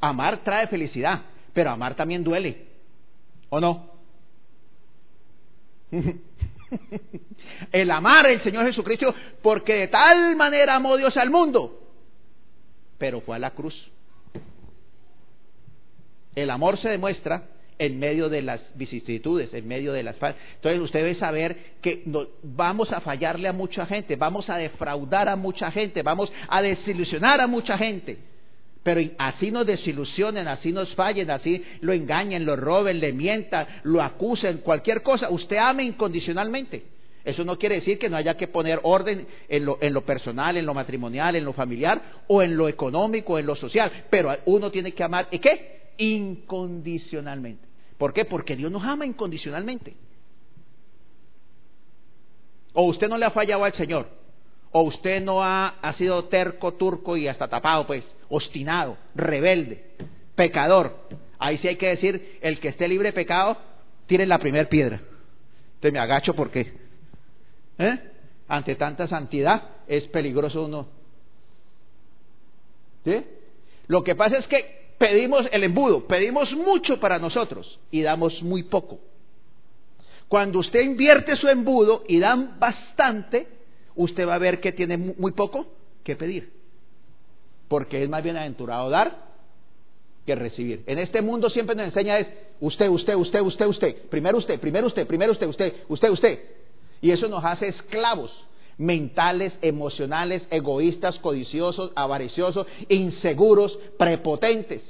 Amar 0.00 0.42
trae 0.42 0.66
felicidad, 0.66 1.22
pero 1.52 1.70
amar 1.70 1.94
también 1.94 2.24
duele. 2.24 2.66
¿O 3.48 3.60
no? 3.60 3.92
el 7.72 7.90
amar 7.90 8.26
al 8.26 8.42
Señor 8.42 8.66
Jesucristo, 8.66 9.14
porque 9.42 9.74
de 9.74 9.88
tal 9.88 10.34
manera 10.36 10.74
amó 10.74 10.96
Dios 10.96 11.16
al 11.16 11.30
mundo, 11.30 11.78
pero 12.98 13.20
fue 13.20 13.36
a 13.36 13.38
la 13.38 13.50
cruz. 13.50 13.91
El 16.34 16.50
amor 16.50 16.78
se 16.78 16.88
demuestra 16.88 17.44
en 17.78 17.98
medio 17.98 18.28
de 18.28 18.42
las 18.42 18.60
vicisitudes, 18.76 19.52
en 19.54 19.66
medio 19.66 19.92
de 19.92 20.02
las 20.02 20.14
Entonces 20.14 20.80
usted 20.80 21.00
debe 21.00 21.14
saber 21.16 21.56
que 21.80 22.04
vamos 22.42 22.92
a 22.92 23.00
fallarle 23.00 23.48
a 23.48 23.52
mucha 23.52 23.86
gente, 23.86 24.16
vamos 24.16 24.48
a 24.48 24.56
defraudar 24.56 25.28
a 25.28 25.36
mucha 25.36 25.70
gente, 25.70 26.02
vamos 26.02 26.32
a 26.48 26.62
desilusionar 26.62 27.40
a 27.40 27.46
mucha 27.46 27.76
gente. 27.76 28.18
Pero 28.82 29.00
así 29.18 29.50
nos 29.50 29.66
desilusionen, 29.66 30.48
así 30.48 30.72
nos 30.72 30.92
fallen, 30.94 31.30
así 31.30 31.64
lo 31.80 31.92
engañen, 31.92 32.44
lo 32.44 32.56
roben, 32.56 33.00
le 33.00 33.12
mientan, 33.12 33.66
lo 33.84 34.02
acusen, 34.02 34.58
cualquier 34.58 35.02
cosa. 35.02 35.30
Usted 35.30 35.56
ame 35.56 35.84
incondicionalmente. 35.84 36.84
Eso 37.24 37.44
no 37.44 37.56
quiere 37.56 37.76
decir 37.76 37.98
que 37.98 38.08
no 38.08 38.16
haya 38.16 38.36
que 38.36 38.48
poner 38.48 38.80
orden 38.82 39.26
en 39.48 39.64
lo, 39.64 39.78
en 39.80 39.92
lo, 39.92 40.02
personal, 40.02 40.56
en 40.56 40.66
lo 40.66 40.74
matrimonial, 40.74 41.36
en 41.36 41.44
lo 41.44 41.52
familiar 41.52 42.00
o 42.26 42.42
en 42.42 42.56
lo 42.56 42.68
económico, 42.68 43.38
en 43.38 43.46
lo 43.46 43.54
social. 43.54 44.06
Pero 44.10 44.36
uno 44.46 44.72
tiene 44.72 44.92
que 44.92 45.04
amar, 45.04 45.28
¿y 45.30 45.38
qué? 45.38 45.81
Incondicionalmente. 46.02 47.64
¿Por 47.96 48.12
qué? 48.12 48.24
Porque 48.24 48.56
Dios 48.56 48.72
nos 48.72 48.82
ama 48.82 49.06
incondicionalmente. 49.06 49.94
O 52.72 52.86
usted 52.86 53.08
no 53.08 53.16
le 53.16 53.26
ha 53.26 53.30
fallado 53.30 53.62
al 53.62 53.72
Señor, 53.74 54.08
o 54.72 54.82
usted 54.82 55.22
no 55.22 55.44
ha, 55.44 55.68
ha 55.68 55.92
sido 55.92 56.24
terco, 56.24 56.72
turco 56.74 57.16
y 57.16 57.28
hasta 57.28 57.46
tapado, 57.46 57.86
pues, 57.86 58.02
obstinado, 58.28 58.96
rebelde, 59.14 59.84
pecador. 60.34 61.06
Ahí 61.38 61.58
sí 61.58 61.68
hay 61.68 61.76
que 61.76 61.90
decir, 61.90 62.38
el 62.40 62.58
que 62.58 62.68
esté 62.68 62.88
libre 62.88 63.10
de 63.10 63.12
pecado, 63.12 63.56
tire 64.06 64.26
la 64.26 64.38
primera 64.38 64.68
piedra. 64.68 64.96
Entonces 64.96 65.92
me 65.92 66.00
agacho 66.00 66.34
porque, 66.34 66.72
¿eh? 67.78 67.98
ante 68.48 68.74
tanta 68.74 69.06
santidad, 69.06 69.70
es 69.86 70.04
peligroso 70.08 70.64
uno. 70.64 70.88
¿Sí? 73.04 73.24
Lo 73.86 74.02
que 74.02 74.16
pasa 74.16 74.38
es 74.38 74.46
que 74.48 74.81
pedimos 75.02 75.48
el 75.50 75.64
embudo, 75.64 76.06
pedimos 76.06 76.52
mucho 76.52 77.00
para 77.00 77.18
nosotros 77.18 77.80
y 77.90 78.02
damos 78.02 78.40
muy 78.40 78.62
poco. 78.62 79.00
Cuando 80.28 80.60
usted 80.60 80.80
invierte 80.80 81.34
su 81.34 81.48
embudo 81.48 82.04
y 82.06 82.20
dan 82.20 82.60
bastante, 82.60 83.48
usted 83.96 84.28
va 84.28 84.36
a 84.36 84.38
ver 84.38 84.60
que 84.60 84.70
tiene 84.70 84.96
muy 84.96 85.32
poco 85.32 85.66
que 86.04 86.14
pedir. 86.14 86.52
Porque 87.66 88.04
es 88.04 88.08
más 88.08 88.22
bienaventurado 88.22 88.90
dar 88.90 89.32
que 90.24 90.36
recibir. 90.36 90.84
En 90.86 91.00
este 91.00 91.20
mundo 91.20 91.50
siempre 91.50 91.74
nos 91.74 91.86
enseña 91.86 92.20
es 92.20 92.28
usted, 92.60 92.88
usted, 92.88 93.16
usted, 93.16 93.40
usted, 93.40 93.66
usted. 93.66 93.96
Primero 94.08 94.38
usted, 94.38 94.60
primero 94.60 94.86
usted, 94.86 95.04
primero 95.04 95.32
usted, 95.32 95.48
usted, 95.48 95.74
usted, 95.88 96.10
usted. 96.10 96.38
Y 97.00 97.10
eso 97.10 97.26
nos 97.26 97.44
hace 97.44 97.66
esclavos 97.66 98.30
mentales, 98.78 99.52
emocionales, 99.62 100.42
egoístas, 100.50 101.18
codiciosos, 101.18 101.92
avariciosos, 101.94 102.66
inseguros, 102.88 103.78
prepotentes. 103.98 104.82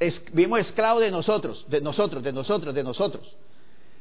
Es, 0.00 0.14
vimos 0.32 0.60
esclavos 0.60 1.02
de 1.02 1.10
nosotros, 1.10 1.64
de 1.68 1.80
nosotros, 1.80 2.22
de 2.22 2.32
nosotros, 2.32 2.74
de 2.74 2.82
nosotros. 2.82 3.36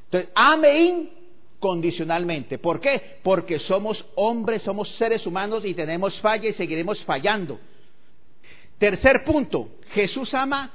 Entonces, 0.06 0.32
ame 0.36 1.10
incondicionalmente. 1.58 2.58
¿Por 2.58 2.80
qué? 2.80 3.20
Porque 3.24 3.60
somos 3.60 4.04
hombres, 4.16 4.62
somos 4.64 4.90
seres 4.98 5.26
humanos 5.26 5.64
y 5.66 5.74
tenemos 5.74 6.20
falla 6.20 6.50
y 6.50 6.54
seguiremos 6.54 7.04
fallando. 7.04 7.60
Tercer 8.78 9.24
punto, 9.24 9.70
Jesús 9.94 10.34
ama 10.34 10.72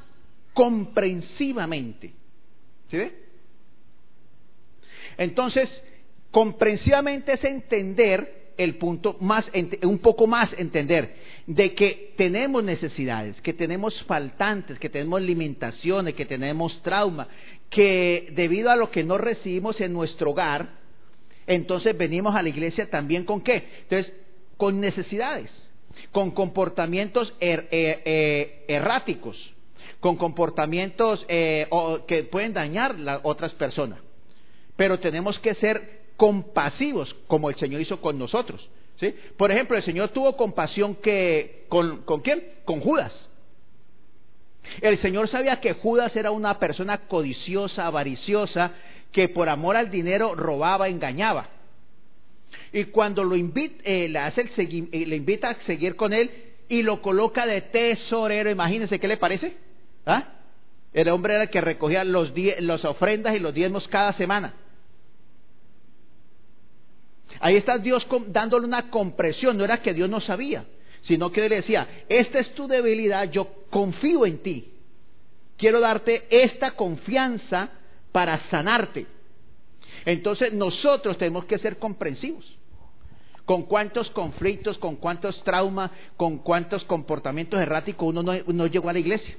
comprensivamente. 0.54 2.12
¿Sí 2.90 2.96
ve? 2.96 3.27
Entonces, 5.18 5.68
comprensivamente 6.30 7.32
es 7.32 7.44
entender 7.44 8.38
el 8.56 8.76
punto 8.76 9.16
más, 9.20 9.44
un 9.82 9.98
poco 9.98 10.26
más 10.26 10.50
entender 10.56 11.14
de 11.46 11.74
que 11.74 12.12
tenemos 12.16 12.62
necesidades, 12.62 13.40
que 13.40 13.52
tenemos 13.52 14.00
faltantes, 14.04 14.78
que 14.78 14.88
tenemos 14.88 15.22
limitaciones, 15.22 16.14
que 16.14 16.26
tenemos 16.26 16.80
trauma, 16.82 17.28
que 17.70 18.32
debido 18.32 18.70
a 18.70 18.76
lo 18.76 18.90
que 18.90 19.04
no 19.04 19.16
recibimos 19.16 19.80
en 19.80 19.92
nuestro 19.92 20.30
hogar, 20.30 20.70
entonces 21.46 21.96
venimos 21.96 22.34
a 22.34 22.42
la 22.42 22.48
iglesia 22.48 22.90
también 22.90 23.24
con 23.24 23.40
qué? 23.40 23.64
Entonces, 23.82 24.12
con 24.56 24.80
necesidades, 24.80 25.50
con 26.12 26.32
comportamientos 26.32 27.32
er, 27.40 27.68
er, 27.70 28.02
eh, 28.04 28.64
erráticos, 28.68 29.36
con 30.00 30.16
comportamientos 30.16 31.24
eh, 31.28 31.68
que 32.06 32.24
pueden 32.24 32.52
dañar 32.52 32.96
a 33.08 33.20
otras 33.22 33.52
personas 33.52 34.00
pero 34.78 35.00
tenemos 35.00 35.36
que 35.40 35.56
ser 35.56 36.02
compasivos 36.16 37.12
como 37.26 37.50
el 37.50 37.56
Señor 37.56 37.80
hizo 37.80 38.00
con 38.00 38.16
nosotros. 38.16 38.70
¿sí? 39.00 39.12
Por 39.36 39.50
ejemplo, 39.50 39.76
el 39.76 39.82
Señor 39.82 40.10
tuvo 40.10 40.36
compasión 40.36 40.94
que, 40.94 41.64
con, 41.68 42.02
¿con 42.02 42.20
quién? 42.20 42.44
Con 42.64 42.78
Judas. 42.78 43.12
El 44.80 45.02
Señor 45.02 45.28
sabía 45.30 45.60
que 45.60 45.72
Judas 45.72 46.14
era 46.14 46.30
una 46.30 46.60
persona 46.60 47.08
codiciosa, 47.08 47.86
avariciosa, 47.86 48.70
que 49.10 49.28
por 49.28 49.48
amor 49.48 49.74
al 49.74 49.90
dinero 49.90 50.36
robaba, 50.36 50.88
engañaba. 50.88 51.48
Y 52.72 52.84
cuando 52.84 53.24
lo 53.24 53.34
invita, 53.34 53.82
eh, 53.82 54.08
le, 54.08 54.20
hace 54.20 54.42
el 54.42 54.88
eh, 54.92 55.06
le 55.06 55.16
invita 55.16 55.50
a 55.50 55.54
seguir 55.64 55.96
con 55.96 56.12
él 56.12 56.30
y 56.68 56.82
lo 56.82 57.02
coloca 57.02 57.46
de 57.46 57.62
tesorero, 57.62 58.48
imagínense 58.48 59.00
qué 59.00 59.08
le 59.08 59.16
parece. 59.16 59.56
¿Ah? 60.06 60.34
El 60.92 61.08
hombre 61.08 61.34
era 61.34 61.42
el 61.44 61.50
que 61.50 61.60
recogía 61.60 62.04
los 62.04 62.32
las 62.60 62.84
ofrendas 62.84 63.34
y 63.34 63.40
los 63.40 63.52
diezmos 63.52 63.88
cada 63.88 64.12
semana. 64.12 64.54
Ahí 67.40 67.56
está 67.56 67.78
Dios 67.78 68.06
dándole 68.28 68.66
una 68.66 68.90
compresión, 68.90 69.56
no 69.56 69.64
era 69.64 69.82
que 69.82 69.94
Dios 69.94 70.08
no 70.08 70.20
sabía, 70.20 70.64
sino 71.02 71.30
que 71.30 71.48
le 71.48 71.56
decía, 71.56 72.04
esta 72.08 72.38
es 72.40 72.54
tu 72.54 72.66
debilidad, 72.66 73.30
yo 73.30 73.48
confío 73.70 74.26
en 74.26 74.38
ti. 74.42 74.72
Quiero 75.56 75.80
darte 75.80 76.26
esta 76.30 76.72
confianza 76.72 77.70
para 78.12 78.48
sanarte. 78.48 79.06
Entonces 80.04 80.52
nosotros 80.52 81.18
tenemos 81.18 81.44
que 81.44 81.58
ser 81.58 81.78
comprensivos. 81.78 82.56
Con 83.44 83.62
cuántos 83.62 84.10
conflictos, 84.10 84.76
con 84.78 84.96
cuántos 84.96 85.42
traumas, 85.42 85.90
con 86.16 86.38
cuántos 86.38 86.84
comportamientos 86.84 87.60
erráticos 87.60 88.08
uno 88.08 88.22
no, 88.22 88.32
no 88.46 88.66
llegó 88.66 88.88
a 88.88 88.92
la 88.92 88.98
iglesia. 88.98 89.36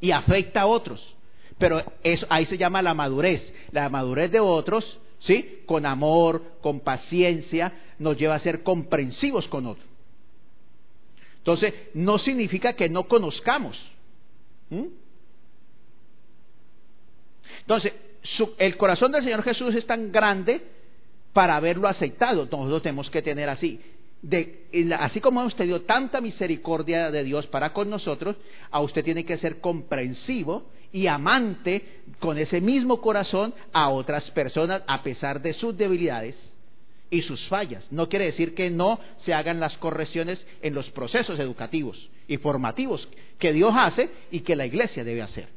Y 0.00 0.10
afecta 0.10 0.62
a 0.62 0.66
otros. 0.66 1.16
Pero 1.58 1.82
eso, 2.02 2.26
ahí 2.28 2.46
se 2.46 2.58
llama 2.58 2.82
la 2.82 2.94
madurez. 2.94 3.42
La 3.72 3.88
madurez 3.88 4.30
de 4.30 4.40
otros 4.40 4.84
¿sí? 5.20 5.62
Con 5.66 5.86
amor, 5.86 6.58
con 6.60 6.80
paciencia, 6.80 7.72
nos 7.98 8.16
lleva 8.16 8.36
a 8.36 8.40
ser 8.40 8.62
comprensivos 8.62 9.46
con 9.48 9.66
otros. 9.66 9.86
Entonces, 11.38 11.74
no 11.94 12.18
significa 12.18 12.74
que 12.74 12.88
no 12.88 13.04
conozcamos. 13.04 13.78
Entonces, 17.60 17.92
el 18.58 18.76
corazón 18.76 19.12
del 19.12 19.24
Señor 19.24 19.42
Jesús 19.42 19.74
es 19.74 19.86
tan 19.86 20.12
grande 20.12 20.62
para 21.32 21.56
haberlo 21.56 21.88
aceptado. 21.88 22.46
Nosotros 22.50 22.82
tenemos 22.82 23.10
que 23.10 23.22
tener 23.22 23.48
así. 23.48 23.80
Así 24.98 25.20
como 25.20 25.40
hemos 25.40 25.56
tenido 25.56 25.82
tanta 25.82 26.20
misericordia 26.20 27.10
de 27.10 27.22
Dios 27.24 27.46
para 27.46 27.72
con 27.72 27.88
nosotros, 27.88 28.36
a 28.70 28.80
usted 28.80 29.04
tiene 29.04 29.24
que 29.24 29.38
ser 29.38 29.60
comprensivo 29.60 30.66
y 30.92 31.06
amante 31.06 32.02
con 32.18 32.38
ese 32.38 32.60
mismo 32.60 33.00
corazón 33.00 33.54
a 33.72 33.90
otras 33.90 34.30
personas 34.30 34.82
a 34.86 35.02
pesar 35.02 35.40
de 35.42 35.54
sus 35.54 35.76
debilidades 35.76 36.36
y 37.10 37.22
sus 37.22 37.46
fallas. 37.48 37.84
No 37.90 38.08
quiere 38.08 38.26
decir 38.26 38.54
que 38.54 38.70
no 38.70 38.98
se 39.24 39.34
hagan 39.34 39.60
las 39.60 39.76
correcciones 39.78 40.44
en 40.62 40.74
los 40.74 40.88
procesos 40.90 41.38
educativos 41.38 42.10
y 42.26 42.36
formativos 42.38 43.06
que 43.38 43.52
Dios 43.52 43.72
hace 43.76 44.10
y 44.30 44.40
que 44.40 44.56
la 44.56 44.66
iglesia 44.66 45.04
debe 45.04 45.22
hacer. 45.22 45.48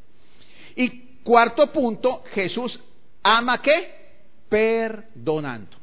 Y 0.75 0.89
cuarto 1.23 1.71
punto, 1.71 2.23
Jesús 2.33 2.79
ama 3.23 3.61
qué? 3.61 4.01
Perdonando. 4.49 5.77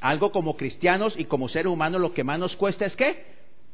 Algo 0.00 0.32
como 0.32 0.56
cristianos 0.56 1.14
y 1.16 1.26
como 1.26 1.48
seres 1.48 1.70
humanos 1.70 2.00
lo 2.00 2.14
que 2.14 2.24
más 2.24 2.38
nos 2.38 2.56
cuesta 2.56 2.86
es 2.86 2.96
qué? 2.96 3.24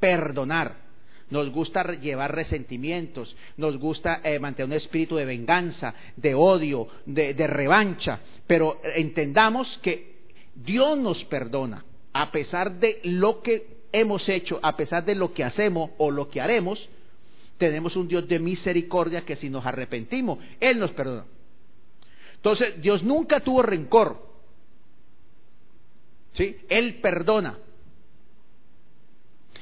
Perdonar 0.01 0.86
nos 1.31 1.51
gusta 1.51 1.83
llevar 1.95 2.35
resentimientos, 2.35 3.35
nos 3.57 3.79
gusta 3.79 4.21
eh, 4.23 4.39
mantener 4.39 4.69
un 4.69 4.85
espíritu 4.85 5.17
de 5.17 5.25
venganza, 5.25 5.95
de 6.17 6.35
odio, 6.35 6.87
de, 7.05 7.35
revancha, 7.47 8.21
pero 8.47 8.81
entendamos 8.95 9.67
que 9.83 10.17
Dios 10.55 10.99
nos 10.99 11.23
perdona 11.25 11.85
a 12.13 12.31
pesar 12.31 12.79
de 12.79 13.01
lo 13.03 13.43
que 13.43 13.77
hemos 13.93 14.29
hecho, 14.29 14.59
a 14.63 14.77
pesar 14.77 15.05
de 15.05 15.15
lo 15.15 15.33
que 15.35 15.45
hacemos 15.45 15.91
o 15.99 16.11
lo 16.11 16.31
que 16.31 16.41
haremos, 16.41 16.89
tenemos 17.59 17.97
un 17.97 18.09
Dios 18.09 18.29
de 18.29 18.39
misericordia 18.39 19.25
que 19.25 19.37
si 19.37 19.51
nos 19.51 19.67
arrepentimos, 19.67 20.39
Él 20.61 20.79
nos 20.79 20.93
perdona. 20.93 21.25
Entonces, 22.37 22.81
Dios 22.81 23.03
nunca 23.03 23.41
tuvo 23.41 23.63
rencor. 23.63 24.25
¿Sí? 26.35 26.57
Él 26.69 27.01
perdona. 27.01 27.59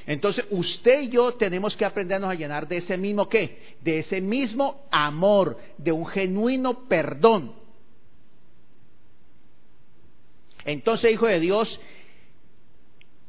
Entonces, 0.07 0.45
usted 0.51 1.01
y 1.01 1.09
yo 1.09 1.33
tenemos 1.33 1.75
que 1.75 1.85
aprendernos 1.85 2.29
a 2.29 2.35
llenar 2.35 2.67
de 2.67 2.77
ese 2.77 2.95
mismo 2.97 3.27
qué? 3.27 3.75
De 3.81 3.99
ese 3.99 4.21
mismo 4.21 4.85
amor, 4.91 5.57
de 5.77 5.91
un 5.91 6.05
genuino 6.05 6.87
perdón. 6.87 7.53
Entonces, 10.63 11.11
hijo 11.11 11.27
de 11.27 11.39
Dios, 11.39 11.79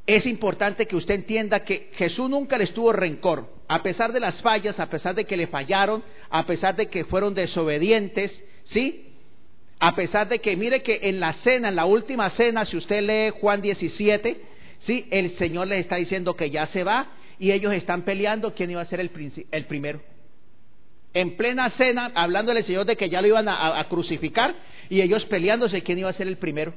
es 0.07 0.24
importante 0.27 0.87
que 0.87 0.97
usted 0.97 1.14
entienda 1.14 1.64
que 1.64 1.91
Jesús 1.95 2.29
nunca 2.31 2.59
le 2.59 2.66
tuvo 2.68 2.93
rencor, 2.93 3.49
a 3.68 3.83
pesar 3.83 4.12
de 4.12 4.20
las 4.20 4.41
fallas, 4.43 4.79
a 4.79 4.89
pesar 4.89 5.14
de 5.14 5.24
que 5.24 5.37
le 5.37 5.47
fallaron, 5.47 6.03
a 6.31 6.47
pesar 6.47 6.77
de 6.77 6.87
que 6.87 7.05
fueron 7.05 7.35
desobedientes, 7.35 8.31
¿sí? 8.72 9.14
A 9.79 9.95
pesar 9.95 10.29
de 10.29 10.39
que, 10.39 10.57
mire 10.57 10.83
que 10.83 11.01
en 11.03 11.20
la 11.20 11.35
cena, 11.45 11.68
en 11.68 11.77
la 11.77 11.85
última 11.85 12.31
cena, 12.31 12.64
si 12.66 12.77
usted 12.77 13.03
lee 13.03 13.39
Juan 13.41 13.61
17, 13.61 14.41
¿sí? 14.87 15.07
El 15.11 15.37
Señor 15.39 15.68
les 15.68 15.80
está 15.80 15.97
diciendo 15.97 16.34
que 16.34 16.51
ya 16.51 16.66
se 16.68 16.84
va 16.84 17.09
y 17.39 17.53
ellos 17.53 17.72
están 17.72 18.03
peleando 18.03 18.55
quién 18.55 18.70
iba 18.70 18.80
a 18.80 18.87
ser 18.87 19.01
el, 19.01 19.11
el 19.51 19.64
primero. 19.66 20.01
En 21.12 21.37
plena 21.37 21.70
cena, 21.70 22.12
hablándole 22.14 22.61
al 22.61 22.66
Señor 22.66 22.87
de 22.87 22.97
que 22.97 23.09
ya 23.09 23.20
lo 23.20 23.28
iban 23.28 23.49
a, 23.49 23.78
a 23.78 23.89
crucificar 23.89 24.55
y 24.89 25.01
ellos 25.01 25.24
peleándose 25.26 25.82
quién 25.82 25.99
iba 25.99 26.11
a 26.11 26.14
ser 26.14 26.28
el 26.28 26.37
primero. 26.37 26.74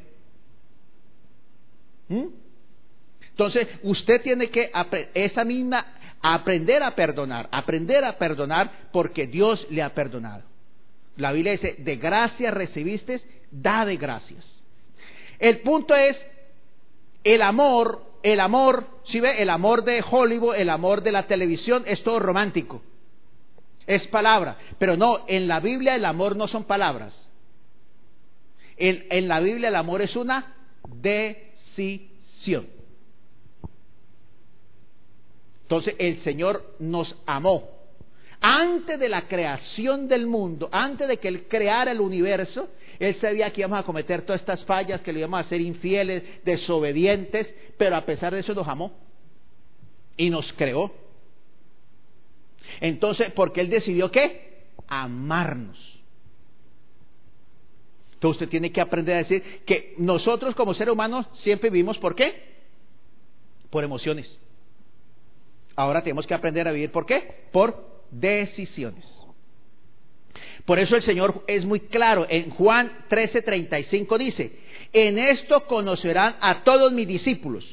¿Mm? 2.07 2.25
Entonces, 3.29 3.67
usted 3.83 4.21
tiene 4.21 4.49
que 4.49 4.71
esa 5.13 5.45
misma 5.45 5.85
aprender 6.21 6.83
a 6.83 6.95
perdonar, 6.95 7.47
aprender 7.51 8.03
a 8.03 8.17
perdonar 8.17 8.89
porque 8.91 9.27
Dios 9.27 9.65
le 9.69 9.81
ha 9.81 9.93
perdonado. 9.93 10.43
La 11.15 11.31
Biblia 11.31 11.53
dice, 11.53 11.75
de 11.77 11.95
gracia 11.97 12.51
recibiste, 12.51 13.21
da 13.51 13.85
de 13.85 13.97
gracias. 13.97 14.45
El 15.37 15.59
punto 15.59 15.95
es, 15.95 16.17
el 17.23 17.41
amor, 17.41 18.01
el 18.23 18.39
amor, 18.39 18.87
si 19.05 19.19
ve, 19.19 19.41
el 19.41 19.49
amor 19.49 19.83
de 19.83 20.03
Hollywood, 20.09 20.55
el 20.55 20.69
amor 20.69 21.01
de 21.01 21.11
la 21.11 21.27
televisión 21.27 21.83
es 21.85 22.03
todo 22.03 22.19
romántico. 22.19 22.81
Es 23.87 24.05
palabra. 24.07 24.57
Pero 24.77 24.97
no, 24.97 25.25
en 25.27 25.47
la 25.47 25.59
Biblia 25.59 25.95
el 25.95 26.05
amor 26.05 26.35
no 26.35 26.47
son 26.47 26.63
palabras. 26.65 27.13
en 28.77 29.27
la 29.27 29.39
Biblia 29.41 29.69
el 29.69 29.75
amor 29.75 30.01
es 30.01 30.15
una 30.15 30.55
decisión. 30.87 32.67
Entonces 35.69 35.95
el 35.99 36.23
Señor 36.23 36.63
nos 36.79 37.15
amó. 37.27 37.69
Antes 38.41 38.99
de 38.99 39.07
la 39.07 39.27
creación 39.27 40.07
del 40.07 40.25
mundo, 40.25 40.67
antes 40.71 41.07
de 41.07 41.17
que 41.17 41.27
Él 41.27 41.45
creara 41.47 41.91
el 41.91 42.01
universo, 42.01 42.69
Él 42.99 43.15
sabía 43.21 43.51
que 43.51 43.61
íbamos 43.61 43.79
a 43.79 43.83
cometer 43.83 44.23
todas 44.23 44.41
estas 44.41 44.63
fallas, 44.65 45.01
que 45.01 45.13
le 45.13 45.19
íbamos 45.19 45.45
a 45.45 45.49
ser 45.49 45.61
infieles, 45.61 46.23
desobedientes, 46.43 47.47
pero 47.77 47.95
a 47.95 48.05
pesar 48.05 48.33
de 48.33 48.41
eso 48.41 48.53
nos 48.53 48.67
amó 48.67 48.91
y 50.17 50.29
nos 50.29 50.51
creó. 50.53 50.91
Entonces, 52.81 53.31
porque 53.33 53.61
Él 53.61 53.69
decidió 53.69 54.11
qué? 54.11 54.65
Amarnos. 54.87 55.77
Entonces 58.13 58.41
usted 58.41 58.49
tiene 58.49 58.73
que 58.73 58.81
aprender 58.81 59.15
a 59.15 59.19
decir 59.19 59.41
que 59.65 59.95
nosotros 59.97 60.53
como 60.53 60.73
seres 60.73 60.93
humanos 60.93 61.25
siempre 61.41 61.69
vivimos 61.69 61.97
por 61.99 62.15
qué? 62.15 62.57
Por 63.69 63.85
emociones. 63.85 64.29
Ahora 65.77 66.03
tenemos 66.03 66.27
que 66.27 66.33
aprender 66.33 66.67
a 66.67 66.73
vivir, 66.73 66.91
¿por 66.91 67.05
qué? 67.05 67.45
Por 67.53 68.03
decisiones. 68.11 69.05
Por 70.69 70.77
eso 70.77 70.95
el 70.95 71.01
Señor 71.01 71.43
es 71.47 71.65
muy 71.65 71.79
claro. 71.79 72.27
En 72.29 72.51
Juan 72.51 72.91
13:35 73.09 74.19
dice, 74.19 74.51
en 74.93 75.17
esto 75.17 75.65
conocerán 75.65 76.35
a 76.41 76.63
todos 76.63 76.93
mis 76.93 77.07
discípulos. 77.07 77.65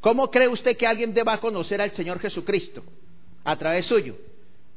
¿Cómo 0.00 0.30
cree 0.30 0.46
usted 0.46 0.76
que 0.76 0.86
alguien 0.86 1.12
deba 1.12 1.40
conocer 1.40 1.82
al 1.82 1.90
Señor 1.96 2.20
Jesucristo? 2.20 2.84
A 3.42 3.56
través 3.56 3.86
suyo. 3.86 4.14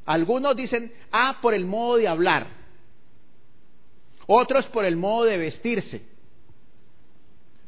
Algunos 0.04 0.56
dicen, 0.56 0.92
ah, 1.12 1.38
por 1.40 1.54
el 1.54 1.66
modo 1.66 1.98
de 1.98 2.08
hablar. 2.08 2.48
Otros 4.26 4.66
por 4.66 4.84
el 4.84 4.96
modo 4.96 5.26
de 5.26 5.38
vestirse. 5.38 6.02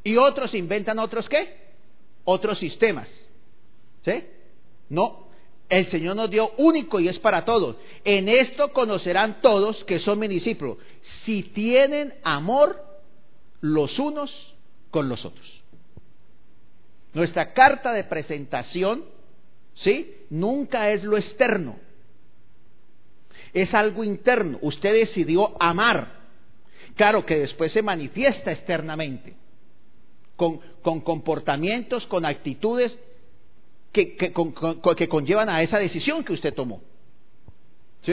Y 0.03 0.17
otros 0.17 0.55
inventan 0.55 0.99
otros 0.99 1.29
qué? 1.29 1.55
Otros 2.25 2.59
sistemas. 2.59 3.07
¿Sí? 4.05 4.25
No, 4.89 5.26
el 5.69 5.91
Señor 5.91 6.17
nos 6.17 6.31
dio 6.31 6.51
único 6.59 7.01
y 7.01 7.09
es 7.09 7.19
para 7.19 7.45
todos. 7.45 7.77
En 8.05 8.29
esto 8.29 8.73
conocerán 8.73 9.41
todos 9.41 9.83
que 9.85 9.99
son 10.01 10.19
mis 10.19 10.31
discípulos, 10.31 10.79
si 11.25 11.43
tienen 11.43 12.15
amor 12.23 12.81
los 13.61 13.99
unos 13.99 14.31
con 14.91 15.09
los 15.09 15.25
otros. 15.25 15.63
Nuestra 17.15 17.53
carta 17.53 17.93
de 17.93 18.05
presentación, 18.05 19.05
¿sí? 19.77 20.15
Nunca 20.31 20.91
es 20.91 21.03
lo 21.03 21.17
externo. 21.17 21.77
Es 23.53 23.73
algo 23.75 24.05
interno. 24.05 24.59
Usted 24.61 24.93
decidió 24.93 25.61
amar. 25.61 26.27
Claro 26.95 27.25
que 27.25 27.39
después 27.39 27.73
se 27.73 27.83
manifiesta 27.83 28.53
externamente. 28.53 29.35
Con, 30.37 30.61
con 30.83 31.01
comportamientos, 31.01 32.07
con 32.07 32.27
actitudes 32.27 32.97
que, 34.05 35.09
conllevan 35.09 35.49
a 35.49 35.63
esa 35.63 35.79
decisión 35.79 36.25
que 36.25 36.35
usted 36.35 36.55
tomó. 36.55 36.83
¿Sí? 38.03 38.13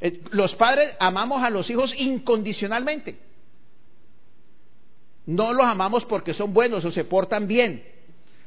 Eh, 0.00 0.20
los 0.30 0.54
padres 0.56 0.96
amamos 0.98 1.42
a 1.42 1.50
los 1.50 1.68
hijos 1.68 1.92
incondicionalmente. 1.96 3.16
No 5.26 5.52
los 5.52 5.66
amamos 5.66 6.04
porque 6.06 6.34
son 6.34 6.52
buenos 6.52 6.84
o 6.84 6.92
se 6.92 7.04
portan 7.04 7.46
bien, 7.46 7.82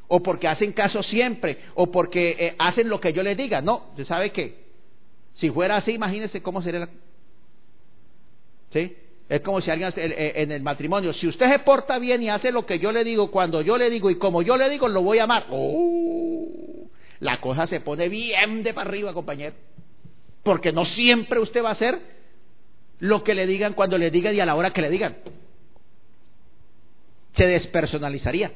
o 0.08 0.22
porque 0.22 0.48
hacen 0.48 0.74
caso 0.74 1.02
siempre, 1.04 1.60
o 1.76 1.92
porque 1.92 2.36
eh, 2.40 2.56
hacen 2.60 2.90
lo 2.90 3.00
que 3.00 3.14
yo 3.14 3.24
les 3.24 3.38
diga. 3.38 3.62
No, 3.62 3.92
¿se 3.96 4.06
sabe 4.06 4.32
que 4.32 4.68
si 5.36 5.50
fuera 5.52 5.78
así, 5.78 5.92
imagínese 5.92 6.42
cómo 6.42 6.62
sería 6.62 6.82
la... 6.82 6.90
¿Sí? 8.74 8.96
Es 9.30 9.42
como 9.42 9.60
si 9.60 9.70
alguien 9.70 9.92
eh, 9.98 10.34
en 10.36 10.52
el 10.52 10.62
matrimonio, 10.62 11.14
si 11.14 11.28
usted 11.28 11.52
se 11.52 11.60
porta 11.60 12.00
bien 12.00 12.24
y 12.24 12.30
hace 12.30 12.52
lo 12.52 12.66
que 12.66 12.80
yo 12.80 12.92
le 12.92 13.04
digo, 13.04 13.30
cuando 13.30 13.62
yo 13.62 13.78
le 13.78 13.90
digo 13.90 14.10
y 14.10 14.18
como 14.18 14.42
yo 14.42 14.56
le 14.56 14.70
digo, 14.70 14.88
lo 14.88 15.02
voy 15.04 15.20
a 15.20 15.24
amar. 15.24 15.48
Oh, 15.50 16.90
la 17.20 17.42
cosa 17.42 17.68
se 17.68 17.82
pone 17.82 18.08
bien 18.08 18.64
de 18.64 18.74
para 18.74 18.90
arriba, 18.90 19.14
compañero. 19.14 19.56
Porque 20.44 20.72
no 20.72 20.86
siempre 20.86 21.40
usted 21.40 21.62
va 21.62 21.70
a 21.70 21.74
hacer 21.74 22.00
lo 23.00 23.24
que 23.24 23.36
le 23.36 23.46
digan 23.48 23.74
cuando 23.74 23.98
le 23.98 24.12
digan 24.12 24.34
y 24.34 24.40
a 24.40 24.46
la 24.46 24.56
hora 24.56 24.72
que 24.72 24.82
le 24.82 24.90
digan. 24.90 25.18
Se 27.36 27.46
despersonalizaría. 27.46 28.52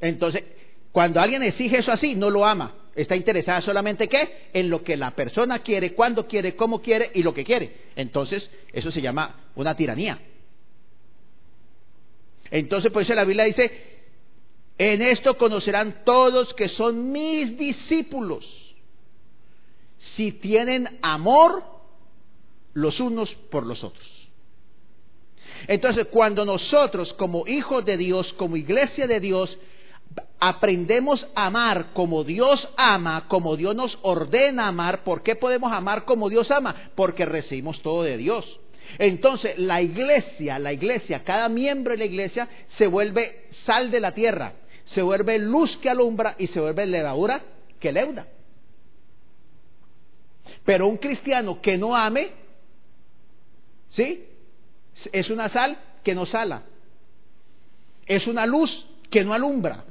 Entonces, 0.00 0.42
cuando 0.90 1.20
alguien 1.20 1.42
exige 1.44 1.78
eso 1.78 1.92
así, 1.92 2.16
no 2.16 2.30
lo 2.30 2.44
ama. 2.44 2.74
Está 2.96 3.14
interesada 3.14 3.60
solamente 3.60 4.08
qué? 4.08 4.48
En 4.54 4.70
lo 4.70 4.82
que 4.82 4.96
la 4.96 5.10
persona 5.10 5.58
quiere, 5.58 5.92
cuándo 5.92 6.26
quiere, 6.26 6.56
cómo 6.56 6.80
quiere 6.80 7.10
y 7.14 7.22
lo 7.22 7.34
que 7.34 7.44
quiere. 7.44 7.72
Entonces, 7.94 8.48
eso 8.72 8.90
se 8.90 9.02
llama 9.02 9.50
una 9.54 9.76
tiranía. 9.76 10.18
Entonces, 12.50 12.90
por 12.90 13.02
eso 13.02 13.14
la 13.14 13.24
Biblia 13.24 13.44
dice, 13.44 13.70
en 14.78 15.02
esto 15.02 15.36
conocerán 15.36 16.04
todos 16.06 16.54
que 16.54 16.70
son 16.70 17.12
mis 17.12 17.58
discípulos, 17.58 18.46
si 20.16 20.32
tienen 20.32 20.98
amor 21.02 21.64
los 22.72 22.98
unos 22.98 23.30
por 23.50 23.66
los 23.66 23.84
otros. 23.84 24.06
Entonces, 25.68 26.06
cuando 26.06 26.46
nosotros 26.46 27.12
como 27.14 27.46
hijos 27.46 27.84
de 27.84 27.98
Dios, 27.98 28.32
como 28.34 28.56
iglesia 28.56 29.06
de 29.06 29.20
Dios, 29.20 29.54
aprendemos 30.38 31.26
a 31.34 31.46
amar 31.46 31.92
como 31.92 32.24
Dios 32.24 32.68
ama, 32.76 33.26
como 33.28 33.56
Dios 33.56 33.74
nos 33.74 33.98
ordena 34.02 34.68
amar, 34.68 35.02
¿por 35.04 35.22
qué 35.22 35.36
podemos 35.36 35.72
amar 35.72 36.04
como 36.04 36.28
Dios 36.28 36.50
ama? 36.50 36.90
Porque 36.94 37.24
recibimos 37.24 37.80
todo 37.82 38.02
de 38.02 38.16
Dios. 38.16 38.44
Entonces, 38.98 39.58
la 39.58 39.82
iglesia, 39.82 40.58
la 40.58 40.72
iglesia, 40.72 41.24
cada 41.24 41.48
miembro 41.48 41.92
de 41.92 41.98
la 41.98 42.04
iglesia 42.04 42.48
se 42.78 42.86
vuelve 42.86 43.46
sal 43.64 43.90
de 43.90 44.00
la 44.00 44.12
tierra, 44.12 44.52
se 44.94 45.02
vuelve 45.02 45.38
luz 45.38 45.76
que 45.78 45.90
alumbra 45.90 46.36
y 46.38 46.46
se 46.48 46.60
vuelve 46.60 46.86
levadura 46.86 47.42
que 47.80 47.92
leuda. 47.92 48.26
Pero 50.64 50.86
un 50.86 50.96
cristiano 50.98 51.60
que 51.60 51.76
no 51.78 51.96
ame, 51.96 52.30
¿sí? 53.90 54.24
Es 55.12 55.30
una 55.30 55.48
sal 55.48 55.78
que 56.04 56.14
no 56.14 56.26
sala. 56.26 56.62
Es 58.06 58.26
una 58.26 58.46
luz 58.46 58.70
que 59.10 59.24
no 59.24 59.32
alumbra. 59.34 59.84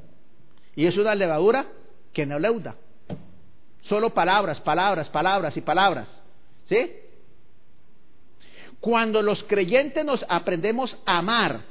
Y 0.75 0.85
es 0.85 0.97
una 0.97 1.15
levadura 1.15 1.67
que 2.13 2.25
no 2.25 2.39
leuda. 2.39 2.75
Solo 3.83 4.13
palabras, 4.13 4.59
palabras, 4.61 5.09
palabras 5.09 5.55
y 5.55 5.61
palabras. 5.61 6.07
¿Sí? 6.67 6.91
Cuando 8.79 9.21
los 9.21 9.43
creyentes 9.43 10.03
nos 10.03 10.23
aprendemos 10.27 10.95
a 11.05 11.19
amar, 11.19 11.61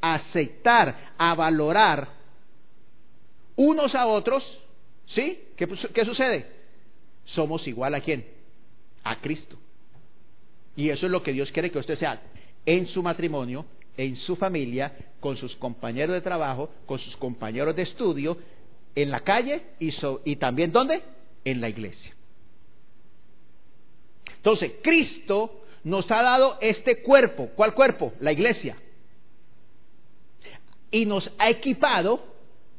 a 0.00 0.14
aceptar, 0.14 1.12
a 1.16 1.34
valorar 1.34 2.08
unos 3.56 3.94
a 3.94 4.06
otros, 4.06 4.42
¿sí? 5.06 5.38
¿Qué, 5.56 5.68
¿Qué, 5.92 6.04
sucede? 6.04 6.46
Somos 7.26 7.66
igual 7.66 7.94
a 7.94 8.00
quién? 8.00 8.26
A 9.04 9.16
Cristo. 9.16 9.56
Y 10.76 10.90
eso 10.90 11.06
es 11.06 11.12
lo 11.12 11.22
que 11.22 11.32
Dios 11.32 11.50
quiere 11.52 11.70
que 11.70 11.78
usted 11.78 11.98
sea 11.98 12.20
en 12.64 12.86
su 12.88 13.02
matrimonio, 13.02 13.66
en 13.96 14.16
su 14.16 14.36
familia, 14.36 14.92
con 15.20 15.36
sus 15.36 15.54
compañeros 15.56 16.14
de 16.14 16.20
trabajo, 16.20 16.70
con 16.86 16.98
sus 16.98 17.16
compañeros 17.16 17.76
de 17.76 17.82
estudio, 17.82 18.38
en 18.94 19.10
la 19.10 19.20
calle 19.20 19.62
y, 19.78 19.92
y 20.24 20.36
también 20.36 20.72
¿dónde? 20.72 21.02
En 21.44 21.60
la 21.60 21.68
iglesia. 21.68 22.14
Entonces, 24.36 24.72
Cristo 24.82 25.62
nos 25.84 26.10
ha 26.10 26.22
dado 26.22 26.58
este 26.60 27.02
cuerpo. 27.02 27.50
¿Cuál 27.54 27.74
cuerpo? 27.74 28.12
La 28.20 28.32
iglesia. 28.32 28.76
Y 30.90 31.06
nos 31.06 31.30
ha 31.38 31.48
equipado 31.48 32.22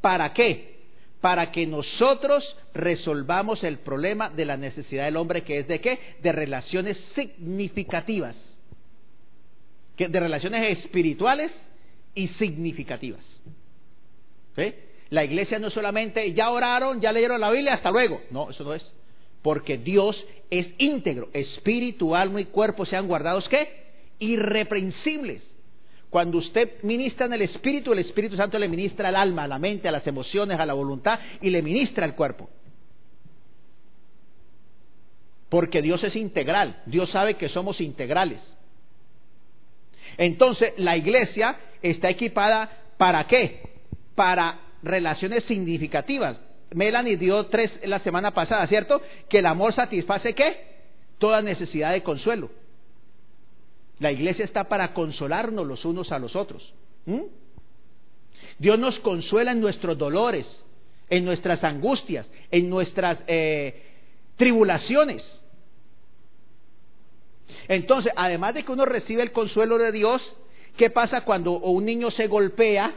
para 0.01 0.33
qué? 0.33 0.73
Para 1.21 1.51
que 1.51 1.65
nosotros 1.65 2.43
resolvamos 2.73 3.63
el 3.63 3.79
problema 3.79 4.29
de 4.29 4.45
la 4.45 4.57
necesidad 4.57 5.05
del 5.05 5.17
hombre, 5.17 5.43
que 5.43 5.59
es 5.59 5.67
de 5.67 5.79
qué? 5.79 6.17
De 6.21 6.31
relaciones 6.31 6.97
significativas. 7.15 8.35
De 9.97 10.19
relaciones 10.19 10.79
espirituales 10.79 11.51
y 12.15 12.27
significativas. 12.29 13.23
La 15.09 15.23
iglesia 15.23 15.59
no 15.59 15.69
solamente 15.69 16.33
ya 16.33 16.49
oraron, 16.49 16.99
ya 16.99 17.11
leyeron 17.11 17.39
la 17.39 17.51
Biblia, 17.51 17.75
hasta 17.75 17.91
luego. 17.91 18.21
No, 18.31 18.49
eso 18.49 18.63
no 18.63 18.73
es. 18.73 18.83
Porque 19.43 19.77
Dios 19.77 20.15
es 20.49 20.67
íntegro, 20.77 21.29
espíritu, 21.33 22.15
alma 22.15 22.41
y 22.41 22.45
cuerpo 22.45 22.85
sean 22.85 23.07
guardados 23.07 23.47
qué? 23.49 23.83
Irreprensibles. 24.19 25.43
Cuando 26.09 26.37
usted 26.37 26.81
ministra 26.83 27.25
en 27.25 27.33
el 27.33 27.41
espíritu, 27.41 27.91
el 27.91 27.99
Espíritu 27.99 28.35
Santo 28.35 28.59
le 28.59 28.67
ministra 28.67 29.09
al 29.09 29.15
alma, 29.15 29.43
a 29.43 29.47
la 29.47 29.57
mente, 29.57 29.87
a 29.87 29.91
las 29.91 30.05
emociones, 30.05 30.59
a 30.59 30.65
la 30.65 30.73
voluntad 30.73 31.19
y 31.41 31.49
le 31.49 31.61
ministra 31.63 32.05
al 32.05 32.15
cuerpo. 32.15 32.49
Porque 35.49 35.81
Dios 35.81 36.03
es 36.03 36.15
integral, 36.15 36.81
Dios 36.85 37.09
sabe 37.09 37.35
que 37.35 37.49
somos 37.49 37.81
integrales. 37.81 38.39
Entonces, 40.17 40.73
la 40.77 40.97
iglesia 40.97 41.57
está 41.81 42.09
equipada 42.09 42.69
para 42.97 43.27
qué? 43.27 43.61
Para 44.15 44.59
relaciones 44.83 45.43
significativas. 45.45 46.39
Melanie 46.73 47.17
dio 47.17 47.45
tres 47.47 47.71
la 47.83 47.99
semana 47.99 48.31
pasada, 48.31 48.67
¿cierto? 48.67 49.01
Que 49.29 49.39
el 49.39 49.45
amor 49.45 49.73
satisface 49.73 50.33
qué? 50.33 50.57
Toda 51.17 51.41
necesidad 51.41 51.91
de 51.91 52.03
consuelo. 52.03 52.49
La 53.99 54.11
iglesia 54.11 54.45
está 54.45 54.65
para 54.65 54.93
consolarnos 54.93 55.65
los 55.65 55.85
unos 55.85 56.11
a 56.11 56.19
los 56.19 56.35
otros. 56.35 56.73
Dios 58.57 58.79
nos 58.79 58.97
consuela 58.99 59.51
en 59.51 59.61
nuestros 59.61 59.97
dolores, 59.97 60.45
en 61.09 61.25
nuestras 61.25 61.63
angustias, 61.63 62.27
en 62.51 62.69
nuestras 62.69 63.19
eh, 63.27 63.83
tribulaciones. 64.35 65.23
Entonces, 67.67 68.11
además 68.15 68.53
de 68.53 68.63
que 68.63 68.71
uno 68.71 68.85
recibe 68.85 69.23
el 69.23 69.31
consuelo 69.31 69.77
de 69.77 69.91
Dios, 69.91 70.21
¿qué 70.77 70.89
pasa 70.89 71.21
cuando 71.21 71.53
un 71.53 71.85
niño 71.85 72.11
se 72.11 72.27
golpea? 72.27 72.93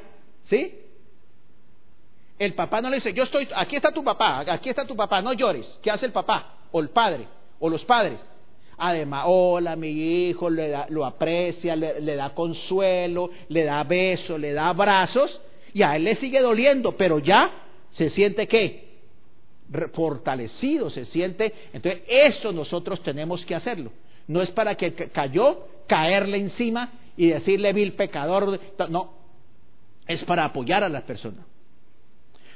¿Sí? 0.48 0.74
El 2.38 2.54
papá 2.54 2.80
no 2.80 2.90
le 2.90 2.96
dice, 2.96 3.12
yo 3.12 3.24
estoy, 3.24 3.48
aquí 3.54 3.76
está 3.76 3.92
tu 3.92 4.04
papá, 4.04 4.44
aquí 4.46 4.68
está 4.68 4.86
tu 4.86 4.94
papá, 4.94 5.22
no 5.22 5.32
llores. 5.32 5.66
¿Qué 5.82 5.90
hace 5.90 6.06
el 6.06 6.12
papá? 6.12 6.54
O 6.70 6.80
el 6.80 6.90
padre, 6.90 7.26
o 7.58 7.68
los 7.68 7.84
padres. 7.84 8.18
Además, 8.78 9.24
hola, 9.26 9.74
mi 9.74 10.28
hijo, 10.28 10.50
le 10.50 10.68
da, 10.68 10.86
lo 10.90 11.06
aprecia, 11.06 11.74
le, 11.74 12.00
le 12.00 12.14
da 12.14 12.34
consuelo, 12.34 13.30
le 13.48 13.64
da 13.64 13.82
besos, 13.84 14.38
le 14.38 14.52
da 14.52 14.68
abrazos, 14.68 15.40
y 15.72 15.82
a 15.82 15.96
él 15.96 16.04
le 16.04 16.16
sigue 16.16 16.40
doliendo, 16.40 16.92
pero 16.92 17.18
ya 17.18 17.50
se 17.92 18.10
siente 18.10 18.46
qué? 18.46 18.84
Fortalecido, 19.94 20.90
se 20.90 21.06
siente. 21.06 21.52
Entonces, 21.72 22.02
eso 22.06 22.52
nosotros 22.52 23.02
tenemos 23.02 23.44
que 23.46 23.54
hacerlo. 23.54 23.90
No 24.27 24.43
es 24.43 24.51
para 24.51 24.74
que 24.74 24.93
cayó, 25.11 25.66
caerle 25.87 26.39
encima 26.39 26.93
y 27.16 27.29
decirle 27.29 27.72
vil 27.72 27.93
pecador. 27.93 28.61
No, 28.91 29.12
es 30.07 30.22
para 30.24 30.45
apoyar 30.45 30.85
a 30.85 30.89
las 30.89 31.05
personas. 31.05 31.45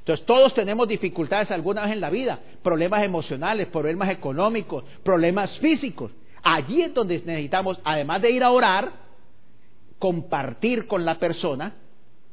Entonces 0.01 0.25
todos 0.27 0.55
tenemos 0.55 0.89
dificultades 0.89 1.51
alguna 1.51 1.83
vez 1.83 1.93
en 1.93 2.01
la 2.01 2.11
vida, 2.11 2.41
problemas 2.63 3.03
emocionales, 3.05 3.69
problemas 3.69 4.11
económicos, 4.11 4.85
problemas 5.05 5.57
físicos. 5.59 6.11
Allí 6.43 6.83
es 6.83 6.95
donde 6.95 7.23
necesitamos, 7.25 7.79
además 7.85 8.23
de 8.23 8.31
ir 8.31 8.43
a 8.43 8.51
orar, 8.51 8.91
compartir 9.99 10.87
con 10.87 11.05
la 11.05 11.19
persona, 11.19 11.75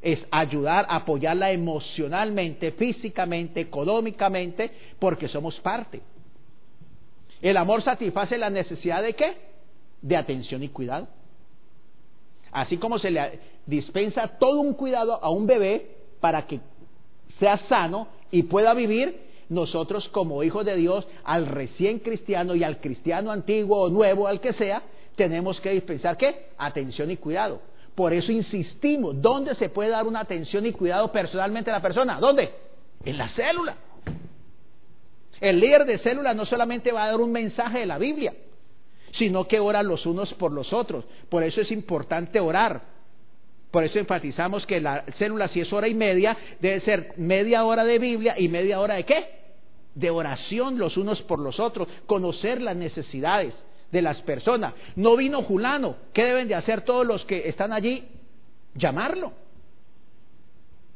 es 0.01 0.25
ayudar, 0.31 0.85
apoyarla 0.89 1.51
emocionalmente, 1.51 2.71
físicamente, 2.71 3.59
económicamente, 3.59 4.71
porque 4.99 5.27
somos 5.27 5.59
parte. 5.59 6.01
El 7.41 7.57
amor 7.57 7.83
satisface 7.83 8.37
la 8.37 8.49
necesidad 8.49 9.03
de 9.03 9.13
qué? 9.13 9.37
De 10.01 10.15
atención 10.15 10.63
y 10.63 10.69
cuidado. 10.69 11.07
Así 12.51 12.77
como 12.77 12.97
se 12.99 13.11
le 13.11 13.39
dispensa 13.65 14.27
todo 14.39 14.61
un 14.61 14.73
cuidado 14.73 15.21
a 15.21 15.29
un 15.29 15.45
bebé 15.45 15.97
para 16.19 16.47
que 16.47 16.59
sea 17.39 17.57
sano 17.67 18.07
y 18.31 18.43
pueda 18.43 18.73
vivir, 18.73 19.27
nosotros 19.49 20.09
como 20.09 20.43
hijos 20.43 20.65
de 20.65 20.75
Dios, 20.75 21.07
al 21.23 21.45
recién 21.45 21.99
cristiano 21.99 22.55
y 22.55 22.63
al 22.63 22.79
cristiano 22.79 23.31
antiguo 23.31 23.81
o 23.81 23.89
nuevo, 23.89 24.27
al 24.27 24.41
que 24.41 24.53
sea, 24.53 24.81
tenemos 25.15 25.59
que 25.61 25.71
dispensar 25.71 26.17
qué? 26.17 26.47
Atención 26.57 27.11
y 27.11 27.17
cuidado. 27.17 27.61
Por 27.95 28.13
eso 28.13 28.31
insistimos, 28.31 29.19
¿dónde 29.21 29.55
se 29.55 29.69
puede 29.69 29.89
dar 29.89 30.05
una 30.05 30.19
atención 30.19 30.65
y 30.65 30.73
cuidado 30.73 31.11
personalmente 31.11 31.71
a 31.71 31.73
la 31.73 31.81
persona? 31.81 32.19
¿Dónde? 32.19 32.51
En 33.03 33.17
la 33.17 33.29
célula. 33.29 33.75
El 35.39 35.59
líder 35.59 35.85
de 35.85 35.99
célula 35.99 36.33
no 36.33 36.45
solamente 36.45 36.91
va 36.91 37.05
a 37.05 37.11
dar 37.11 37.21
un 37.21 37.31
mensaje 37.31 37.79
de 37.79 37.85
la 37.85 37.97
Biblia, 37.97 38.33
sino 39.17 39.47
que 39.47 39.59
ora 39.59 39.83
los 39.83 40.05
unos 40.05 40.33
por 40.35 40.51
los 40.51 40.73
otros. 40.73 41.05
Por 41.29 41.43
eso 41.43 41.61
es 41.61 41.71
importante 41.71 42.39
orar. 42.39 42.81
Por 43.71 43.83
eso 43.83 43.99
enfatizamos 43.99 44.65
que 44.65 44.79
la 44.79 45.03
célula, 45.17 45.49
si 45.49 45.61
es 45.61 45.71
hora 45.73 45.87
y 45.87 45.93
media, 45.93 46.37
debe 46.59 46.79
ser 46.81 47.13
media 47.17 47.65
hora 47.65 47.83
de 47.83 47.99
Biblia 47.99 48.35
y 48.37 48.47
media 48.47 48.79
hora 48.79 48.95
de 48.95 49.03
qué? 49.03 49.25
De 49.93 50.09
oración 50.09 50.77
los 50.77 50.95
unos 50.97 51.21
por 51.23 51.39
los 51.39 51.59
otros, 51.59 51.87
conocer 52.05 52.61
las 52.61 52.75
necesidades 52.75 53.53
de 53.91 54.01
las 54.01 54.21
personas. 54.21 54.73
No 54.95 55.15
vino 55.15 55.41
Julano, 55.43 55.95
¿qué 56.13 56.23
deben 56.23 56.47
de 56.47 56.55
hacer 56.55 56.81
todos 56.81 57.05
los 57.05 57.25
que 57.25 57.49
están 57.49 57.73
allí? 57.73 58.07
Llamarlo. 58.75 59.33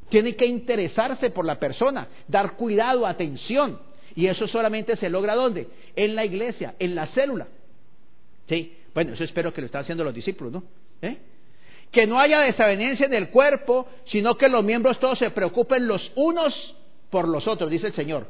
Tienen 0.10 0.36
que 0.36 0.46
interesarse 0.46 1.30
por 1.30 1.46
la 1.46 1.60
persona, 1.60 2.08
dar 2.28 2.56
cuidado, 2.56 3.06
atención. 3.06 3.80
Y 4.16 4.28
eso 4.28 4.48
solamente 4.48 4.96
se 4.98 5.10
logra 5.10 5.36
¿dónde? 5.36 5.68
En 5.96 6.16
la 6.16 6.26
iglesia, 6.26 6.76
en 6.80 6.96
la 6.96 7.08
célula. 7.08 7.48
¿Sí? 8.48 8.78
Bueno, 8.94 9.14
eso 9.14 9.24
espero 9.24 9.54
que 9.54 9.62
lo 9.62 9.66
están 9.66 9.84
haciendo 9.84 10.04
los 10.04 10.14
discípulos, 10.14 10.52
¿no? 10.52 10.64
¿Eh? 11.02 11.18
que 11.92 12.08
no 12.08 12.20
haya 12.20 12.40
desavenencia 12.40 13.06
en 13.06 13.14
el 13.14 13.30
cuerpo, 13.30 13.88
sino 14.06 14.38
que 14.38 14.48
los 14.48 14.64
miembros 14.64 15.00
todos 15.00 15.20
se 15.20 15.30
preocupen 15.30 15.88
los 15.88 16.12
unos 16.16 16.54
por 17.10 17.28
los 17.28 17.48
otros, 17.48 17.70
dice 17.70 17.88
el 17.88 17.94
Señor. 17.94 18.28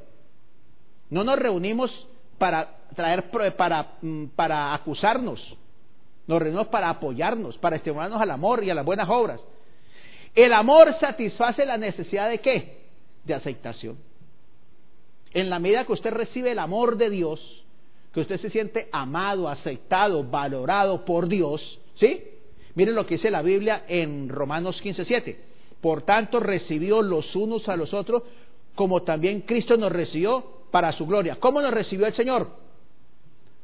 No 1.10 1.24
nos 1.24 1.38
reunimos 1.38 1.92
para 2.40 2.78
traer 2.96 3.30
para, 3.56 3.94
mm, 4.02 4.26
para 4.36 4.74
acusarnos, 4.74 5.58
nos 6.26 6.42
reunimos 6.42 6.68
para 6.68 6.90
apoyarnos, 6.90 7.58
para 7.60 7.76
estimularnos 7.76 8.20
al 8.20 8.32
amor 8.32 8.64
y 8.64 8.72
a 8.72 8.76
las 8.76 8.86
buenas 8.86 9.08
obras. 9.10 9.40
El 10.34 10.54
amor 10.54 10.98
satisface 11.00 11.66
la 11.66 11.78
necesidad 11.78 12.30
de 12.30 12.40
qué? 12.40 12.88
De 13.26 13.34
aceptación. 13.34 13.98
En 15.34 15.50
la 15.50 15.60
medida 15.60 15.86
que 15.86 15.94
usted 15.94 16.12
recibe 16.12 16.52
el 16.52 16.60
amor 16.60 16.98
de 16.98 17.10
Dios, 17.10 17.40
que 18.14 18.20
usted 18.20 18.40
se 18.42 18.50
siente 18.50 18.90
amado, 18.92 19.48
aceptado, 19.48 20.24
valorado 20.24 21.06
por 21.06 21.28
Dios, 21.28 21.80
¿sí? 21.96 22.24
Miren 22.76 22.96
lo 22.96 23.06
que 23.06 23.16
dice 23.16 23.32
la 23.32 23.42
Biblia 23.42 23.86
en 23.88 24.30
Romanos 24.30 24.82
15:7. 24.82 25.38
Por 25.80 26.04
tanto, 26.04 26.40
recibió 26.40 27.02
los 27.02 27.36
unos 27.36 27.68
a 27.70 27.76
los 27.76 27.94
otros, 27.94 28.24
como 28.76 29.04
también 29.04 29.42
Cristo 29.42 29.78
nos 29.78 29.92
recibió 29.92 30.62
para 30.72 30.92
su 30.94 31.06
gloria. 31.06 31.38
¿Cómo 31.40 31.62
nos 31.62 31.74
recibió 31.74 32.08
el 32.08 32.16
Señor? 32.16 32.50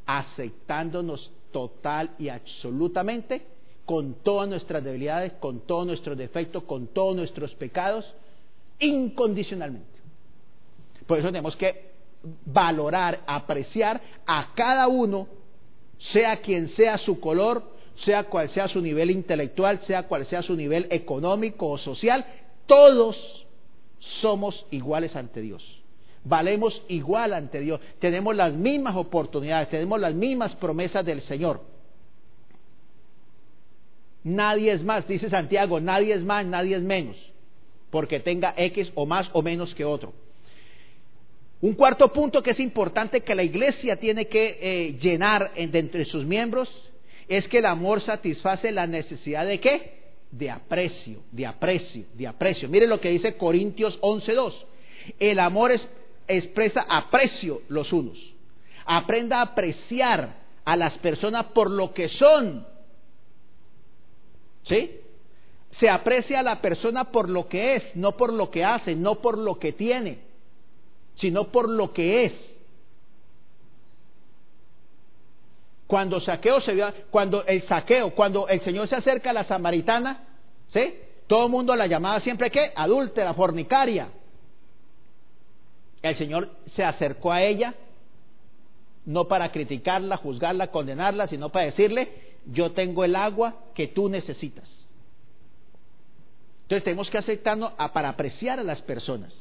Aceptándonos 0.06 1.32
total 1.52 2.12
y 2.18 2.30
absolutamente 2.30 3.46
con 3.86 4.16
todas 4.16 4.50
nuestras 4.50 4.84
debilidades, 4.84 5.34
con 5.34 5.62
todos 5.62 5.86
nuestros 5.86 6.18
defectos, 6.18 6.64
con 6.64 6.88
todos 6.88 7.16
nuestros 7.16 7.54
pecados, 7.56 8.06
incondicionalmente. 8.80 9.97
Por 11.08 11.20
eso 11.20 11.32
tenemos 11.32 11.56
que 11.56 11.88
valorar, 12.46 13.22
apreciar 13.26 14.02
a 14.26 14.54
cada 14.56 14.88
uno, 14.88 15.28
sea 16.12 16.38
quien 16.42 16.70
sea 16.76 16.98
su 16.98 17.20
color, 17.20 17.64
sea 18.06 18.26
cual 18.26 18.50
sea 18.50 18.68
su 18.68 18.82
nivel 18.82 19.10
intelectual, 19.10 19.80
sea 19.88 20.04
cual 20.04 20.26
sea 20.28 20.44
su 20.44 20.56
nivel 20.56 20.88
económico 20.92 21.70
o 21.70 21.78
social, 21.78 22.26
todos 22.66 23.48
somos 24.22 24.66
iguales 24.72 25.16
ante 25.16 25.42
Dios. 25.42 25.64
Valemos 26.24 26.82
igual 26.90 27.34
ante 27.34 27.62
Dios. 27.62 27.80
Tenemos 28.00 28.36
las 28.36 28.54
mismas 28.54 28.96
oportunidades, 28.96 29.70
tenemos 29.70 30.00
las 30.00 30.14
mismas 30.14 30.54
promesas 30.56 31.06
del 31.06 31.22
Señor. 31.24 31.62
Nadie 34.24 34.74
es 34.74 34.84
más, 34.84 35.08
dice 35.08 35.30
Santiago, 35.30 35.80
nadie 35.80 36.14
es 36.14 36.24
más, 36.24 36.46
nadie 36.46 36.76
es 36.76 36.84
menos, 36.84 37.16
porque 37.90 38.20
tenga 38.20 38.54
X 38.58 38.92
o 38.96 39.06
más 39.06 39.30
o 39.32 39.42
menos 39.42 39.74
que 39.74 39.86
otro. 39.86 40.12
Un 41.60 41.74
cuarto 41.74 42.10
punto 42.10 42.44
que 42.44 42.52
es 42.52 42.60
importante 42.60 43.22
que 43.22 43.34
la 43.34 43.44
iglesia 43.44 43.96
tiene 43.96 44.28
que 44.28 44.58
eh, 44.62 44.98
llenar 45.02 45.52
entre 45.56 46.06
sus 46.06 46.24
miembros 46.24 46.70
es 47.28 47.48
que 47.48 47.58
el 47.58 47.66
amor 47.66 48.02
satisface 48.02 48.72
la 48.72 48.86
necesidad 48.86 49.46
de 49.46 49.60
qué? 49.60 49.98
De 50.30 50.52
aprecio, 50.52 51.20
de 51.32 51.46
aprecio, 51.46 52.06
de 52.14 52.28
aprecio. 52.28 52.70
Mire 52.70 52.86
lo 52.86 53.02
que 53.02 53.10
dice 53.10 53.38
Corintios 53.38 54.00
11.2. 54.02 54.54
El 55.20 55.40
amor 55.40 55.72
es, 55.72 55.82
expresa 56.28 56.86
aprecio 56.88 57.62
los 57.70 57.92
unos. 57.92 58.18
Aprenda 58.86 59.40
a 59.40 59.44
apreciar 59.44 60.36
a 60.64 60.76
las 60.76 60.98
personas 61.00 61.48
por 61.48 61.72
lo 61.72 61.92
que 61.94 62.08
son. 62.10 62.68
¿Sí? 64.64 64.92
Se 65.80 65.90
aprecia 65.90 66.40
a 66.40 66.44
la 66.44 66.62
persona 66.62 67.06
por 67.06 67.30
lo 67.30 67.48
que 67.48 67.76
es, 67.76 67.84
no 67.96 68.16
por 68.16 68.32
lo 68.32 68.52
que 68.52 68.64
hace, 68.64 68.96
no 68.96 69.16
por 69.16 69.38
lo 69.38 69.60
que 69.60 69.74
tiene, 69.74 70.27
sino 71.20 71.46
por 71.46 71.70
lo 71.70 71.94
que 71.94 72.26
es. 72.26 72.34
Cuando 75.88 76.20
saqueo 76.20 76.60
se 76.62 76.74
vio, 76.74 76.94
cuando 77.10 77.46
el 77.46 77.66
saqueo, 77.68 78.14
cuando 78.14 78.48
el 78.48 78.62
Señor 78.62 78.90
se 78.90 78.96
acerca 78.96 79.30
a 79.30 79.34
la 79.34 79.46
samaritana, 79.46 80.28
¿sí? 80.74 80.96
Todo 81.28 81.46
el 81.46 81.52
mundo 81.52 81.76
la 81.76 81.88
llamaba 81.88 82.20
siempre 82.22 82.52
¿qué? 82.52 82.72
Adúltera, 82.76 83.34
fornicaria. 83.34 84.10
El 86.02 86.18
Señor 86.18 86.50
se 86.76 86.84
acercó 86.84 87.32
a 87.32 87.42
ella 87.42 87.74
no 89.08 89.26
para 89.30 89.52
criticarla, 89.54 90.18
juzgarla, 90.18 90.68
condenarla, 90.68 91.28
sino 91.28 91.50
para 91.50 91.68
decirle, 91.68 92.12
yo 92.46 92.74
tengo 92.74 93.06
el 93.06 93.16
agua 93.16 93.56
que 93.74 93.88
tú 93.88 94.10
necesitas. 94.10 94.70
Entonces 96.64 96.84
tenemos 96.84 97.10
que 97.10 97.18
aceptarnos 97.18 97.72
para 97.94 98.10
apreciar 98.10 98.60
a 98.60 98.64
las 98.64 98.82
personas. 98.82 99.34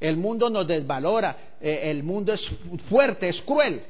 El 0.00 0.16
mundo 0.16 0.48
nos 0.48 0.66
desvalora, 0.66 1.36
eh, 1.60 1.90
el 1.90 2.02
mundo 2.02 2.32
es 2.32 2.40
fuerte, 2.88 3.28
es 3.28 3.40
cruel. 3.42 3.82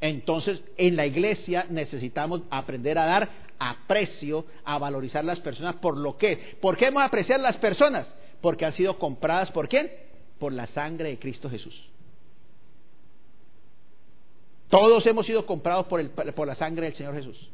Entonces, 0.00 0.60
en 0.76 0.96
la 0.96 1.06
iglesia 1.06 1.66
necesitamos 1.70 2.42
aprender 2.50 2.98
a 2.98 3.06
dar 3.06 3.28
aprecio, 3.58 4.44
a 4.64 4.76
valorizar 4.78 5.24
las 5.24 5.38
personas 5.38 5.76
por 5.76 5.96
lo 5.96 6.16
que. 6.18 6.56
¿Por 6.60 6.76
qué 6.76 6.86
hemos 6.86 7.04
apreciar 7.04 7.38
las 7.38 7.56
personas? 7.58 8.08
Porque 8.40 8.64
han 8.64 8.74
sido 8.74 8.98
compradas 8.98 9.52
por 9.52 9.68
quién? 9.68 9.90
Por 10.40 10.52
la 10.52 10.66
sangre 10.68 11.10
de 11.10 11.18
Cristo 11.20 11.48
Jesús. 11.48 11.88
Todos 14.68 15.06
hemos 15.06 15.26
sido 15.26 15.46
comprados 15.46 15.86
por, 15.86 16.00
el, 16.00 16.10
por 16.10 16.48
la 16.48 16.56
sangre 16.56 16.86
del 16.86 16.96
Señor 16.96 17.14
Jesús. 17.14 17.50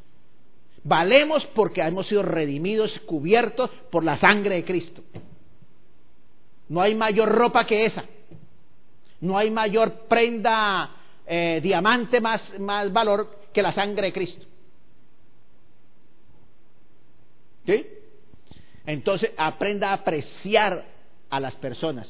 Valemos 0.85 1.45
porque 1.55 1.83
hemos 1.83 2.07
sido 2.07 2.23
redimidos, 2.23 2.97
cubiertos 3.01 3.71
por 3.91 4.05
la 4.05 4.19
sangre 4.21 4.55
de 4.55 4.65
Cristo. 4.65 5.03
No 6.69 6.81
hay 6.81 6.95
mayor 6.95 7.29
ropa 7.31 7.67
que 7.67 7.87
esa. 7.87 8.05
No 9.21 9.37
hay 9.37 9.51
mayor 9.51 10.07
prenda, 10.09 10.91
eh, 11.27 11.61
diamante 11.63 12.21
más, 12.21 12.41
más 12.59 12.93
valor 12.93 13.39
que 13.53 13.63
la 13.63 13.75
sangre 13.75 14.09
de 14.09 14.13
Cristo. 14.13 14.47
¿Sí? 17.67 17.87
Entonces 18.87 19.33
aprenda 19.37 19.91
a 19.91 19.95
apreciar 19.95 20.85
a 21.29 21.41
las 21.41 21.55
personas. 21.57 22.09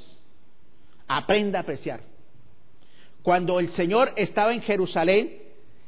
Aprenda 1.09 1.59
a 1.59 1.63
apreciar. 1.63 2.01
Cuando 3.23 3.59
el 3.59 3.75
Señor 3.75 4.13
estaba 4.17 4.55
en 4.55 4.63
Jerusalén, 4.63 5.39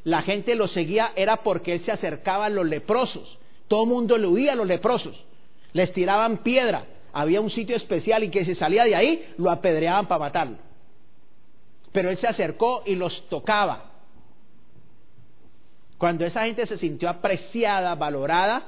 la 0.05 0.23
gente 0.23 0.55
lo 0.55 0.67
seguía 0.69 1.13
era 1.15 1.39
porque 1.39 1.75
Él 1.75 1.85
se 1.85 1.93
acercaba 1.93 2.47
a 2.47 2.51
los 2.51 2.67
leprosos. 2.67 3.39
Todo 3.69 3.85
el 3.85 3.89
mundo 3.89 4.19
le 4.19 4.27
huía 4.27 4.53
a 4.53 4.57
los 4.57 4.67
leprosos. 4.67 5.17
Les 5.73 5.93
tiraban 5.93 6.39
piedra. 6.39 6.85
Había 7.13 7.41
un 7.41 7.51
sitio 7.51 7.77
especial 7.77 8.25
y 8.25 8.31
que 8.31 8.45
si 8.45 8.55
salía 8.55 8.85
de 8.85 8.95
ahí 8.95 9.33
lo 9.39 9.51
apedreaban 9.51 10.07
para 10.07 10.21
matarlo. 10.21 10.57
Pero 11.93 12.11
Él 12.11 12.19
se 12.19 12.27
acercó 12.27 12.83
y 12.87 12.95
los 12.95 13.29
tocaba. 13.29 13.91
Cuando 15.99 16.25
esa 16.25 16.45
gente 16.45 16.67
se 16.67 16.79
sintió 16.79 17.09
apreciada, 17.09 17.95
valorada, 17.95 18.65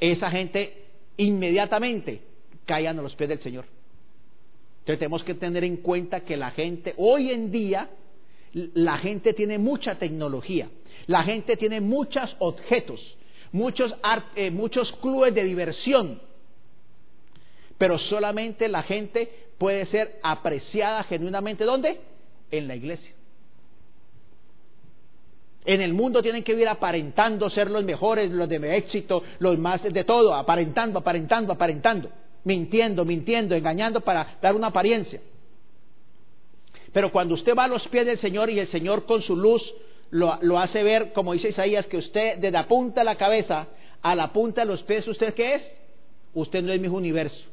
esa 0.00 0.30
gente 0.30 0.86
inmediatamente 1.16 2.22
caían 2.64 2.98
a 2.98 3.02
los 3.02 3.14
pies 3.14 3.28
del 3.28 3.40
Señor. 3.40 3.66
Entonces 4.80 4.98
tenemos 5.00 5.24
que 5.24 5.34
tener 5.34 5.64
en 5.64 5.76
cuenta 5.76 6.20
que 6.20 6.36
la 6.36 6.50
gente, 6.52 6.94
hoy 6.96 7.30
en 7.30 7.50
día, 7.50 7.90
la 8.52 8.98
gente 8.98 9.34
tiene 9.34 9.58
mucha 9.58 9.96
tecnología, 9.96 10.68
la 11.06 11.24
gente 11.24 11.56
tiene 11.56 11.80
muchos 11.80 12.34
objetos, 12.38 13.00
muchos, 13.52 13.94
eh, 14.34 14.50
muchos 14.50 14.90
clubes 15.02 15.34
de 15.34 15.44
diversión, 15.44 16.20
pero 17.78 17.98
solamente 17.98 18.68
la 18.68 18.82
gente 18.82 19.30
puede 19.56 19.86
ser 19.86 20.18
apreciada 20.22 21.04
genuinamente. 21.04 21.64
¿Dónde? 21.64 22.00
En 22.50 22.68
la 22.68 22.76
iglesia. 22.76 23.12
En 25.64 25.80
el 25.80 25.92
mundo 25.92 26.22
tienen 26.22 26.44
que 26.44 26.52
vivir 26.52 26.68
aparentando 26.68 27.50
ser 27.50 27.70
los 27.70 27.84
mejores, 27.84 28.30
los 28.30 28.48
de 28.48 28.76
éxito, 28.76 29.22
los 29.38 29.58
más 29.58 29.82
de 29.82 30.04
todo, 30.04 30.34
aparentando, 30.34 30.98
aparentando, 30.98 31.52
aparentando 31.52 32.10
mintiendo, 32.44 33.04
mintiendo, 33.04 33.54
engañando 33.54 34.00
para 34.00 34.38
dar 34.40 34.54
una 34.54 34.68
apariencia. 34.68 35.20
Pero 36.92 37.12
cuando 37.12 37.34
usted 37.34 37.54
va 37.54 37.64
a 37.64 37.68
los 37.68 37.86
pies 37.88 38.06
del 38.06 38.18
Señor 38.20 38.50
y 38.50 38.58
el 38.58 38.70
Señor 38.70 39.04
con 39.04 39.22
su 39.22 39.36
luz 39.36 39.62
lo, 40.10 40.58
hace 40.58 40.82
ver, 40.82 41.12
como 41.12 41.34
dice 41.34 41.50
Isaías, 41.50 41.86
que 41.86 41.98
usted 41.98 42.36
desde 42.36 42.50
la 42.50 42.66
punta 42.66 43.02
de 43.02 43.04
la 43.04 43.16
cabeza 43.16 43.68
a 44.00 44.14
la 44.14 44.32
punta 44.32 44.62
de 44.62 44.66
los 44.66 44.82
pies, 44.84 45.06
¿usted 45.06 45.34
qué 45.34 45.56
es? 45.56 45.62
Usted 46.32 46.62
no 46.62 46.72
es 46.72 46.80
mi 46.80 46.88
universo. 46.88 47.44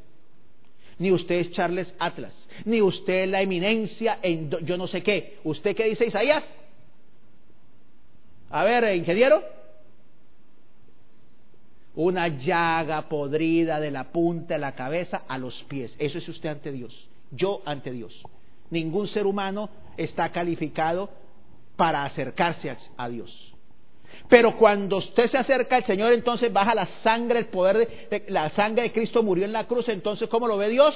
Ni 0.98 1.12
usted 1.12 1.36
es 1.36 1.52
Charles 1.52 1.94
Atlas. 2.00 2.34
Ni 2.66 2.82
usted 2.82 3.24
es 3.24 3.30
la 3.30 3.42
eminencia 3.42 4.20
en 4.22 4.50
yo 4.50 4.78
no 4.78 4.88
sé 4.88 5.04
qué. 5.04 5.40
¿Usted 5.44 5.76
qué 5.76 5.86
dice 5.86 6.06
Isaías? 6.06 6.44
A 8.50 8.64
ver, 8.64 8.96
ingeniero 8.96 9.44
una 11.96 12.28
llaga 12.28 13.04
podrida 13.08 13.80
de 13.80 13.92
la 13.92 14.06
punta 14.12 14.56
de 14.56 14.60
la 14.60 14.74
cabeza 14.74 15.24
a 15.28 15.38
los 15.38 15.64
pies. 15.64 15.96
Eso 15.98 16.18
es 16.18 16.28
usted 16.28 16.50
ante 16.50 16.72
Dios, 16.72 17.08
yo 17.32 17.62
ante 17.66 17.92
Dios. 17.92 18.22
Ningún 18.70 19.08
ser 19.08 19.26
humano 19.26 19.70
está 19.98 20.30
calificado 20.32 21.10
para 21.76 22.04
acercarse 22.06 22.76
a, 22.98 23.10
Dios. 23.10 23.55
Pero 24.28 24.58
cuando 24.58 24.98
usted 24.98 25.30
se 25.30 25.38
acerca 25.38 25.78
al 25.78 25.86
Señor, 25.86 26.14
entonces 26.14 26.52
baja 26.52 26.74
la 26.74 26.88
sangre, 27.04 27.40
el 27.40 27.48
poder 27.48 28.10
de 28.10 28.26
la 28.30 28.50
sangre 28.52 28.84
de 28.84 28.92
Cristo 28.92 29.22
murió 29.22 29.46
en 29.46 29.54
la 29.54 29.68
cruz. 29.68 29.88
Entonces, 29.90 30.28
¿cómo 30.30 30.48
lo 30.48 30.58
ve 30.58 30.70
Dios? 30.70 30.96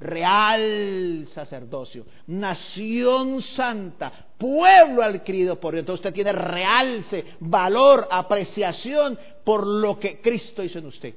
real 0.00 1.28
sacerdocio, 1.34 2.04
nación 2.26 3.42
santa, 3.56 4.12
pueblo 4.38 5.02
adquirido 5.02 5.58
por 5.60 5.72
Dios. 5.72 5.82
Entonces 5.82 6.04
usted 6.04 6.14
tiene 6.14 6.32
realce, 6.32 7.24
valor, 7.40 8.08
apreciación 8.10 9.18
por 9.44 9.66
lo 9.66 9.98
que 9.98 10.20
Cristo 10.20 10.62
hizo 10.62 10.78
en 10.78 10.86
usted. 10.86 11.14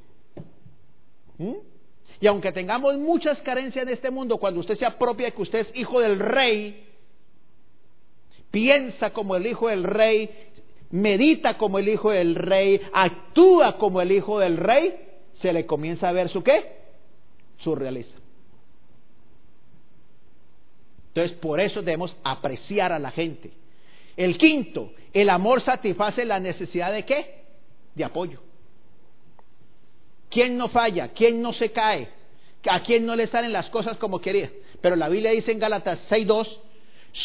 ¿Mm? 1.37 1.53
Y 2.19 2.27
aunque 2.27 2.51
tengamos 2.51 2.97
muchas 2.97 3.37
carencias 3.39 3.83
en 3.83 3.93
este 3.93 4.09
mundo, 4.09 4.37
cuando 4.37 4.59
usted 4.59 4.77
se 4.77 4.85
apropia 4.85 5.27
de 5.27 5.33
que 5.33 5.41
usted 5.41 5.59
es 5.59 5.75
hijo 5.75 5.99
del 5.99 6.19
rey, 6.19 6.85
piensa 8.49 9.11
como 9.11 9.35
el 9.35 9.45
hijo 9.45 9.67
del 9.67 9.83
rey, 9.83 10.29
medita 10.91 11.57
como 11.57 11.79
el 11.79 11.89
hijo 11.89 12.11
del 12.11 12.35
rey, 12.35 12.81
actúa 12.93 13.77
como 13.77 14.01
el 14.01 14.11
hijo 14.11 14.39
del 14.39 14.57
rey, 14.57 14.95
se 15.41 15.53
le 15.53 15.65
comienza 15.65 16.09
a 16.09 16.13
ver 16.13 16.29
su 16.29 16.43
qué? 16.43 16.77
Su 17.59 17.75
realeza. 17.75 18.15
Entonces, 21.09 21.37
por 21.37 21.59
eso 21.59 21.81
debemos 21.81 22.15
apreciar 22.23 22.91
a 22.91 22.99
la 22.99 23.11
gente. 23.11 23.51
El 24.15 24.37
quinto, 24.37 24.91
el 25.13 25.29
amor 25.29 25.63
satisface 25.63 26.25
la 26.25 26.39
necesidad 26.39 26.91
de 26.91 27.05
qué? 27.05 27.41
De 27.95 28.03
apoyo. 28.03 28.39
¿Quién 30.29 30.57
no 30.57 30.69
falla? 30.69 31.09
¿Quién 31.09 31.41
no 31.41 31.53
se 31.53 31.71
cae? 31.71 32.09
¿A 32.69 32.81
quién 32.81 33.05
no 33.05 33.15
le 33.15 33.27
salen 33.27 33.53
las 33.53 33.69
cosas 33.69 33.97
como 33.97 34.19
quería? 34.19 34.51
Pero 34.81 34.95
la 34.95 35.09
Biblia 35.09 35.31
dice 35.31 35.51
en 35.51 35.59
Gálatas 35.59 35.99
6.2, 36.09 36.47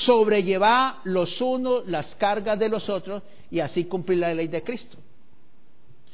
sobrellevar 0.07 0.97
los 1.05 1.41
unos 1.41 1.87
las 1.87 2.07
cargas 2.17 2.59
de 2.59 2.69
los 2.69 2.89
otros 2.89 3.23
y 3.51 3.61
así 3.61 3.85
cumplir 3.85 4.19
la 4.19 4.35
ley 4.35 4.49
de 4.49 4.63
Cristo. 4.63 4.97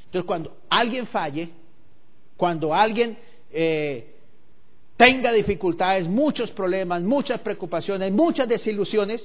Entonces, 0.07 0.27
cuando 0.27 0.57
alguien 0.69 1.07
falle, 1.07 1.51
cuando 2.37 2.75
alguien 2.75 3.17
eh, 3.53 4.15
tenga 4.97 5.33
dificultades, 5.33 6.09
muchos 6.09 6.51
problemas, 6.51 7.03
muchas 7.03 7.41
preocupaciones, 7.41 8.13
muchas 8.13 8.49
desilusiones, 8.49 9.23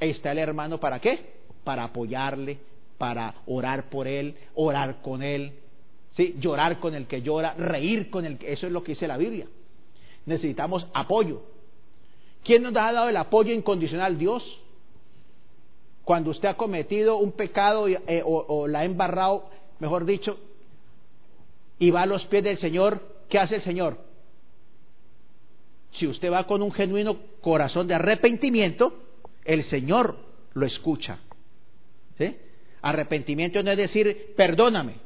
está 0.00 0.32
el 0.32 0.38
hermano 0.38 0.78
para 0.78 0.98
qué? 0.98 1.20
Para 1.62 1.84
apoyarle, 1.84 2.58
para 2.98 3.34
orar 3.46 3.90
por 3.90 4.08
él, 4.08 4.34
orar 4.54 5.02
con 5.02 5.22
él, 5.22 5.52
¿sí? 6.16 6.36
llorar 6.38 6.80
con 6.80 6.94
el 6.94 7.06
que 7.06 7.22
llora, 7.22 7.54
reír 7.54 8.10
con 8.10 8.24
el 8.24 8.38
que... 8.38 8.52
Eso 8.52 8.66
es 8.66 8.72
lo 8.72 8.82
que 8.82 8.92
dice 8.92 9.06
la 9.06 9.16
Biblia. 9.16 9.46
Necesitamos 10.26 10.86
apoyo. 10.94 11.42
¿Quién 12.44 12.62
nos 12.62 12.76
ha 12.76 12.92
dado 12.92 13.08
el 13.08 13.16
apoyo 13.16 13.52
incondicional? 13.52 14.18
Dios. 14.18 14.42
Cuando 16.04 16.30
usted 16.30 16.48
ha 16.48 16.56
cometido 16.56 17.16
un 17.16 17.32
pecado 17.32 17.86
eh, 17.88 18.22
o, 18.24 18.66
la 18.66 18.80
ha 18.80 18.84
embarrado, 18.84 19.48
mejor 19.78 20.04
dicho, 20.04 20.38
y 21.78 21.90
va 21.90 22.02
a 22.02 22.06
los 22.06 22.24
pies 22.26 22.42
del 22.42 22.58
Señor, 22.58 23.12
¿Qué 23.32 23.38
hace 23.38 23.56
el 23.56 23.64
Señor? 23.64 23.96
Si 25.92 26.06
usted 26.06 26.30
va 26.30 26.46
con 26.46 26.60
un 26.60 26.70
genuino 26.70 27.16
corazón 27.40 27.88
de 27.88 27.94
arrepentimiento, 27.94 28.92
el 29.46 29.64
Señor 29.70 30.18
lo 30.52 30.66
escucha. 30.66 31.18
Arrepentimiento 32.82 33.62
no 33.62 33.70
es 33.70 33.78
decir, 33.78 34.34
perdóname. 34.36 34.96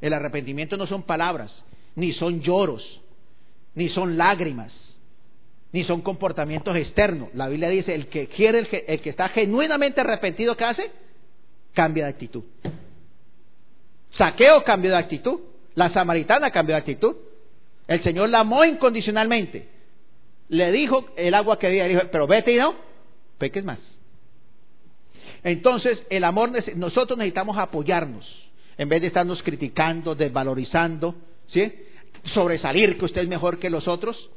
El 0.00 0.12
arrepentimiento 0.12 0.76
no 0.76 0.86
son 0.86 1.02
palabras, 1.02 1.50
ni 1.96 2.12
son 2.12 2.40
lloros, 2.40 3.00
ni 3.74 3.88
son 3.88 4.16
lágrimas, 4.16 4.72
ni 5.76 5.84
son 5.84 6.00
comportamientos 6.00 6.74
externos. 6.74 7.28
La 7.34 7.48
Biblia 7.48 7.68
dice, 7.68 7.94
el 7.94 8.06
que 8.06 8.28
quiere, 8.28 8.60
el 8.60 9.00
que, 9.02 9.10
está 9.10 9.28
genuinamente 9.28 10.00
arrepentido, 10.00 10.56
¿qué 10.56 10.64
hace? 10.64 10.90
Cambia 11.74 12.04
de 12.04 12.10
actitud. 12.12 12.44
Saqueo 14.12 14.64
cambió 14.64 14.92
de 14.92 14.96
actitud. 14.96 15.38
La 15.74 15.92
samaritana 15.92 16.50
cambió 16.50 16.74
de 16.74 16.80
actitud. 16.80 17.16
El 17.88 18.02
Señor 18.02 18.30
la 18.30 18.40
amó 18.40 18.64
incondicionalmente. 18.64 19.68
Le 20.48 20.72
dijo 20.72 21.08
el 21.14 21.34
agua 21.34 21.58
que 21.58 21.66
había, 21.66 21.84
dijo, 21.84 22.00
pero 22.10 22.26
vete 22.26 22.54
y 22.54 22.56
no, 22.56 22.74
peques 23.36 23.62
más. 23.62 23.78
Entonces, 25.44 26.02
el 26.08 26.24
amor, 26.24 26.52
nosotros 26.74 27.18
necesitamos 27.18 27.58
apoyarnos, 27.58 28.24
en 28.78 28.88
vez 28.88 29.02
de 29.02 29.08
estarnos 29.08 29.42
criticando, 29.42 30.14
desvalorizando, 30.14 31.16
¿sí? 31.48 31.70
Sobresalir 32.32 32.96
que 32.98 33.04
usted 33.04 33.20
es 33.20 33.28
mejor 33.28 33.58
que 33.58 33.68
los 33.68 33.86
otros. 33.86 34.30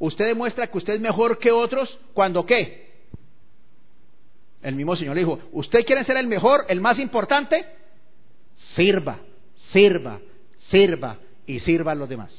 Usted 0.00 0.28
demuestra 0.28 0.66
que 0.66 0.78
usted 0.78 0.94
es 0.94 1.00
mejor 1.00 1.38
que 1.38 1.52
otros 1.52 1.98
cuando 2.14 2.46
qué? 2.46 2.90
El 4.62 4.74
mismo 4.74 4.96
Señor 4.96 5.14
le 5.14 5.20
dijo, 5.20 5.38
¿usted 5.52 5.84
quiere 5.84 6.04
ser 6.04 6.16
el 6.16 6.26
mejor, 6.26 6.64
el 6.68 6.80
más 6.80 6.98
importante? 6.98 7.66
Sirva, 8.74 9.18
sirva, 9.72 10.18
sirva 10.70 11.18
y 11.46 11.60
sirva 11.60 11.92
a 11.92 11.94
los 11.94 12.08
demás. 12.08 12.32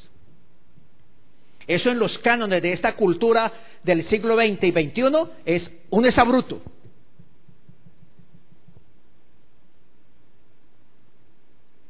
Eso 1.67 1.91
en 1.91 1.99
los 1.99 2.17
cánones 2.19 2.63
de 2.63 2.73
esta 2.73 2.95
cultura 2.95 3.53
del 3.83 4.09
siglo 4.09 4.35
XX 4.35 4.63
y 4.63 4.71
XXI 4.71 5.03
es 5.45 5.71
un 5.91 6.05
esabruto. 6.07 6.61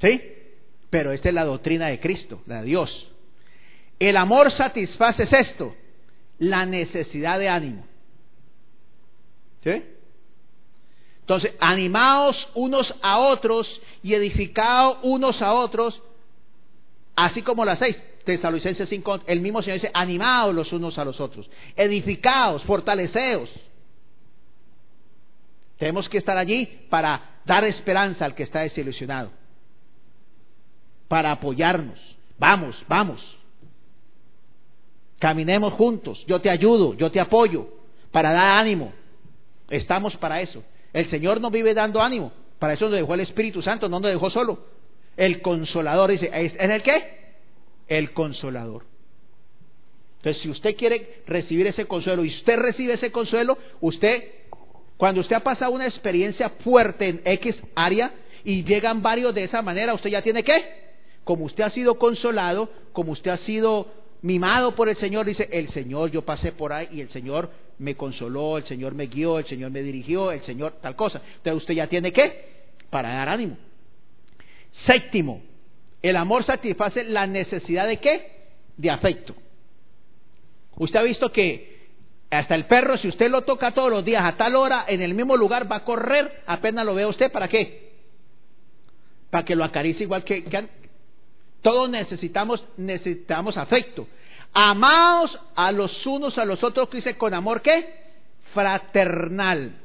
¿Sí? 0.02 0.22
Pero 0.89 1.14
esta 1.14 1.30
es 1.30 1.35
la 1.35 1.45
doctrina 1.45 1.88
de 1.88 2.02
Cristo, 2.02 2.41
la 2.45 2.61
de 2.61 2.68
Dios. 2.68 3.11
El 4.02 4.18
amor 4.18 4.52
satisface 4.57 5.28
esto, 5.30 5.76
la 6.40 6.65
necesidad 6.65 7.38
de 7.38 7.48
ánimo. 7.48 7.86
Entonces, 11.19 11.52
animaos 11.60 12.36
unos 12.56 12.91
a 13.03 13.19
otros 13.19 13.68
y 14.02 14.15
edificaos 14.15 14.98
unos 15.03 15.40
a 15.44 15.53
otros, 15.53 16.02
así 17.15 17.44
como 17.44 17.64
las 17.64 17.78
seis. 17.78 17.95
Tesalonicenses 18.26 18.90
5, 18.90 19.22
el 19.28 19.40
mismo 19.40 19.61
Señor 19.61 19.80
dice, 19.80 19.91
animaos 19.94 20.56
los 20.56 20.73
unos 20.73 20.98
a 20.98 21.06
los 21.06 21.19
otros, 21.19 21.48
edificaos, 21.76 22.64
fortaleceos. 22.64 23.52
Tenemos 25.78 26.10
que 26.10 26.18
estar 26.18 26.40
allí 26.40 26.88
para 26.90 27.41
dar 27.45 27.65
esperanza 27.65 28.26
al 28.26 28.34
que 28.34 28.44
está 28.44 28.61
desilusionado, 28.61 29.32
para 31.07 31.32
apoyarnos. 31.34 31.99
Vamos, 32.40 32.84
vamos. 32.88 33.41
Caminemos 35.22 35.73
juntos, 35.73 36.26
yo 36.26 36.41
te 36.41 36.49
ayudo, 36.49 36.95
yo 36.95 37.11
te 37.11 37.19
apoyo, 37.19 37.68
para 38.11 38.31
dar 38.31 38.57
ánimo. 38.57 38.91
Estamos 39.69 40.18
para 40.18 40.41
eso. 40.41 40.64
El 40.93 41.11
Señor 41.11 41.39
nos 41.39 41.52
vive 41.52 41.76
dando 41.76 42.02
ánimo. 42.02 42.31
Para 42.57 42.73
eso 42.73 42.85
nos 42.85 42.95
dejó 42.95 43.14
el 43.14 43.19
Espíritu 43.19 43.61
Santo, 43.61 43.88
no 43.88 43.99
nos 43.99 44.10
dejó 44.10 44.31
solo. 44.31 44.65
El 45.15 45.43
consolador 45.43 46.10
dice, 46.10 46.31
¿es 46.34 46.53
el 46.57 46.81
qué? 46.81 47.35
El 47.88 48.14
consolador. 48.14 48.85
Entonces, 50.18 50.41
si 50.41 50.49
usted 50.49 50.76
quiere 50.76 51.22
recibir 51.27 51.68
ese 51.68 51.85
consuelo 51.85 52.26
y 52.26 52.30
usted 52.30 52.57
recibe 52.57 52.93
ese 52.93 53.11
consuelo, 53.11 53.60
usted, 53.80 54.23
cuando 54.98 55.22
usted 55.22 55.35
ha 55.35 55.41
pasado 55.41 55.72
una 55.72 55.85
experiencia 55.85 56.49
fuerte 56.64 57.07
en 57.07 57.22
X 57.26 57.56
área 57.76 58.11
y 58.43 58.64
llegan 58.64 59.03
varios 59.03 59.35
de 59.35 59.43
esa 59.43 59.61
manera, 59.61 59.93
usted 59.93 60.10
ya 60.10 60.23
tiene 60.23 60.43
qué? 60.43 60.65
Como 61.23 61.45
usted 61.45 61.64
ha 61.64 61.69
sido 61.69 61.99
consolado, 61.99 62.72
como 62.91 63.11
usted 63.11 63.30
ha 63.30 63.38
sido 63.38 64.01
mimado 64.22 64.76
por 64.76 64.89
el 64.89 64.98
Señor, 64.98 65.26
dice, 65.26 65.48
el 65.52 65.69
Señor, 65.73 66.11
yo 66.11 66.23
pasé 66.23 66.52
por 66.52 66.73
ahí 66.73 66.89
y 66.91 67.02
el 67.02 67.10
Señor 67.10 67.49
me 67.80 67.95
consoló, 67.95 68.57
el 68.57 68.65
Señor 68.65 68.93
me 68.93 69.07
guió, 69.07 69.39
el 69.39 69.45
Señor 69.45 69.72
me 69.72 69.81
dirigió, 69.81 70.31
el 70.31 70.43
Señor 70.45 70.73
tal 70.81 70.95
cosa. 70.95 71.22
Entonces 71.38 71.64
usted 71.64 71.73
ya 71.73 71.88
tiene 71.88 72.11
que 72.11 72.45
para 72.89 73.10
dar 73.10 73.30
ánimo. 73.30 73.57
Séptimo, 74.85 75.41
el 76.02 76.15
amor 76.15 76.45
satisface 76.45 77.03
la 77.03 77.26
necesidad 77.27 77.88
de 77.88 77.98
qué? 77.98 78.31
De 78.77 78.89
afecto. 78.89 79.35
Usted 80.77 80.99
ha 80.99 81.03
visto 81.03 81.31
que 81.31 81.72
hasta 82.30 82.56
el 82.56 82.65
perro, 82.65 82.98
si 82.98 83.07
usted 83.07 83.30
lo 83.30 83.41
toca 83.41 83.73
todos 83.73 83.91
los 83.91 84.06
días 84.06 84.23
a 84.23 84.38
tal 84.38 84.56
hora, 84.56 84.85
en 84.88 85.02
el 85.02 85.14
mismo 85.14 85.35
lugar, 85.35 85.69
va 85.69 85.77
a 85.77 85.84
correr, 85.84 86.43
apenas 86.45 86.85
lo 86.85 86.95
vea 86.95 87.07
usted, 87.07 87.31
¿para 87.31 87.48
qué? 87.48 87.91
Para 89.30 89.43
que 89.43 89.56
lo 89.56 89.65
acaricie 89.65 90.03
igual 90.03 90.23
que, 90.23 90.43
que 90.43 90.69
todos 91.62 91.90
necesitamos, 91.90 92.64
necesitamos 92.78 93.58
afecto. 93.58 94.08
Amaos 94.54 95.40
a 95.56 95.72
los 95.72 96.06
unos 96.06 96.38
a 96.38 96.46
los 96.46 96.64
otros, 96.64 96.90
que 96.90 96.98
dice 96.98 97.18
con 97.18 97.34
amor 97.34 97.62
qué? 97.62 98.02
Fraternal. 98.54 99.76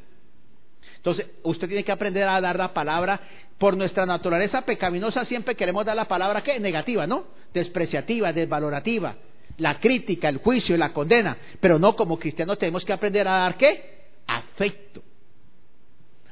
Entonces, 0.96 1.26
usted 1.44 1.68
tiene 1.68 1.84
que 1.84 1.92
aprender 1.92 2.24
a 2.24 2.40
dar 2.40 2.56
la 2.56 2.72
palabra. 2.74 3.20
Por 3.58 3.76
nuestra 3.76 4.04
naturaleza 4.04 4.62
pecaminosa 4.62 5.24
siempre 5.24 5.54
queremos 5.54 5.86
dar 5.86 5.96
la 5.96 6.08
palabra 6.08 6.42
qué? 6.42 6.58
Negativa, 6.58 7.06
¿no? 7.06 7.24
Despreciativa, 7.54 8.32
desvalorativa. 8.32 9.14
La 9.58 9.78
crítica, 9.78 10.28
el 10.28 10.38
juicio, 10.38 10.76
la 10.76 10.92
condena. 10.92 11.36
Pero 11.60 11.78
no, 11.78 11.94
como 11.94 12.18
cristianos 12.18 12.58
tenemos 12.58 12.84
que 12.84 12.92
aprender 12.92 13.26
a 13.28 13.38
dar 13.38 13.56
qué? 13.56 14.08
Afecto. 14.26 15.02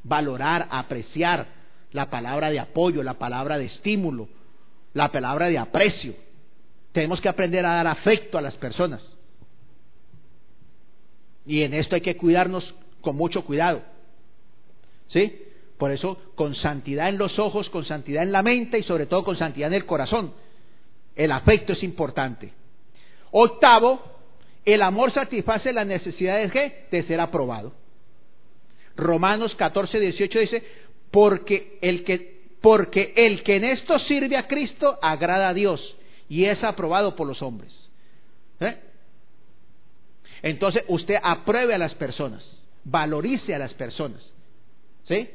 Valorar, 0.02 0.66
apreciar 0.70 1.46
la 1.92 2.10
palabra 2.10 2.50
de 2.50 2.60
apoyo, 2.60 3.02
la 3.02 3.14
palabra 3.14 3.56
de 3.56 3.66
estímulo, 3.66 4.28
la 4.94 5.12
palabra 5.12 5.48
de 5.48 5.58
aprecio. 5.58 6.14
Tenemos 6.92 7.20
que 7.20 7.28
aprender 7.28 7.66
a 7.66 7.74
dar 7.74 7.86
afecto 7.86 8.38
a 8.38 8.42
las 8.42 8.54
personas. 8.56 9.02
Y 11.44 11.62
en 11.62 11.74
esto 11.74 11.96
hay 11.96 12.00
que 12.00 12.16
cuidarnos 12.16 12.74
con 13.00 13.16
mucho 13.16 13.44
cuidado. 13.44 13.82
¿Sí? 15.08 15.42
Por 15.76 15.90
eso, 15.90 16.16
con 16.36 16.54
santidad 16.54 17.08
en 17.08 17.18
los 17.18 17.38
ojos, 17.38 17.68
con 17.68 17.84
santidad 17.84 18.22
en 18.22 18.32
la 18.32 18.42
mente 18.42 18.78
y 18.78 18.84
sobre 18.84 19.06
todo 19.06 19.24
con 19.24 19.36
santidad 19.36 19.68
en 19.68 19.74
el 19.74 19.86
corazón. 19.86 20.32
El 21.14 21.32
afecto 21.32 21.72
es 21.72 21.82
importante. 21.82 22.52
Octavo, 23.32 24.00
el 24.64 24.80
amor 24.80 25.12
satisface 25.12 25.72
las 25.72 25.86
necesidades 25.86 26.52
de, 26.52 26.86
de 26.90 27.02
ser 27.02 27.20
aprobado. 27.20 27.74
Romanos 28.96 29.54
14, 29.56 29.98
18 29.98 30.38
dice, 30.38 30.62
porque 31.10 31.78
el 31.82 32.04
que, 32.04 32.33
porque 32.64 33.12
el 33.14 33.42
que 33.42 33.56
en 33.56 33.64
esto 33.64 33.98
sirve 33.98 34.38
a 34.38 34.48
Cristo 34.48 34.98
agrada 35.02 35.50
a 35.50 35.52
Dios 35.52 35.96
y 36.30 36.46
es 36.46 36.64
aprobado 36.64 37.14
por 37.14 37.28
los 37.28 37.42
hombres. 37.42 37.70
¿Eh? 38.58 38.78
Entonces 40.40 40.82
usted 40.88 41.16
apruebe 41.22 41.74
a 41.74 41.78
las 41.78 41.94
personas, 41.96 42.42
valorice 42.82 43.54
a 43.54 43.58
las 43.58 43.74
personas. 43.74 44.32
¿Sí? 45.06 45.28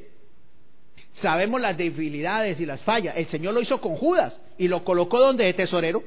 Sabemos 1.21 1.61
las 1.61 1.77
debilidades 1.77 2.59
y 2.59 2.65
las 2.65 2.81
fallas. 2.81 3.15
El 3.15 3.27
Señor 3.27 3.53
lo 3.53 3.61
hizo 3.61 3.79
con 3.79 3.95
Judas 3.95 4.35
y 4.57 4.67
lo 4.67 4.83
colocó 4.83 5.19
donde 5.19 5.45
de 5.45 5.53
tesorero. 5.53 6.01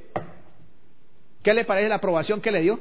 ¿Qué 1.45 1.55
le 1.55 1.65
parece 1.65 1.89
la 1.89 1.97
aprobación 1.97 2.41
que 2.41 2.51
le 2.51 2.63
dio? 2.63 2.81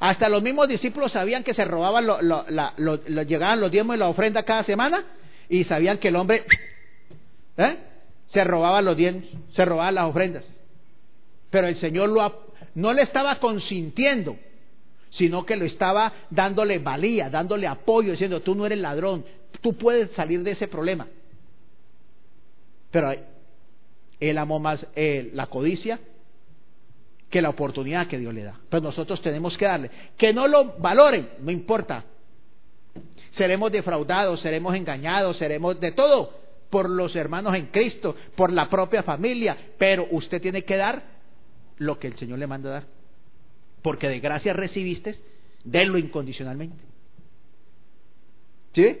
Hasta 0.00 0.30
los 0.30 0.42
mismos 0.42 0.66
discípulos 0.66 1.12
sabían 1.12 1.44
que 1.44 1.52
se 1.52 1.66
robaban, 1.66 2.06
llegaban 3.26 3.60
los 3.60 3.70
diezmos 3.70 3.96
y 3.96 3.98
la 3.98 4.08
ofrenda 4.08 4.44
cada 4.44 4.64
semana 4.64 5.04
y 5.50 5.64
sabían 5.64 5.98
que 5.98 6.08
el 6.08 6.16
hombre 6.16 6.46
¿eh? 7.58 7.76
se 8.32 8.44
robaba 8.44 8.80
los 8.80 8.96
diezmos, 8.96 9.24
se 9.54 9.64
robaba 9.64 9.92
las 9.92 10.04
ofrendas. 10.04 10.44
Pero 11.50 11.66
el 11.66 11.78
Señor 11.80 12.08
lo, 12.10 12.46
no 12.74 12.92
le 12.92 13.02
estaba 13.02 13.38
consintiendo, 13.40 14.36
sino 15.10 15.44
que 15.44 15.56
lo 15.56 15.64
estaba 15.64 16.12
dándole 16.30 16.78
valía, 16.78 17.30
dándole 17.30 17.66
apoyo, 17.66 18.12
diciendo, 18.12 18.40
tú 18.40 18.54
no 18.54 18.66
eres 18.66 18.78
ladrón, 18.78 19.24
tú 19.60 19.74
puedes 19.74 20.10
salir 20.12 20.42
de 20.42 20.52
ese 20.52 20.68
problema. 20.68 21.06
Pero 22.90 23.14
él 24.20 24.38
amó 24.38 24.58
más 24.58 24.86
eh, 24.94 25.30
la 25.34 25.46
codicia 25.46 25.98
que 27.30 27.42
la 27.42 27.50
oportunidad 27.50 28.06
que 28.06 28.18
Dios 28.18 28.32
le 28.32 28.42
da. 28.42 28.58
Pero 28.70 28.82
nosotros 28.82 29.20
tenemos 29.20 29.56
que 29.58 29.66
darle. 29.66 29.90
Que 30.16 30.32
no 30.32 30.46
lo 30.46 30.76
valoren, 30.78 31.28
no 31.40 31.50
importa. 31.50 32.04
Seremos 33.36 33.70
defraudados, 33.70 34.40
seremos 34.40 34.74
engañados, 34.74 35.36
seremos 35.36 35.78
de 35.78 35.92
todo 35.92 36.47
por 36.70 36.88
los 36.88 37.14
hermanos 37.16 37.54
en 37.54 37.66
Cristo, 37.66 38.16
por 38.36 38.52
la 38.52 38.68
propia 38.68 39.02
familia, 39.02 39.56
pero 39.78 40.06
usted 40.10 40.40
tiene 40.40 40.64
que 40.64 40.76
dar 40.76 41.02
lo 41.78 41.98
que 41.98 42.08
el 42.08 42.16
Señor 42.18 42.38
le 42.38 42.46
manda 42.46 42.70
dar. 42.70 42.84
Porque 43.82 44.08
de 44.08 44.20
gracia 44.20 44.52
recibiste, 44.52 45.16
denlo 45.64 45.98
incondicionalmente. 45.98 46.84
¿Sí? 48.74 48.98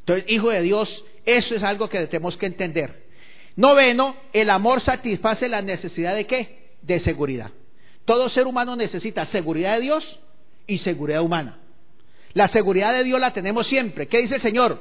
Entonces, 0.00 0.24
hijo 0.28 0.50
de 0.50 0.62
Dios, 0.62 1.04
eso 1.24 1.54
es 1.54 1.62
algo 1.62 1.88
que 1.88 2.06
tenemos 2.06 2.36
que 2.36 2.46
entender. 2.46 3.04
Noveno, 3.56 4.16
el 4.32 4.50
amor 4.50 4.82
satisface 4.82 5.48
la 5.48 5.62
necesidad 5.62 6.14
de 6.14 6.26
qué? 6.26 6.76
De 6.82 7.00
seguridad. 7.00 7.50
Todo 8.04 8.30
ser 8.30 8.46
humano 8.46 8.76
necesita 8.76 9.26
seguridad 9.26 9.74
de 9.74 9.82
Dios 9.82 10.20
y 10.66 10.78
seguridad 10.78 11.22
humana. 11.22 11.58
La 12.32 12.48
seguridad 12.48 12.92
de 12.92 13.04
Dios 13.04 13.20
la 13.20 13.32
tenemos 13.32 13.66
siempre. 13.66 14.06
¿Qué 14.06 14.18
dice 14.18 14.36
el 14.36 14.42
Señor? 14.42 14.78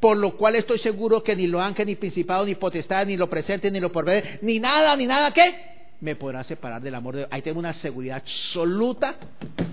Por 0.00 0.16
lo 0.16 0.36
cual 0.36 0.56
estoy 0.56 0.78
seguro 0.78 1.22
que 1.22 1.36
ni 1.36 1.46
lo 1.46 1.60
ángel, 1.60 1.86
ni 1.86 1.94
principado, 1.94 2.46
ni 2.46 2.54
potestad, 2.54 3.06
ni 3.06 3.16
lo 3.16 3.28
presente, 3.28 3.70
ni 3.70 3.80
lo 3.80 3.92
porvenir, 3.92 4.38
ni 4.42 4.58
nada, 4.58 4.96
ni 4.96 5.06
nada, 5.06 5.32
¿qué? 5.32 5.54
Me 6.00 6.16
podrá 6.16 6.42
separar 6.44 6.80
del 6.80 6.94
amor 6.94 7.14
de 7.14 7.20
Dios. 7.20 7.32
Ahí 7.32 7.42
tengo 7.42 7.58
una 7.58 7.74
seguridad 7.74 8.16
absoluta 8.16 9.16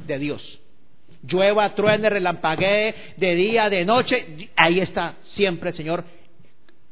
de 0.05 0.19
Dios. 0.19 0.59
Llueva, 1.23 1.73
truene, 1.73 2.09
relampaguee, 2.09 2.93
de 3.15 3.35
día, 3.35 3.69
de 3.69 3.85
noche. 3.85 4.49
Ahí 4.57 4.81
está 4.81 5.15
siempre 5.35 5.69
el 5.69 5.77
Señor 5.77 6.03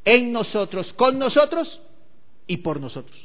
en 0.06 0.32
nosotros, 0.32 0.92
con 0.94 1.20
nosotros 1.20 1.82
y 2.48 2.58
por 2.58 2.80
nosotros. 2.80 3.20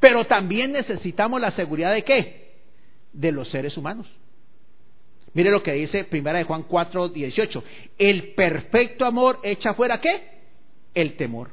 Pero 0.00 0.26
también 0.26 0.72
necesitamos 0.72 1.40
la 1.40 1.52
seguridad 1.52 1.94
de 1.94 2.04
qué? 2.04 2.52
De 3.12 3.32
los 3.32 3.48
seres 3.48 3.76
humanos. 3.78 4.06
Mire 5.34 5.50
lo 5.50 5.62
que 5.62 5.72
dice 5.72 6.04
Primera 6.04 6.38
de 6.38 6.44
Juan 6.44 6.62
4, 6.62 7.08
18. 7.08 7.64
El 7.98 8.34
perfecto 8.34 9.04
amor 9.04 9.40
echa 9.42 9.74
fuera 9.74 10.00
qué? 10.00 10.22
El 10.94 11.16
temor. 11.16 11.50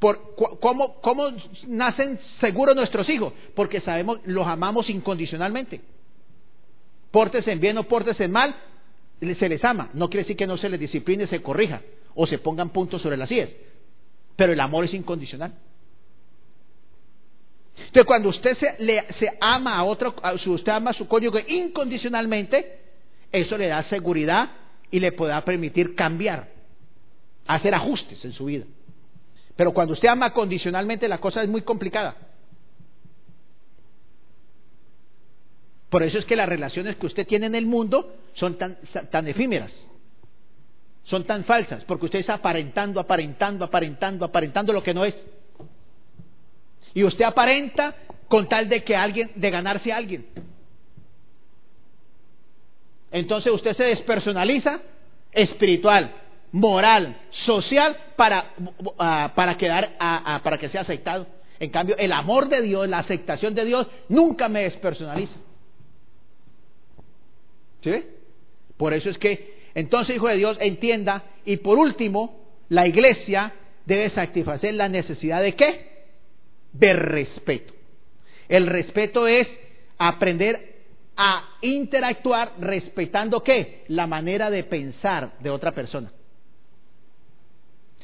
Por, 0.00 0.34
¿cómo, 0.60 1.00
¿Cómo 1.00 1.28
nacen 1.68 2.18
seguros 2.40 2.74
nuestros 2.74 3.08
hijos? 3.08 3.32
Porque 3.54 3.80
sabemos, 3.80 4.20
los 4.24 4.46
amamos 4.46 4.90
incondicionalmente. 4.90 5.80
Pórtese 7.10 7.54
bien 7.56 7.78
o 7.78 7.84
pórtese 7.84 8.26
mal, 8.26 8.56
se 9.20 9.48
les 9.48 9.64
ama. 9.64 9.90
No 9.92 10.08
quiere 10.08 10.24
decir 10.24 10.36
que 10.36 10.46
no 10.46 10.56
se 10.56 10.68
les 10.68 10.80
discipline, 10.80 11.26
se 11.28 11.42
corrija 11.42 11.82
o 12.14 12.26
se 12.26 12.38
pongan 12.38 12.70
puntos 12.70 13.02
sobre 13.02 13.16
las 13.16 13.30
IES. 13.30 13.50
Pero 14.36 14.52
el 14.52 14.60
amor 14.60 14.86
es 14.86 14.94
incondicional. 14.94 15.52
Entonces, 17.86 18.04
cuando 18.04 18.28
usted 18.28 18.56
se, 18.58 18.82
le, 18.82 19.04
se 19.18 19.36
ama 19.40 19.76
a 19.76 19.84
otro, 19.84 20.14
si 20.42 20.50
usted 20.50 20.72
ama 20.72 20.90
a 20.90 20.94
su 20.94 21.08
cónyuge 21.08 21.44
incondicionalmente, 21.48 22.78
eso 23.32 23.56
le 23.58 23.68
da 23.68 23.82
seguridad 23.84 24.50
y 24.90 25.00
le 25.00 25.12
podrá 25.12 25.44
permitir 25.44 25.94
cambiar, 25.94 26.48
hacer 27.46 27.74
ajustes 27.74 28.24
en 28.24 28.32
su 28.32 28.46
vida. 28.46 28.64
Pero 29.56 29.72
cuando 29.72 29.94
usted 29.94 30.08
ama 30.08 30.32
condicionalmente, 30.32 31.08
la 31.08 31.18
cosa 31.18 31.42
es 31.42 31.48
muy 31.48 31.62
complicada. 31.62 32.16
Por 35.90 36.04
eso 36.04 36.18
es 36.18 36.24
que 36.24 36.36
las 36.36 36.48
relaciones 36.48 36.96
que 36.96 37.06
usted 37.06 37.26
tiene 37.26 37.46
en 37.46 37.54
el 37.56 37.66
mundo 37.66 38.14
son 38.34 38.56
tan, 38.56 38.78
tan 39.10 39.26
efímeras, 39.26 39.72
son 41.04 41.24
tan 41.24 41.44
falsas, 41.44 41.82
porque 41.84 42.06
usted 42.06 42.20
está 42.20 42.34
aparentando, 42.34 43.00
aparentando, 43.00 43.64
aparentando, 43.64 44.24
aparentando 44.24 44.72
lo 44.72 44.82
que 44.84 44.94
no 44.94 45.04
es. 45.04 45.14
Y 46.94 47.04
usted 47.04 47.24
aparenta 47.24 47.94
con 48.28 48.48
tal 48.48 48.68
de 48.68 48.82
que 48.84 48.96
alguien, 48.96 49.30
de 49.34 49.50
ganarse 49.50 49.92
a 49.92 49.96
alguien. 49.96 50.26
Entonces 53.10 53.52
usted 53.52 53.76
se 53.76 53.84
despersonaliza 53.84 54.80
espiritual, 55.32 56.12
moral, 56.52 57.16
social 57.44 57.96
para, 58.16 58.52
ah, 58.98 59.32
para 59.34 59.56
quedar 59.56 59.96
para 60.42 60.58
que 60.58 60.68
sea 60.68 60.82
aceptado. 60.82 61.26
En 61.58 61.70
cambio, 61.70 61.96
el 61.98 62.12
amor 62.12 62.48
de 62.48 62.62
Dios, 62.62 62.88
la 62.88 63.00
aceptación 63.00 63.54
de 63.54 63.64
Dios, 63.66 63.86
nunca 64.08 64.48
me 64.48 64.62
despersonaliza. 64.62 65.36
¿Sí? 67.82 68.04
Por 68.76 68.94
eso 68.94 69.10
es 69.10 69.18
que, 69.18 69.60
entonces, 69.74 70.16
hijo 70.16 70.28
de 70.28 70.36
Dios, 70.36 70.56
entienda, 70.60 71.24
y 71.44 71.58
por 71.58 71.78
último, 71.78 72.40
la 72.70 72.86
iglesia 72.86 73.52
debe 73.84 74.08
satisfacer 74.10 74.74
la 74.74 74.88
necesidad 74.88 75.42
de 75.42 75.54
qué? 75.54 75.99
De 76.72 76.92
respeto. 76.92 77.74
El 78.48 78.66
respeto 78.66 79.26
es 79.26 79.48
aprender 79.98 80.80
a 81.16 81.56
interactuar 81.60 82.54
respetando 82.58 83.42
qué? 83.42 83.84
La 83.88 84.06
manera 84.06 84.50
de 84.50 84.64
pensar 84.64 85.32
de 85.40 85.50
otra 85.50 85.72
persona. 85.72 86.10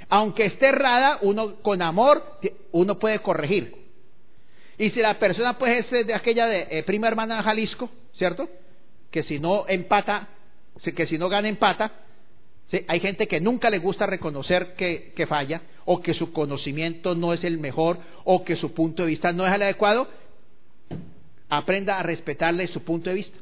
Aunque 0.09 0.47
esté 0.47 0.67
errada, 0.69 1.19
uno 1.23 1.57
con 1.63 1.83
amor, 1.83 2.39
uno 2.73 2.99
puede 2.99 3.21
corregir. 3.21 3.75
Y 4.79 4.91
si 4.91 5.01
la 5.01 5.19
persona 5.19 5.59
pues 5.59 5.87
es 5.91 6.07
de 6.07 6.15
aquella 6.15 6.47
de 6.47 6.67
eh, 6.71 6.83
prima 6.83 7.09
hermana 7.09 7.39
de 7.39 7.43
Jalisco, 7.43 7.91
¿cierto? 8.13 8.49
Que 9.11 9.23
si 9.23 9.39
no 9.39 9.65
empata, 9.67 10.29
que 10.95 11.07
si 11.07 11.17
no 11.17 11.29
gana 11.29 11.49
empata, 11.49 11.91
hay 12.89 13.01
gente 13.01 13.29
que 13.29 13.41
nunca 13.41 13.71
le 13.71 13.79
gusta 13.79 14.07
reconocer 14.07 14.75
que, 14.75 15.27
falla, 15.29 15.63
o 15.85 16.03
que 16.03 16.15
su 16.15 16.33
conocimiento 16.33 17.15
no 17.15 17.33
es 17.33 17.45
el 17.45 17.59
mejor, 17.59 17.99
o 18.25 18.45
que 18.45 18.57
su 18.57 18.75
punto 18.75 19.03
de 19.03 19.11
vista 19.11 19.33
no 19.33 19.47
es 19.47 19.55
el 19.55 19.63
adecuado. 19.63 20.09
Aprenda 21.49 21.99
a 21.99 22.03
respetarle 22.03 22.67
su 22.67 22.83
punto 22.83 23.11
de 23.11 23.17
vista. 23.17 23.39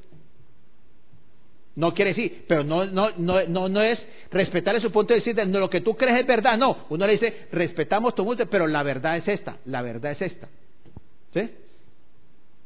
No 1.76 1.92
quiere 1.94 2.10
decir, 2.10 2.44
pero 2.46 2.62
no, 2.62 2.84
no, 2.84 3.10
no, 3.16 3.42
no, 3.48 3.68
no 3.68 3.82
es 3.82 3.98
respetarle 4.30 4.80
su 4.80 4.92
punto 4.92 5.14
de 5.14 5.20
vista, 5.20 5.44
no, 5.44 5.59
lo 5.59 5.70
que 5.70 5.80
tú 5.80 5.96
crees 5.96 6.20
es 6.20 6.26
verdad, 6.26 6.56
no. 6.59 6.84
Uno 6.90 7.06
le 7.06 7.14
dice, 7.14 7.46
respetamos 7.51 8.14
tu 8.14 8.24
punto, 8.24 8.46
pero 8.46 8.66
la 8.66 8.82
verdad 8.82 9.16
es 9.16 9.26
esta, 9.26 9.56
la 9.64 9.82
verdad 9.82 10.12
es 10.12 10.22
esta. 10.22 10.48
¿Sí? 11.32 11.51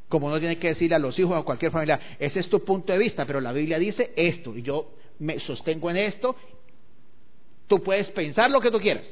Como 0.09 0.27
uno 0.27 0.39
tiene 0.41 0.59
que 0.59 0.69
decirle 0.69 0.97
a 0.97 0.99
los 0.99 1.19
hijos 1.19 1.33
o 1.33 1.37
a 1.37 1.45
cualquier 1.45 1.71
familia, 1.71 2.17
ese 2.19 2.41
es 2.41 2.49
tu 2.51 2.65
punto 2.65 2.93
de 2.93 2.99
vista, 2.99 3.25
pero 3.25 3.41
la 3.41 3.53
Biblia 3.53 3.79
dice 3.79 4.13
esto, 4.17 4.55
y 4.57 4.63
yo 4.63 4.93
me 5.19 5.41
sostengo 5.41 5.91
en 5.91 5.97
esto. 5.97 6.37
Tú 7.67 7.83
puedes 7.83 8.09
pensar 8.09 8.51
lo 8.51 8.61
que 8.61 8.71
tú 8.71 8.81
quieras, 8.81 9.05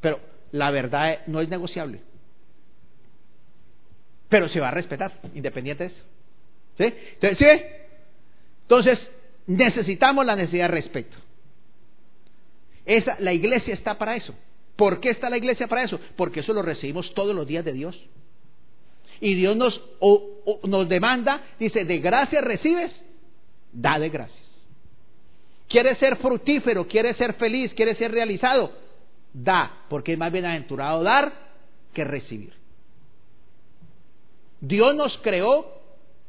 pero 0.00 0.20
la 0.52 0.70
verdad 0.70 1.26
no 1.26 1.40
es 1.40 1.48
negociable. 1.48 2.00
Pero 4.28 4.48
se 4.48 4.60
va 4.60 4.68
a 4.68 4.72
respetar, 4.72 5.12
independiente 5.34 5.84
de 5.84 5.90
eso. 5.90 6.04
¿Sí? 6.76 6.94
Entonces. 7.20 7.62
Entonces 8.62 8.98
necesitamos 9.46 10.26
la 10.26 10.36
necesidad 10.36 10.66
de 10.66 10.74
respeto. 10.74 11.16
Esa, 12.84 13.16
la 13.18 13.32
iglesia 13.32 13.74
está 13.74 13.96
para 13.96 14.14
eso. 14.14 14.34
¿Por 14.76 15.00
qué 15.00 15.10
está 15.10 15.28
la 15.28 15.38
iglesia 15.38 15.66
para 15.66 15.82
eso? 15.82 15.98
Porque 16.16 16.40
eso 16.40 16.52
lo 16.52 16.62
recibimos 16.62 17.12
todos 17.14 17.34
los 17.34 17.46
días 17.46 17.64
de 17.64 17.72
Dios. 17.72 17.98
Y 19.20 19.34
Dios 19.34 19.56
nos, 19.56 19.80
nos 20.64 20.88
demanda, 20.88 21.42
dice, 21.58 21.84
de 21.84 21.98
gracia 21.98 22.40
recibes, 22.40 22.92
da 23.72 23.98
de 23.98 24.10
gracias. 24.10 24.47
¿Quieres 25.68 25.98
ser 25.98 26.16
fructífero? 26.16 26.86
¿Quieres 26.86 27.16
ser 27.16 27.34
feliz? 27.34 27.72
¿Quieres 27.74 27.98
ser 27.98 28.10
realizado? 28.10 28.72
Da, 29.32 29.84
porque 29.88 30.14
es 30.14 30.18
más 30.18 30.32
bienaventurado 30.32 31.02
dar 31.02 31.32
que 31.92 32.04
recibir. 32.04 32.54
Dios 34.60 34.94
nos 34.94 35.16
creó 35.18 35.66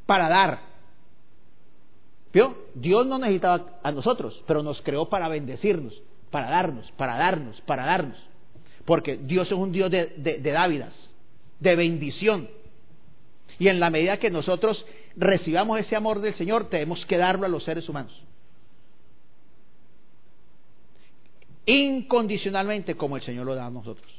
para 0.06 0.28
dar. 0.28 0.60
¿Vio? 2.34 2.56
Dios 2.76 3.08
no 3.08 3.18
necesitaba 3.18 3.80
a 3.82 3.92
nosotros, 3.92 4.44
pero 4.46 4.62
nos 4.62 4.82
creó 4.82 5.10
para 5.10 5.28
bendecirnos, 5.30 6.00
para 6.30 6.50
darnos, 6.50 6.92
para 6.92 7.18
darnos, 7.18 7.60
para 7.62 7.86
darnos. 7.86 8.18
Porque 8.86 9.18
Dios 9.18 9.48
es 9.48 9.54
un 9.54 9.72
Dios 9.72 9.90
de, 9.90 10.08
de, 10.18 10.40
de 10.40 10.52
dávidas, 10.52 10.94
de 11.60 11.76
bendición. 11.76 12.50
Y 13.58 13.70
en 13.70 13.80
la 13.80 13.90
medida 13.90 14.18
que 14.18 14.30
nosotros 14.30 14.86
recibamos 15.16 15.80
ese 15.80 15.96
amor 15.96 16.20
del 16.20 16.36
Señor, 16.36 16.70
tenemos 16.70 17.04
que 17.06 17.18
darlo 17.18 17.46
a 17.46 17.50
los 17.50 17.64
seres 17.64 17.88
humanos. 17.90 18.14
Incondicionalmente 21.70 22.96
como 22.96 23.16
el 23.18 23.24
Señor 23.24 23.46
lo 23.46 23.56
da 23.56 23.68
a 23.68 23.72
nosotros. 23.72 24.12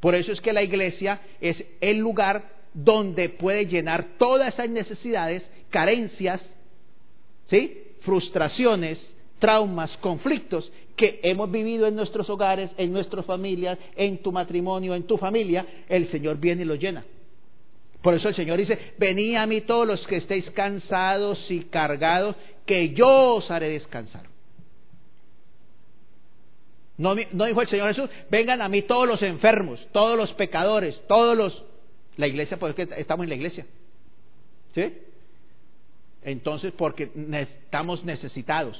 Por 0.00 0.14
eso 0.14 0.32
es 0.32 0.40
que 0.40 0.52
la 0.52 0.62
iglesia 0.62 1.20
es 1.40 1.62
el 1.80 1.98
lugar 1.98 2.42
donde 2.74 3.28
puede 3.28 3.66
llenar 3.66 4.16
todas 4.18 4.54
esas 4.54 4.70
necesidades, 4.70 5.42
carencias, 5.70 6.40
¿sí? 7.50 7.78
frustraciones, 8.00 8.98
traumas, 9.38 9.90
conflictos 9.98 10.70
que 10.96 11.20
hemos 11.22 11.50
vivido 11.50 11.86
en 11.86 11.96
nuestros 11.96 12.28
hogares, 12.30 12.70
en 12.78 12.92
nuestras 12.92 13.24
familias, 13.26 13.78
en 13.96 14.18
tu 14.18 14.32
matrimonio, 14.32 14.94
en 14.94 15.04
tu 15.04 15.18
familia, 15.18 15.66
el 15.88 16.10
Señor 16.10 16.38
viene 16.38 16.62
y 16.62 16.66
los 16.66 16.78
llena. 16.78 17.04
Por 18.02 18.14
eso 18.14 18.28
el 18.28 18.34
Señor 18.34 18.58
dice, 18.58 18.94
venid 18.98 19.36
a 19.36 19.46
mí 19.46 19.60
todos 19.60 19.86
los 19.86 20.04
que 20.06 20.16
estéis 20.16 20.50
cansados 20.50 21.38
y 21.50 21.60
cargados, 21.64 22.34
que 22.66 22.90
yo 22.90 23.36
os 23.36 23.50
haré 23.50 23.68
descansar. 23.68 24.31
No, 26.98 27.14
dijo 27.14 27.62
el 27.62 27.68
Señor 27.68 27.88
Jesús, 27.88 28.10
vengan 28.30 28.60
a 28.60 28.68
mí 28.68 28.82
todos 28.82 29.08
los 29.08 29.22
enfermos, 29.22 29.80
todos 29.92 30.16
los 30.16 30.32
pecadores, 30.34 31.00
todos 31.08 31.36
los... 31.36 31.64
La 32.16 32.26
iglesia, 32.26 32.58
pues 32.58 32.74
que 32.74 32.88
estamos 32.96 33.24
en 33.24 33.30
la 33.30 33.34
iglesia. 33.36 33.66
¿Sí? 34.74 34.92
Entonces, 36.22 36.72
porque 36.76 37.10
estamos 37.64 38.04
necesitados. 38.04 38.78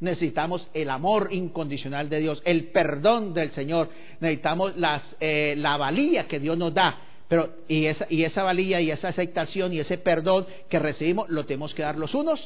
Necesitamos 0.00 0.66
el 0.74 0.90
amor 0.90 1.28
incondicional 1.30 2.08
de 2.08 2.20
Dios, 2.20 2.42
el 2.44 2.68
perdón 2.68 3.34
del 3.34 3.52
Señor. 3.52 3.90
Necesitamos 4.20 4.76
las, 4.76 5.02
eh, 5.20 5.54
la 5.56 5.76
valía 5.76 6.26
que 6.26 6.40
Dios 6.40 6.58
nos 6.58 6.74
da. 6.74 6.98
Pero, 7.28 7.50
y 7.68 7.86
esa, 7.86 8.06
y 8.10 8.24
esa 8.24 8.42
valía 8.42 8.80
y 8.80 8.90
esa 8.90 9.08
aceptación 9.08 9.72
y 9.72 9.80
ese 9.80 9.98
perdón 9.98 10.46
que 10.68 10.78
recibimos, 10.78 11.28
lo 11.28 11.46
tenemos 11.46 11.74
que 11.74 11.82
dar 11.82 11.96
los 11.96 12.14
unos 12.14 12.40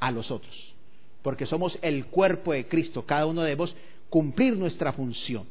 a 0.00 0.10
los 0.10 0.30
otros. 0.30 0.74
Porque 1.22 1.46
somos 1.46 1.78
el 1.82 2.06
cuerpo 2.06 2.52
de 2.52 2.66
Cristo. 2.66 3.06
Cada 3.06 3.26
uno 3.26 3.42
debemos 3.42 3.74
cumplir 4.10 4.56
nuestra 4.56 4.92
función. 4.92 5.46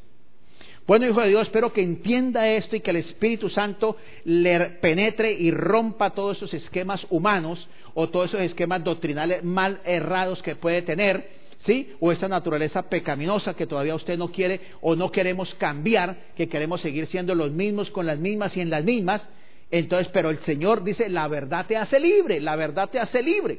Bueno, 0.88 1.06
hijo 1.06 1.20
de 1.20 1.28
Dios, 1.28 1.46
espero 1.46 1.70
que 1.70 1.82
entienda 1.82 2.48
esto 2.48 2.74
y 2.74 2.80
que 2.80 2.90
el 2.90 2.96
Espíritu 2.96 3.50
Santo 3.50 3.98
le 4.24 4.58
penetre 4.80 5.30
y 5.32 5.50
rompa 5.50 6.14
todos 6.14 6.38
esos 6.38 6.54
esquemas 6.54 7.06
humanos 7.10 7.68
o 7.92 8.08
todos 8.08 8.30
esos 8.30 8.40
esquemas 8.40 8.82
doctrinales 8.82 9.44
mal 9.44 9.80
errados 9.84 10.40
que 10.40 10.56
puede 10.56 10.80
tener, 10.80 11.28
¿sí? 11.66 11.92
O 12.00 12.10
esta 12.10 12.26
naturaleza 12.26 12.88
pecaminosa 12.88 13.52
que 13.52 13.66
todavía 13.66 13.94
usted 13.94 14.16
no 14.16 14.28
quiere 14.32 14.62
o 14.80 14.96
no 14.96 15.12
queremos 15.12 15.54
cambiar, 15.56 16.16
que 16.34 16.48
queremos 16.48 16.80
seguir 16.80 17.06
siendo 17.08 17.34
los 17.34 17.52
mismos 17.52 17.90
con 17.90 18.06
las 18.06 18.18
mismas 18.18 18.56
y 18.56 18.62
en 18.62 18.70
las 18.70 18.82
mismas. 18.82 19.20
Entonces, 19.70 20.08
pero 20.10 20.30
el 20.30 20.38
Señor 20.46 20.84
dice, 20.84 21.10
la 21.10 21.28
verdad 21.28 21.66
te 21.66 21.76
hace 21.76 22.00
libre, 22.00 22.40
la 22.40 22.56
verdad 22.56 22.88
te 22.88 22.98
hace 22.98 23.22
libre. 23.22 23.58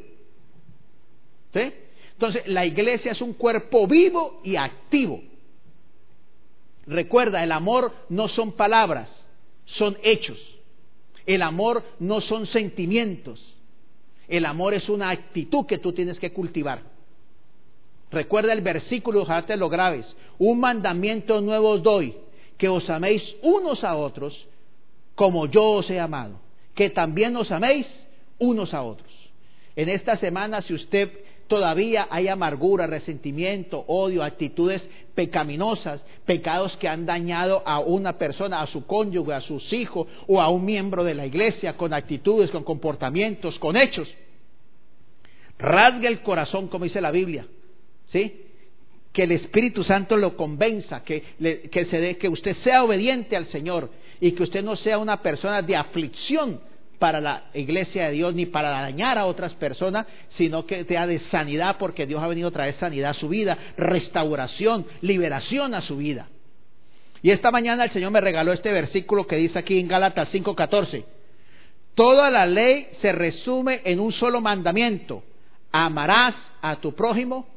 ¿Sí? 1.54 1.74
Entonces, 2.20 2.46
la 2.48 2.66
iglesia 2.66 3.14
es 3.14 3.22
un 3.22 3.32
cuerpo 3.32 3.88
vivo 3.88 4.42
y 4.44 4.58
activo. 4.58 5.22
Recuerda, 6.86 7.42
el 7.46 7.54
amor 7.54 7.94
no 8.10 8.28
son 8.28 8.52
palabras, 8.52 9.08
son 9.64 9.98
hechos. 10.04 10.38
El 11.26 11.42
amor 11.42 11.82
no 11.98 12.20
son 12.20 12.46
sentimientos. 12.48 13.40
El 14.28 14.46
amor 14.46 14.74
es 14.74 14.90
una 14.90 15.12
actitud 15.12 15.66
que 15.66 15.78
tú 15.78 15.94
tienes 15.94 16.20
que 16.20 16.34
cultivar. 16.34 16.82
Recuerda 18.12 18.52
el 18.52 18.60
versículo, 18.60 19.22
ojalá 19.22 19.46
te 19.46 19.56
lo 19.56 19.70
grabes. 19.70 20.06
Un 20.40 20.60
mandamiento 20.60 21.40
nuevo 21.40 21.70
os 21.70 21.84
doy, 21.84 22.18
que 22.58 22.68
os 22.68 22.90
améis 22.90 23.24
unos 23.42 23.82
a 23.86 23.96
otros 23.96 24.46
como 25.16 25.46
yo 25.46 25.64
os 25.64 25.90
he 25.90 26.02
amado. 26.02 26.42
Que 26.76 26.90
también 26.90 27.38
os 27.38 27.50
améis 27.50 27.88
unos 28.40 28.74
a 28.74 28.82
otros. 28.82 29.10
En 29.78 29.88
esta 29.88 30.18
semana, 30.18 30.62
si 30.64 30.74
usted 30.74 31.29
todavía 31.50 32.08
hay 32.10 32.30
amargura, 32.30 32.88
resentimiento, 32.88 33.84
odio, 33.88 34.24
actitudes 34.24 34.82
pecaminosas, 35.16 36.02
pecados 36.26 36.78
que 36.78 36.88
han 36.88 37.06
dañado 37.06 37.62
a 37.66 37.80
una 37.80 38.18
persona, 38.18 38.62
a 38.62 38.68
su 38.68 38.86
cónyuge, 38.86 39.34
a 39.34 39.42
sus 39.42 39.74
hijos 39.74 40.08
o 40.28 40.40
a 40.40 40.48
un 40.48 40.64
miembro 40.64 41.04
de 41.04 41.16
la 41.16 41.26
iglesia 41.26 41.76
con 41.76 41.94
actitudes, 41.94 42.52
con 42.52 42.64
comportamientos, 42.64 43.60
con 43.60 43.76
hechos. 43.76 44.08
Rasgue 45.58 46.08
el 46.08 46.22
corazón, 46.22 46.70
como 46.70 46.86
dice 46.86 47.02
la 47.02 47.12
Biblia, 47.12 47.46
¿sí? 48.14 48.44
Que 49.12 49.24
el 49.24 49.34
Espíritu 49.34 49.84
Santo 49.84 50.16
lo 50.16 50.38
convenza, 50.38 51.04
que, 51.04 51.22
que, 51.70 51.86
se 51.86 52.00
dé, 52.00 52.18
que 52.18 52.30
usted 52.30 52.56
sea 52.64 52.84
obediente 52.84 53.36
al 53.36 53.48
Señor 53.48 53.90
y 54.22 54.32
que 54.34 54.44
usted 54.44 54.64
no 54.64 54.78
sea 54.78 55.00
una 55.00 55.22
persona 55.22 55.62
de 55.64 55.76
aflicción, 55.76 56.62
para 57.00 57.22
la 57.22 57.44
iglesia 57.54 58.08
de 58.08 58.12
Dios 58.12 58.36
ni 58.36 58.46
para 58.46 58.70
dañar 58.70 59.18
a 59.18 59.26
otras 59.26 59.54
personas, 59.54 60.06
sino 60.38 60.66
que 60.66 60.84
sea 60.84 61.08
de 61.08 61.20
sanidad 61.32 61.78
porque 61.80 62.06
Dios 62.06 62.22
ha 62.22 62.28
venido 62.28 62.50
a 62.50 62.52
traer 62.52 62.76
sanidad 62.76 63.12
a 63.12 63.14
su 63.14 63.30
vida, 63.30 63.58
restauración, 63.78 64.86
liberación 65.02 65.74
a 65.74 65.82
su 65.82 65.98
vida. 65.98 66.28
Y 67.22 67.32
esta 67.32 67.52
mañana 67.52 67.86
el 67.86 67.92
Señor 67.92 68.12
me 68.12 68.22
regaló 68.22 68.54
este 68.54 68.72
versículo 68.72 69.26
que 69.26 69.38
dice 69.38 69.60
aquí 69.60 69.80
en 69.80 69.88
Gálatas 69.88 70.30
5:14. 70.32 71.06
Toda 71.96 72.30
la 72.30 72.46
ley 72.46 72.88
se 73.02 73.12
resume 73.12 73.82
en 73.84 74.00
un 74.00 74.12
solo 74.12 74.42
mandamiento. 74.42 75.24
Amarás 75.72 76.36
a 76.62 76.76
tu 76.78 76.94
prójimo 76.94 77.48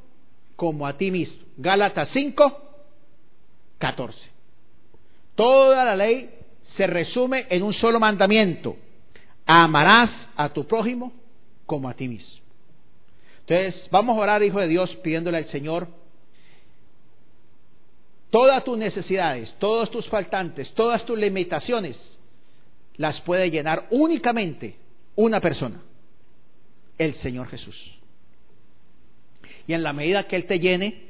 como 0.56 0.86
a 0.86 0.96
ti 0.96 1.10
mismo. 1.10 1.42
Gálatas 1.56 2.08
5:14. 2.12 4.14
Toda 5.34 5.84
la 5.84 5.96
ley 5.96 6.30
se 6.76 6.86
resume 6.86 7.46
en 7.50 7.62
un 7.62 7.74
solo 7.74 8.00
mandamiento 8.00 8.76
amarás 9.46 10.10
a 10.36 10.48
tu 10.48 10.66
prójimo 10.66 11.12
como 11.66 11.88
a 11.88 11.94
ti 11.94 12.08
mismo. 12.08 12.42
Entonces, 13.40 13.88
vamos 13.90 14.16
a 14.16 14.20
orar, 14.20 14.42
Hijo 14.42 14.60
de 14.60 14.68
Dios, 14.68 14.94
pidiéndole 14.96 15.38
al 15.38 15.48
Señor 15.50 15.88
todas 18.30 18.64
tus 18.64 18.78
necesidades, 18.78 19.52
todos 19.58 19.90
tus 19.90 20.08
faltantes, 20.08 20.72
todas 20.74 21.04
tus 21.04 21.18
limitaciones, 21.18 21.96
las 22.96 23.20
puede 23.22 23.50
llenar 23.50 23.86
únicamente 23.90 24.76
una 25.16 25.40
persona, 25.40 25.82
el 26.98 27.14
Señor 27.16 27.48
Jesús. 27.48 27.76
Y 29.66 29.74
en 29.74 29.82
la 29.82 29.92
medida 29.92 30.26
que 30.26 30.36
Él 30.36 30.46
te 30.46 30.58
llene, 30.58 31.02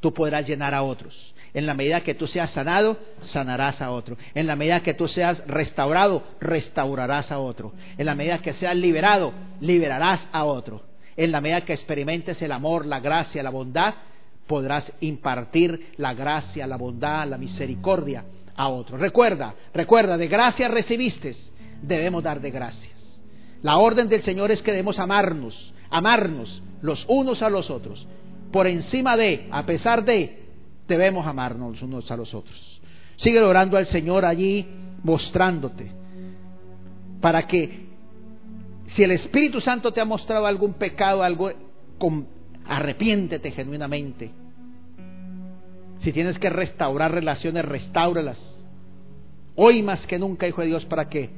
tú 0.00 0.12
podrás 0.12 0.46
llenar 0.46 0.74
a 0.74 0.82
otros. 0.82 1.34
En 1.56 1.64
la 1.64 1.72
medida 1.72 2.02
que 2.02 2.14
tú 2.14 2.26
seas 2.26 2.50
sanado, 2.50 2.98
sanarás 3.32 3.80
a 3.80 3.90
otro. 3.90 4.18
En 4.34 4.46
la 4.46 4.56
medida 4.56 4.82
que 4.82 4.92
tú 4.92 5.08
seas 5.08 5.38
restaurado, 5.46 6.22
restaurarás 6.38 7.32
a 7.32 7.38
otro. 7.38 7.72
En 7.96 8.04
la 8.04 8.14
medida 8.14 8.42
que 8.42 8.52
seas 8.52 8.76
liberado, 8.76 9.32
liberarás 9.62 10.20
a 10.32 10.44
otro. 10.44 10.82
En 11.16 11.32
la 11.32 11.40
medida 11.40 11.62
que 11.62 11.72
experimentes 11.72 12.42
el 12.42 12.52
amor, 12.52 12.84
la 12.84 13.00
gracia, 13.00 13.42
la 13.42 13.48
bondad, 13.48 13.94
podrás 14.46 14.84
impartir 15.00 15.94
la 15.96 16.12
gracia, 16.12 16.66
la 16.66 16.76
bondad, 16.76 17.26
la 17.26 17.38
misericordia 17.38 18.22
a 18.54 18.68
otro. 18.68 18.98
Recuerda, 18.98 19.54
recuerda, 19.72 20.18
de 20.18 20.28
gracia 20.28 20.68
recibiste, 20.68 21.36
debemos 21.80 22.22
dar 22.22 22.42
de 22.42 22.50
gracias. 22.50 22.92
La 23.62 23.78
orden 23.78 24.10
del 24.10 24.22
Señor 24.24 24.50
es 24.50 24.60
que 24.60 24.72
debemos 24.72 24.98
amarnos, 24.98 25.72
amarnos 25.88 26.62
los 26.82 27.02
unos 27.08 27.40
a 27.40 27.48
los 27.48 27.70
otros, 27.70 28.06
por 28.52 28.66
encima 28.66 29.16
de, 29.16 29.48
a 29.50 29.64
pesar 29.64 30.04
de, 30.04 30.45
debemos 30.86 31.26
amarnos 31.26 31.80
unos 31.82 32.10
a 32.10 32.16
los 32.16 32.32
otros. 32.34 32.80
Sigue 33.16 33.40
orando 33.40 33.76
al 33.76 33.88
Señor 33.88 34.24
allí, 34.24 34.66
mostrándote, 35.02 35.90
para 37.20 37.46
que 37.46 37.86
si 38.94 39.02
el 39.02 39.12
Espíritu 39.12 39.60
Santo 39.60 39.92
te 39.92 40.00
ha 40.00 40.04
mostrado 40.04 40.46
algún 40.46 40.74
pecado, 40.74 41.22
algo, 41.22 41.50
arrepiéntete 42.66 43.50
genuinamente. 43.50 44.30
Si 46.02 46.12
tienes 46.12 46.38
que 46.38 46.50
restaurar 46.50 47.12
relaciones, 47.12 47.64
restáuralas. 47.64 48.38
Hoy 49.54 49.82
más 49.82 50.00
que 50.06 50.18
nunca, 50.18 50.46
Hijo 50.46 50.60
de 50.60 50.68
Dios, 50.68 50.84
para 50.86 51.08
que 51.08 51.30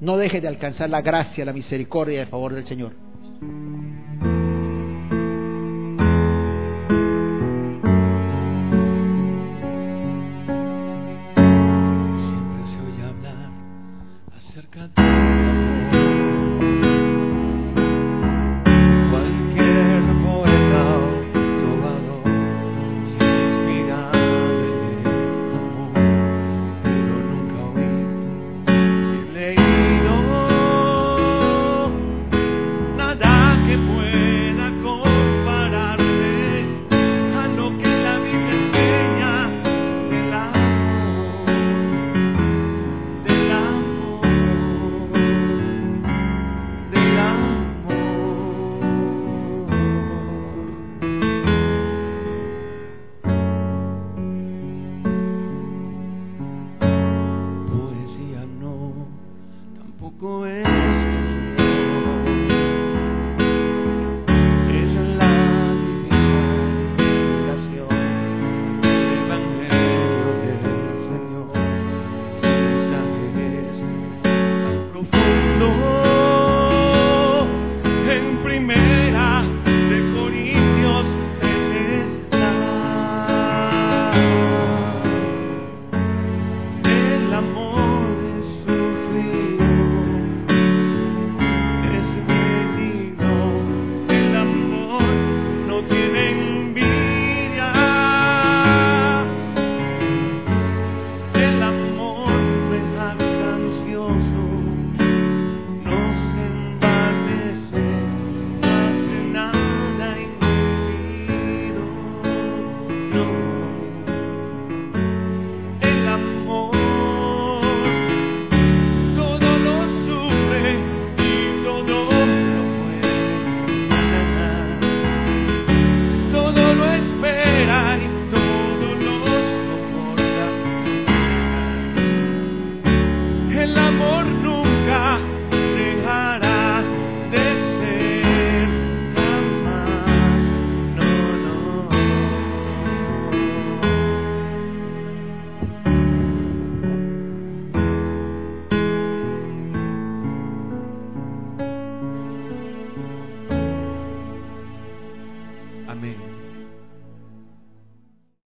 no 0.00 0.16
deje 0.16 0.40
de 0.40 0.48
alcanzar 0.48 0.90
la 0.90 1.00
gracia, 1.00 1.44
la 1.44 1.52
misericordia 1.52 2.16
y 2.16 2.20
el 2.20 2.26
favor 2.26 2.52
del 2.52 2.66
Señor. 2.66 2.92